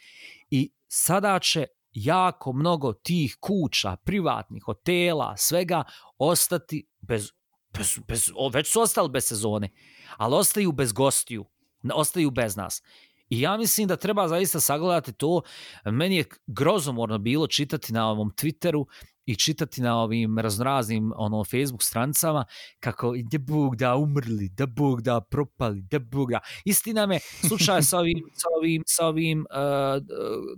[0.50, 5.84] I sada će jako mnogo tih kuća, privatnih, hotela, svega,
[6.18, 7.30] ostati bez,
[7.74, 9.70] bez, bez o, već su ostali bez sezone,
[10.18, 11.46] ali ostaju bez gostiju,
[11.94, 12.82] ostaju bez nas.
[13.30, 15.42] I ja mislim da treba zaista sagledati to.
[15.86, 18.86] Meni je grozomorno bilo čitati na ovom Twitteru
[19.26, 22.46] i čitati na ovim raznoraznim ono Facebook stranicama
[22.80, 26.40] kako da Bog da umrli, da Bog da propali, da Bog da...
[26.66, 29.58] Istina me, slučaj sa ovim, sa ovim, sa ovim eh,
[29.96, 30.02] uh,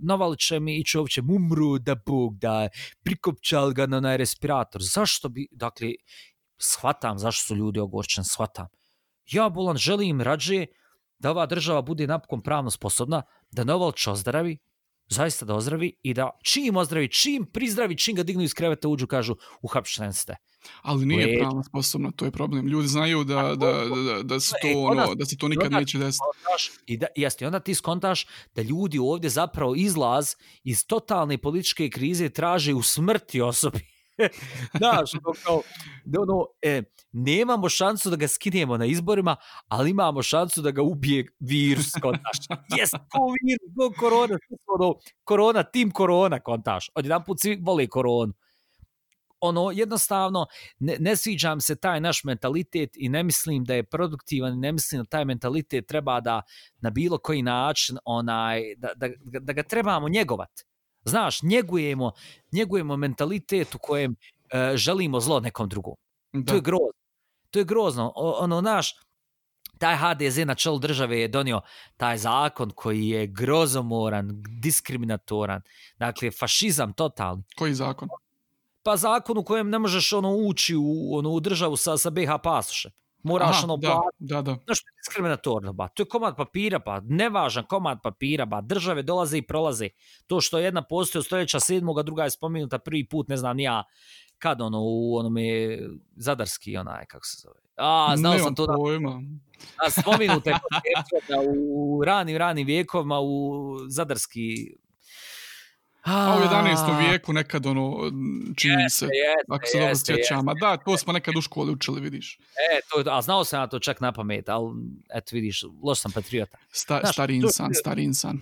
[0.02, 2.68] Novalićem i Čovćem umru, da Bog da
[3.02, 4.82] prikopčal ga na onaj respirator.
[4.82, 5.88] Zašto bi, dakle,
[6.58, 8.66] shvatam zašto su ljudi ogorčeni, shvatam.
[9.30, 10.66] Ja, Bolan, želim rađe
[11.18, 14.58] da ova država bude napokon pravno sposobna, da Novalić ozdravi,
[15.08, 19.06] zaista da ozdravi i da čim ozdravi, čim prizdravi, čim ga dignu iz kreveta uđu,
[19.06, 20.36] kažu uhapšten ste.
[20.82, 21.38] Ali nije Leč.
[21.38, 22.66] pravno sposobno, to je problem.
[22.66, 25.98] Ljudi znaju da, da, da, da, se to, e, ono, da se to nikad neće
[25.98, 26.24] desiti.
[26.86, 30.34] I da, jeste, onda ti skontaš da ljudi ovdje zapravo izlaz
[30.64, 33.95] iz totalne političke krize traže u smrti osobi.
[34.78, 35.62] Znaš, ono kao,
[36.18, 36.82] ono, e,
[37.12, 39.36] nemamo šansu da ga skinemo na izborima,
[39.68, 42.38] ali imamo šansu da ga ubije virus, kontaš.
[42.78, 44.94] Jes, ko virus, ko korona, ono,
[45.24, 46.90] korona, tim korona, kontaš.
[46.94, 48.32] Od jedan put svi vole koronu.
[49.40, 50.46] Ono, jednostavno,
[50.78, 55.02] ne, ne sviđam se taj naš mentalitet i ne mislim da je produktivan, ne mislim
[55.02, 56.42] da taj mentalitet treba da
[56.80, 59.08] na bilo koji način, onaj, da, da,
[59.40, 60.64] da ga trebamo njegovati.
[61.06, 62.12] Znaš, njegujemo,
[62.52, 65.94] njegujemo mentalitet u kojem uh, želimo zlo nekom drugom.
[66.32, 66.52] Da.
[66.52, 66.92] To je grozno.
[67.50, 68.12] To je grozno.
[68.16, 68.94] O, ono, naš,
[69.78, 71.60] taj HDZ na čelu države je donio
[71.96, 75.62] taj zakon koji je grozomoran, diskriminatoran.
[75.98, 77.42] Dakle, fašizam totalni.
[77.56, 78.08] Koji zakon?
[78.82, 82.28] Pa zakon u kojem ne možeš ono ući u, ono, u državu sa, sa BH
[82.42, 82.92] pasošem
[83.26, 84.56] moraš Aha, ono da, da, da.
[84.64, 85.88] Znaš, diskriminatorno, ba.
[85.88, 88.60] To je komad papira, pa nevažan komad papira, ba.
[88.60, 89.88] Države dolaze i prolaze.
[90.26, 93.84] To što jedna postoje od stoljeća sedmoga, druga je spomenuta prvi put, ne znam, ja
[94.38, 95.78] kad ono, u onome
[96.16, 97.60] zadarski, onaj, kako se zove.
[97.76, 98.74] A, znao sam to da...
[98.74, 99.22] Pojma.
[99.86, 100.56] A, spomenuta je
[101.68, 103.52] u ranim, ranim vijekovima u
[103.88, 104.76] zadarski
[106.06, 106.98] A u 11.
[106.98, 108.10] vijeku nekad ono
[108.56, 110.46] čini jeste, se, jeste, ako se dobro sjećam.
[110.60, 112.38] Da, to smo nekad u školi učili, vidiš.
[112.74, 114.72] E, to, a znao sam ja to čak na pamet, ali
[115.14, 116.58] eto vidiš, loš sam patriota.
[116.70, 118.38] Sta, Znaš, stari insan, to, stari insan.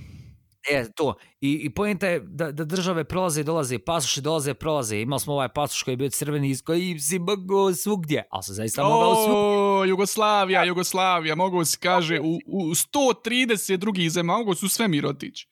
[0.71, 1.15] E, to.
[1.41, 5.01] I, i pojenta je da, da države prolaze i dolaze, pasuši dolaze i prolaze.
[5.01, 8.53] Imali smo ovaj pasuš koji je bio crveni iz koji si mogao svugdje, ali se
[8.53, 9.91] zaista o, mogao svugdje.
[9.91, 15.49] Jugoslavija, Jugoslavija, mogu se kaže u, u 130 drugih zema, mogu su sve mir otići.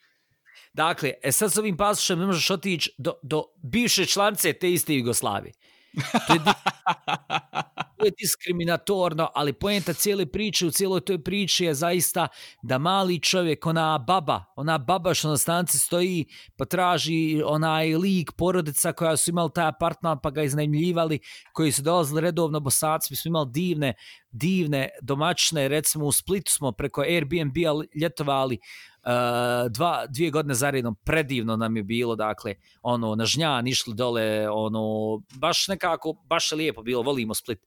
[0.73, 4.94] Dakle, e sad s ovim pasošem ne možeš otići do, do bivše članice te iste
[4.94, 5.53] Jugoslavije.
[6.27, 6.40] To je,
[7.99, 12.28] to je diskriminatorno, ali poenta cijele priče u cijeloj toj priči je zaista
[12.62, 16.24] da mali čovjek, ona baba, ona baba što na stanci stoji
[16.57, 21.19] pa traži onaj lik porodica koja su imali taj apartman pa ga iznajmljivali,
[21.53, 23.94] koji su dolazili redovno bosaci, mi smo imali divne,
[24.31, 28.91] divne domaćne, recimo u Splitu smo preko Airbnb-a ljetovali uh,
[29.70, 34.83] dva, dvije godine zaredom, predivno nam je bilo, dakle, ono, na žnjan išli dole, ono,
[35.39, 37.66] baš nekako, baš je lijepo bilo, volimo Split.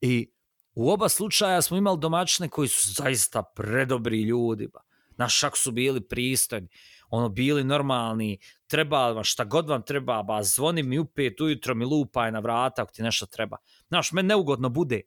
[0.00, 0.30] I
[0.74, 4.80] u oba slučaja smo imali domaćine koji su zaista predobri ljudi, ba.
[5.16, 6.68] Naš šak su bili pristojni,
[7.10, 11.74] ono, bili normalni, treba vam, šta god vam treba, ba, zvoni mi u pet ujutro,
[11.74, 13.56] mi lupaj na vrata ako ti nešto treba.
[13.88, 15.00] Znaš, meni neugodno bude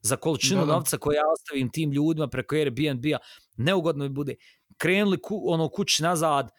[0.00, 0.72] za količinu da, da.
[0.72, 3.18] novca koju ja ostavim tim ljudima preko Airbnb-a,
[3.56, 4.34] neugodno mi bude
[4.76, 6.50] krenuli ku, ono kući nazad,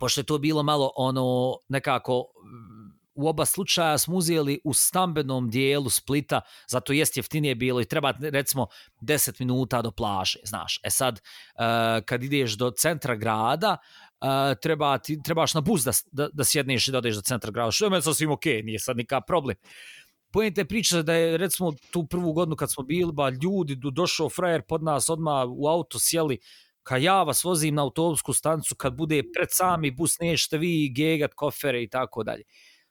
[0.00, 5.50] pošto je to bilo malo ono nekako mm, u oba slučaja smo uzeli u stambenom
[5.50, 8.66] dijelu Splita, zato jest jeftinije bilo i treba recimo
[9.00, 10.80] 10 minuta do plaže, znaš.
[10.82, 11.20] E sad,
[11.54, 13.76] uh, kad ideš do centra grada,
[14.20, 14.28] uh,
[14.62, 17.70] treba ti, trebaš na bus da, da, da sjedneš i da odeš do centra grada,
[17.70, 19.56] što je meni sasvim ok, nije sad nikakav problem.
[20.34, 24.62] Pojente priča da je recimo tu prvu godinu kad smo bili, ba ljudi, došao frajer
[24.62, 26.38] pod nas odmah u auto sjeli,
[26.82, 31.34] ka ja vas vozim na autobusku stancu, kad bude pred sami bus, nećete vi gegat
[31.34, 32.42] kofere i tako dalje.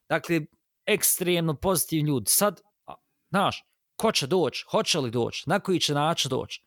[0.09, 0.41] Dakle,
[0.85, 2.25] ekstremno pozitivni ljudi.
[2.29, 2.61] Sad,
[3.29, 3.63] znaš,
[3.95, 6.63] ko će doći, hoće li doći, na koji će način doći.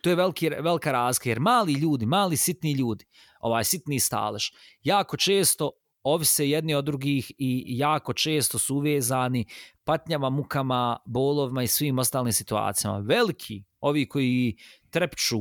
[0.00, 3.06] To je veliki, velika razlika, jer mali ljudi, mali sitni ljudi,
[3.40, 4.44] ovaj sitni stalež,
[4.82, 5.70] jako često
[6.02, 9.44] ovise jedni od drugih i jako često su uvezani
[9.84, 12.98] patnjama, mukama, bolovima i svim ostalim situacijama.
[12.98, 14.56] Veliki, ovi koji
[14.90, 15.38] trepču,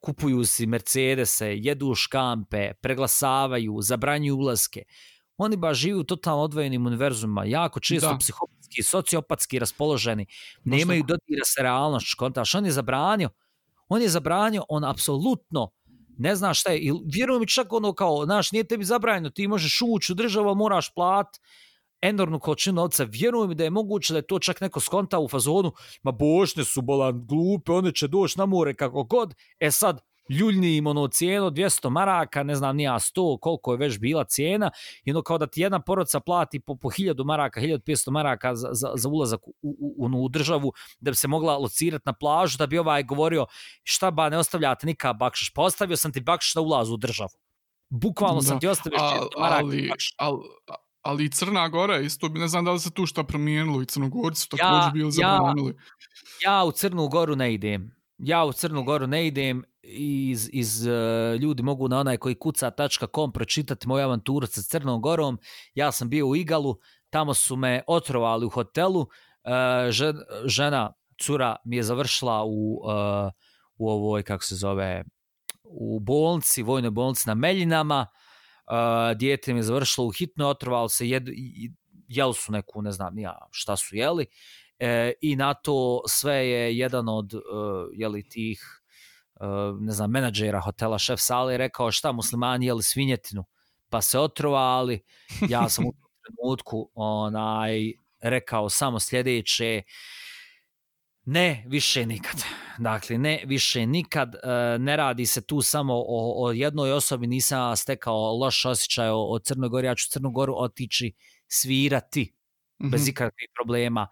[0.00, 4.82] kupuju si Mercedese, jedu škampe, preglasavaju, zabranjuju ulaske.
[5.36, 8.18] Oni ba živi u totalno odvojenim univerzumima, jako često da.
[8.18, 10.26] psihopatski, sociopatski raspoloženi,
[10.64, 13.30] nemaju dodira sa realnošću, kontaš, on je zabranio,
[13.88, 15.70] on je zabranio, on apsolutno
[16.18, 19.78] ne znaš šta je, i vjerujem čak ono kao, znaš, nije tebi zabranjeno, ti možeš
[19.86, 21.26] ući u državu, moraš plat,
[22.02, 25.72] enormnu količinu novca, vjerujem da je moguće da je to čak neko skonta u fazonu,
[26.02, 30.76] ma bošne su bolan glupe, one će doći na more kako god, e sad, ljuljni
[30.76, 34.70] im ono cijenu 200 maraka, ne znam nija 100, koliko je već bila cijena,
[35.04, 38.68] i ono kao da ti jedna porodca plati po, po 1000 maraka, 1500 maraka za,
[38.72, 42.58] za, za ulazak u, u, u, u državu, da bi se mogla locirati na plažu,
[42.58, 43.46] da bi ovaj govorio,
[43.82, 47.30] šta ba, ne ostavljate nikad bakšiš, pa ostavio sam ti bakšiš na ulazu u državu.
[47.90, 49.64] Bukvalno sam ti ostavio 600 maraka.
[49.64, 50.38] Ali, ali,
[51.02, 54.40] ali i Crna Gora isto, ne znam da li se tu šta promijenilo i Crnogorci
[54.40, 55.74] su također ja, bili zabranili.
[56.44, 57.97] Ja, ja u Crnu Goru ne idem.
[58.18, 63.32] Ja u Crnu Goru ne idem iz, iz uh, ljudi mogu na onaj koji kuca.com
[63.32, 65.38] pročitati moju avanturu sa Crnom Gorom.
[65.74, 66.78] Ja sam bio u Igalu,
[67.10, 69.00] tamo su me otrovali u hotelu.
[69.00, 70.92] Uh, žen, žena,
[71.22, 73.32] cura mi je završila u, uh,
[73.76, 75.04] u ovoj, kako se zove,
[75.64, 78.06] u bolnici, vojnoj bolnici na Meljinama.
[78.66, 81.28] Uh, dijete mi je završilo u hitnoj, otrovalo se, jed,
[82.08, 84.26] jeli su neku, ne znam ja šta su jeli,
[84.78, 87.40] e, i na to sve je jedan od uh,
[87.92, 88.82] jeli, tih
[89.40, 93.44] uh, ne znam, menadžera hotela, šef sale, rekao šta muslimani jeli svinjetinu,
[93.88, 95.04] pa se otrovali,
[95.48, 95.92] ja sam u
[96.22, 99.82] trenutku onaj, rekao samo sljedeće,
[101.30, 102.44] Ne, više nikad.
[102.78, 104.34] Dakle, ne, više nikad.
[104.34, 109.16] E, ne radi se tu samo o, o jednoj osobi, nisam stekao loš osjećaj o,
[109.16, 111.12] o Crnogori, ja ću Crnogoru otići
[111.48, 112.34] svirati
[112.78, 112.90] mm -hmm.
[112.90, 114.06] bez ikakvih problema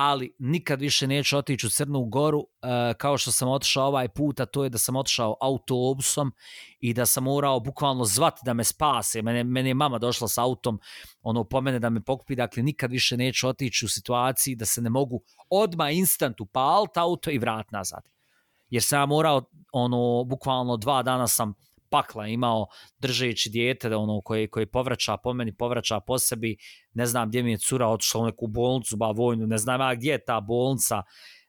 [0.00, 4.46] ali nikad više neću otići u Crnu Goru e, kao što sam otišao ovaj puta,
[4.46, 6.32] to je da sam otišao autobusom
[6.80, 9.22] i da sam morao bukvalno zvati da me spase.
[9.22, 10.80] Mene, mene je mama došla s autom,
[11.22, 14.90] ono pomene da me pokupi, dakle nikad više neću otići u situaciji da se ne
[14.90, 18.08] mogu odma instant upaliti auto i vrat nazad.
[18.70, 19.42] Jer sam morao,
[19.72, 21.54] ono, bukvalno dva dana sam
[21.90, 22.66] pakla imao
[22.98, 26.56] držeći dijete da ono koje koje povraća po meni povraća po sebi
[26.92, 29.94] ne znam gdje mi je cura otišla u neku bolnicu ba vojnu ne znam a
[29.94, 31.02] gdje je ta bolnica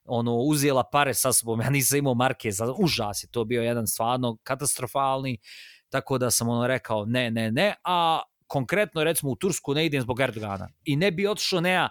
[0.06, 3.88] ono uzijela pare sa sobom ja nisam imao marke za užas je to bio jedan
[3.88, 5.38] stvarno katastrofalni
[5.90, 10.02] tako da sam ono rekao ne ne ne a konkretno recimo u Tursku ne idem
[10.02, 10.70] zbog Erdogana.
[10.86, 11.90] I ne bi otišao nea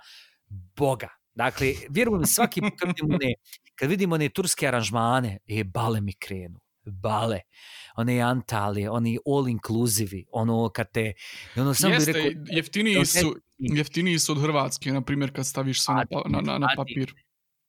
[0.77, 1.09] boga.
[1.35, 3.35] Dakle, vjerujem svaki put kad vidimo ne,
[3.75, 6.61] kad vidimo ne turske aranžmane, e, bale mi krenu
[6.91, 7.41] bale,
[7.97, 11.13] one Antalije, oni all inclusive, ono kad te...
[11.57, 14.19] Ono sam Jeste, rekao, jeftiniji, su, jeftiniji.
[14.19, 17.15] su od Hrvatske, na primjer, kad staviš se Adine, na, na, na papir.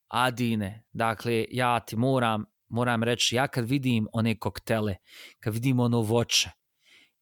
[0.08, 4.96] Adine, dakle, ja ti moram, moram reći, ja kad vidim one koktele,
[5.40, 6.50] kad vidim ono voće,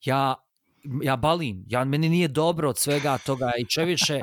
[0.05, 0.46] ja
[1.03, 4.13] ja balim, ja, meni nije dobro od svega toga i čeviše,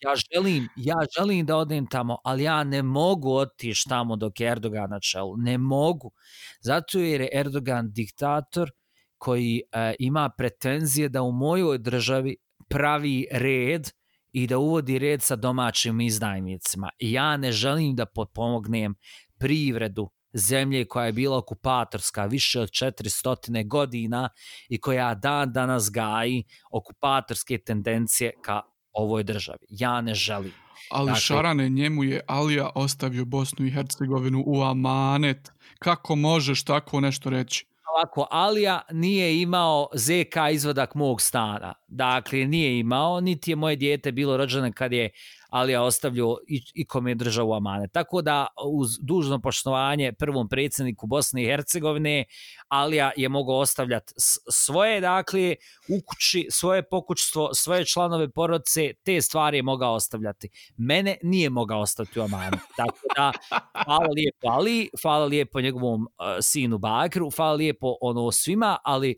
[0.00, 4.48] ja želim, ja želim da odem tamo, ali ja ne mogu otići tamo dok je
[4.48, 6.12] Erdogan na čelu, ne mogu.
[6.60, 8.70] Zato jer je Erdogan diktator
[9.18, 12.36] koji e, ima pretenzije da u mojoj državi
[12.68, 13.90] pravi red
[14.32, 16.90] i da uvodi red sa domaćim izdajnicima.
[16.98, 18.94] I ja ne želim da potpomognem
[19.38, 24.28] privredu zemlje koja je bila okupatorska više od 400 godina
[24.68, 28.60] i koja dan danas gaji okupatorske tendencije ka
[28.92, 29.66] ovoj državi.
[29.68, 30.52] Ja ne želim.
[30.90, 35.52] Ali dakle, Šarane, njemu je Alija ostavio Bosnu i Hercegovinu u amanet.
[35.78, 37.66] Kako možeš tako nešto reći?
[37.96, 41.74] Ovako, Alija nije imao ZK izvadak mog stana.
[41.88, 45.10] Dakle, nije imao, niti je moje dijete bilo rođeno kad je
[45.52, 47.16] ali ja ostavljao i, i kome je
[47.56, 47.88] amane.
[47.88, 52.24] Tako da uz dužno poštovanje prvom predsjedniku Bosne i Hercegovine,
[52.68, 54.12] Alija je mogao ostavljati
[54.50, 55.56] svoje, dakle,
[55.88, 60.48] u kući, svoje pokućstvo, svoje članove porodce, te stvari je mogao ostavljati.
[60.76, 62.58] Mene nije mogao ostaviti u amanu.
[62.76, 63.32] Tako da,
[63.84, 66.08] hvala lijepo Ali, hvala lijepo njegovom uh,
[66.42, 69.16] sinu Bakru, hvala lijepo ono svima, ali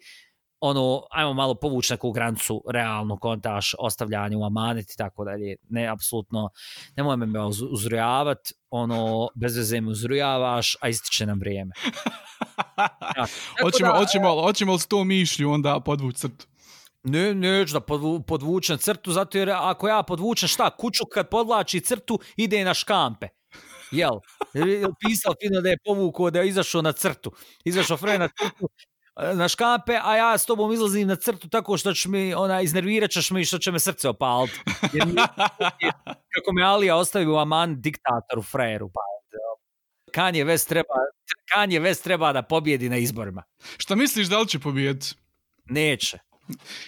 [0.67, 5.57] ono, ajmo malo povući neku grancu realno kontaš, ostavljanje u amanet i tako dalje.
[5.69, 6.51] Ne, apsolutno,
[6.97, 8.39] nemoj me uzrujavat,
[8.71, 11.73] ono, bez veze me uzrujavaš, a ističe nam vrijeme.
[13.17, 13.27] Ja.
[13.63, 16.47] Hoćemo, da, hoćemo, hoćemo li s to mišlju onda podvući crtu?
[17.03, 21.81] Ne, neću da podvu, podvučem crtu, zato jer ako ja podvučem šta, kuću kad podlači
[21.81, 23.29] crtu, ide na škampe.
[23.91, 24.21] Jel?
[25.01, 27.33] Pisao fino da je povukao, da je izašao na crtu.
[27.65, 28.69] Izašao Fred na crtu,
[29.35, 33.11] na škampe, a ja s tobom izlazim na crtu tako što će mi, ona, iznervirat
[33.11, 34.61] ćeš mi što će me srce opaliti.
[36.35, 39.01] Kako me Alija ostavi u Aman diktatoru, frajeru, pa
[40.15, 40.95] Kanye West treba,
[41.55, 43.43] Kanye West treba da pobjedi na izborima.
[43.77, 45.15] Šta misliš, da li će pobjediti?
[45.65, 46.19] Neće.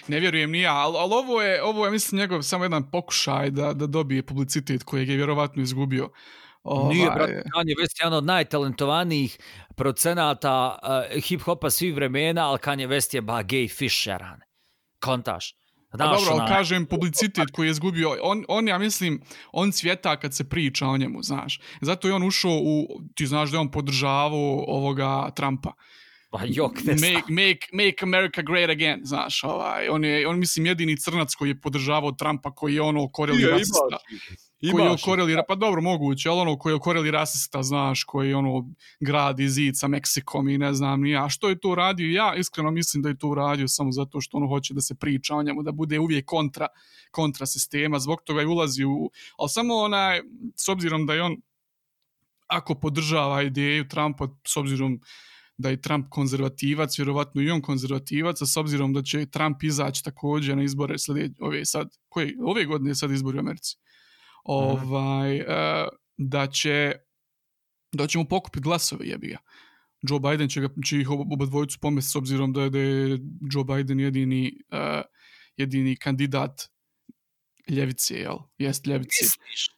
[0.07, 3.51] Ne vjerujem ni ja, ali, ali ovo, je, ovo je, mislim, njegov samo jedan pokušaj
[3.51, 6.09] da, da dobije publicitet kojeg je vjerovatno izgubio.
[6.67, 6.95] Ovaj...
[6.95, 9.37] Nije, brate, Kanye West je jedan od najtalentovanijih
[9.75, 14.39] procenata uh, hip-hopa svih vremena, ali Kanye West je ba gay fisheran.
[14.99, 15.55] Kontaš.
[15.93, 19.21] Znaš, dobro, ali kažem, publicitet koji je izgubio, on, on, ja mislim,
[19.51, 21.59] on cvjeta kad se priča o njemu, znaš.
[21.81, 25.73] Zato je on ušao u, ti znaš da je on podržavao ovoga Trumpa.
[26.29, 30.97] Pa jok, make, make, make America great again, znaš, ovaj, on je, on mislim, jedini
[30.97, 33.97] crnac koji je podržavao Trumpa, koji je ono koreli rasista.
[34.61, 38.33] Imaš koji je okoreli, pa dobro, moguće, ali ono koji je okoreli rasista, znaš, koji
[38.33, 38.65] ono
[38.99, 41.29] gradi zid sa Meksikom i ne znam ni ja.
[41.29, 42.11] Što je to radio?
[42.11, 45.35] Ja iskreno mislim da je to uradio samo zato što ono hoće da se priča
[45.35, 46.67] o njemu, da bude uvijek kontra,
[47.11, 49.11] kontra sistema, zbog toga je ulazi u...
[49.37, 50.21] Ali samo onaj,
[50.55, 51.35] s obzirom da je on,
[52.47, 55.01] ako podržava ideju Trumpa, s obzirom
[55.57, 60.03] da je Trump konzervativac, vjerovatno i on konzervativac, a s obzirom da će Trump izaći
[60.03, 63.77] također na izbore sljedeće, ove sad, koje, ove godine sad izbori u Americi
[64.47, 65.47] ovaj, uh,
[66.17, 66.93] da će
[67.91, 69.37] da će mu pokupiti glasove jebi ga.
[70.01, 73.19] Joe Biden će, ga, će ih oba dvojicu pomesti s obzirom da je, da je
[73.53, 75.01] Joe Biden jedini, uh,
[75.57, 76.61] jedini kandidat
[77.69, 78.37] ljevice, jel?
[78.57, 79.23] Jest ljevice.
[79.23, 79.76] Misliš?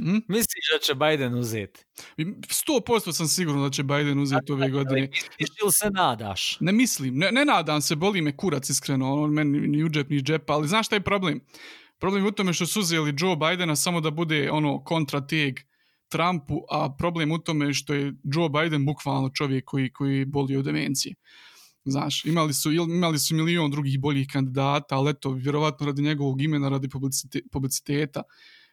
[0.00, 0.18] Hm?
[0.28, 1.84] Misliš da će Biden uzeti?
[2.16, 5.00] 100% sam siguran da će Biden uzeti ove godine.
[5.40, 6.56] Misliš ili se nadaš?
[6.60, 10.10] Ne mislim, ne, ne nadam se, boli me kurac iskreno, on meni ni u džep,
[10.10, 11.40] ni džep, ali znaš šta je problem?
[11.98, 15.54] Problem u tome što su uzeli Joe Bidena samo da bude ono kontrateg
[16.08, 20.64] Trumpu, a problem u tome što je Joe Biden bukvalno čovjek koji, koji boli od
[20.64, 21.14] demencije.
[21.84, 26.68] Znaš, imali su, imali su milion drugih boljih kandidata, ali eto, vjerovatno radi njegovog imena,
[26.68, 26.88] radi
[27.52, 28.22] publiciteta,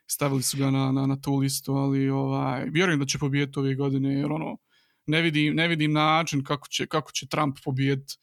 [0.08, 3.76] stavili su ga na, na, na tu listu, ali ovaj, vjerujem da će pobijeti ove
[3.76, 4.58] godine, jer ono,
[5.06, 8.18] ne vidim, ne vidim način kako će, kako će Trump pobijeti.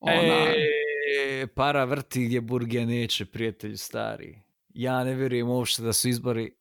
[0.00, 0.54] Ona...
[1.18, 4.42] E para vrti gdje burge neće, prijatelji stari.
[4.68, 6.54] Ja ne vjerujem uopšte da su izbori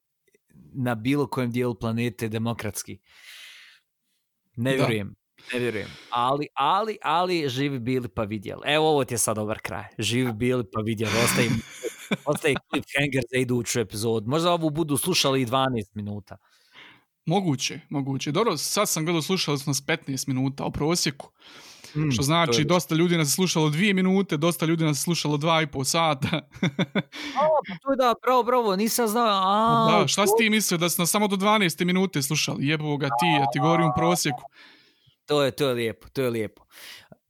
[0.73, 2.99] na bilo kojem dijelu planete demokratski.
[4.55, 5.07] Ne vjerujem.
[5.07, 5.21] Da.
[5.53, 5.87] Ne vjerujem.
[6.09, 8.61] Ali, ali, ali, živi bili pa vidjeli.
[8.65, 9.85] Evo, ovo ti je sad dobar kraj.
[9.97, 11.13] Živi bili pa vidjeli.
[11.23, 11.49] Ostaje,
[12.25, 14.29] ostaje cliffhanger za iduću epizodu.
[14.29, 16.37] Možda ovu budu slušali i 12 minuta.
[17.25, 18.31] Moguće, moguće.
[18.31, 21.31] Dobro, sad sam gledao slušali smo s 15 minuta u prosjeku.
[21.95, 25.67] Mm, što znači, dosta ljudi nas slušalo dvije minute, dosta ljudi nas slušalo dva i
[25.67, 26.27] pol sata.
[27.43, 29.41] o, pa to je da, bravo, bravo, nisam znao.
[29.43, 30.27] A, da, šta to...
[30.27, 32.67] si ti mislio, da su nas samo do 12 minute slušali?
[32.67, 34.41] Jebo ga ti, ja ti govorim u prosjeku.
[35.25, 36.63] To je, to je lijepo, to je lijepo.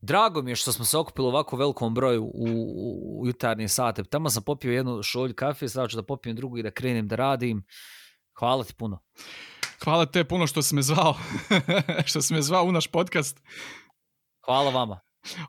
[0.01, 4.03] Drago mi je što smo se okupili ovako velikom broju u, u, u jutarnje sate.
[4.03, 7.15] Tamo sam popio jednu šolju kafe, sad ću da popijem drugu i da krenem da
[7.15, 7.63] radim.
[8.39, 8.99] Hvala ti puno.
[9.83, 11.15] Hvala te puno što si me zvao,
[12.09, 13.41] što si me zvao u naš podcast.
[14.45, 14.99] Hvala vama.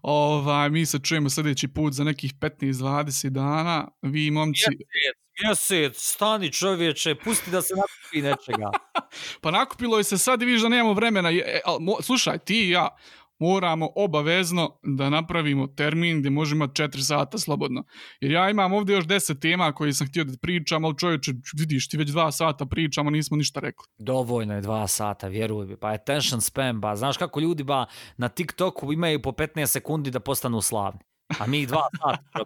[0.03, 3.89] Ovaj, mi se čujemo sljedeći put za nekih 15-20 dana.
[4.03, 4.63] Vi, momci...
[4.69, 8.71] Mjesec, mjesec, stani čovječe, pusti da se nakupi nečega.
[9.43, 11.31] pa nakupilo je se sad i vidiš da nemamo vremena.
[11.31, 12.97] E, al, mo, slušaj, ti i ja,
[13.43, 17.85] moramo obavezno da napravimo termin gdje možemo imati 4 sata slobodno.
[18.21, 21.89] Jer ja imam ovdje još 10 tema koje sam htio da pričam, ali čovječe, vidiš,
[21.89, 23.85] ti već 2 sata pričamo, nismo ništa rekli.
[23.99, 25.77] Dovoljno je 2 sata, vjeruj mi.
[25.77, 26.97] Pa attention spam, ba.
[26.97, 27.87] Znaš kako ljudi ba
[28.17, 31.01] na TikToku imaju po 15 sekundi da postanu slavni.
[31.39, 32.45] A mi 2 sata.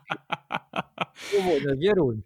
[1.37, 2.23] Dovoljno je, vjeruj mi.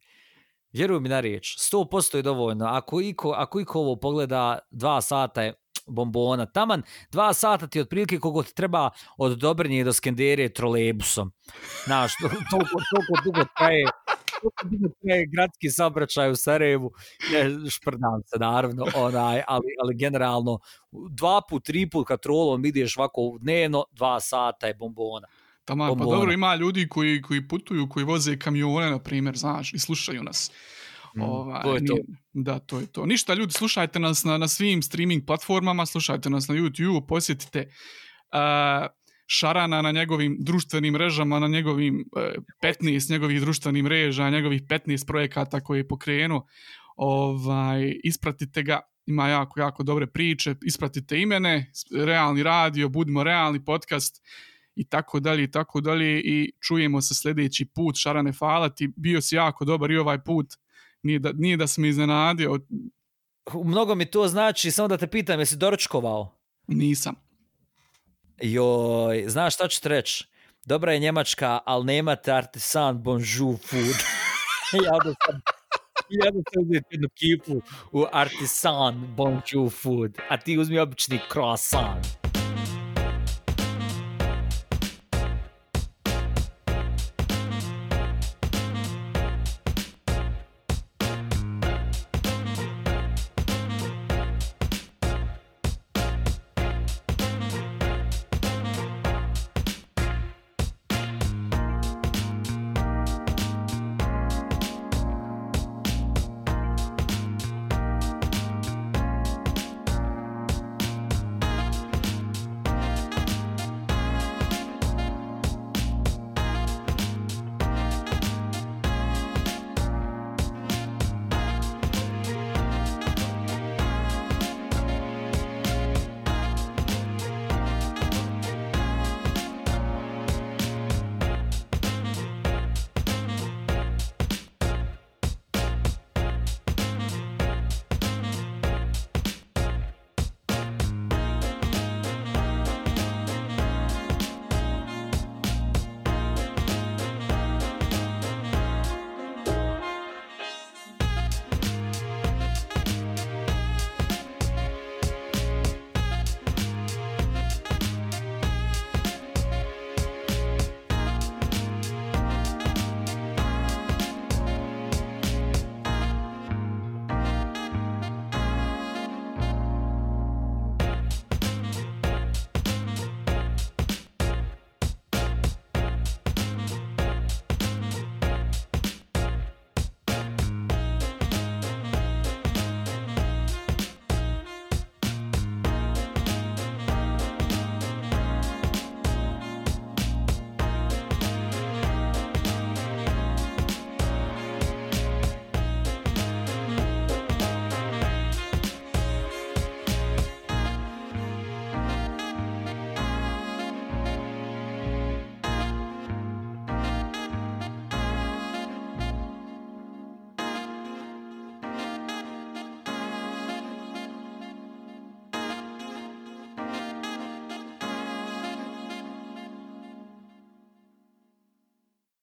[0.73, 2.67] Vjeruj mi na riječ, 100% je dovoljno.
[2.67, 5.55] Ako iko, ako iko ovo pogleda, dva sata je
[5.91, 6.47] bombona.
[6.47, 11.33] Taman, dva sata ti otprilike kogo ti treba od Dobrnje do Skenderije trolebusom.
[11.85, 13.85] Znaš, to, toliko, toliko dugo traje
[15.03, 16.93] traje gradski saobraćaj u Sarajevu.
[17.33, 20.59] Ne, šprdam se, naravno, onaj, ali, ali generalno,
[20.93, 25.27] dva put, tri put kad trolom ideš ovako dnevno, dva sata je bombona.
[25.65, 29.79] Tamo, pa dobro, ima ljudi koji, koji putuju, koji voze kamione, na primjer, znaš, i
[29.79, 30.51] slušaju nas.
[31.17, 31.97] Mm, ovaj, to je to.
[32.33, 33.07] Da, to je to.
[33.07, 37.59] Ništa, ljudi, slušajte nas na, na svim streaming platformama, slušajte nas na YouTube, posjetite
[38.33, 38.87] uh,
[39.27, 42.23] Šarana na njegovim društvenim mrežama, na njegovim uh,
[42.63, 46.47] 15 njegovih društvenih mreža, njegovih 15 projekata koje je pokrenuo.
[46.97, 51.73] Ovaj, ispratite ga, ima jako, jako dobre priče, ispratite imene,
[52.05, 54.23] realni radio, budimo realni podcast
[54.75, 57.97] i tako dalje i tako dalje i čujemo se sljedeći put.
[57.97, 60.47] Šarane, hvala ti, bio si jako dobar i ovaj put
[61.03, 62.59] nije da, nije da sam iznenadio.
[63.65, 66.39] Mnogo mi to znači, samo da te pitam, jesi doručkovao?
[66.67, 67.15] Nisam.
[68.43, 70.27] Joj, znaš šta ću reći?
[70.65, 73.97] Dobra je Njemačka, ali nemate artisan bonjour food.
[74.85, 75.41] ja da sam
[76.11, 77.63] ja da sam uzeti jednu kipu
[77.93, 82.20] u artisan bonjour food, a ti uzmi obični croissant.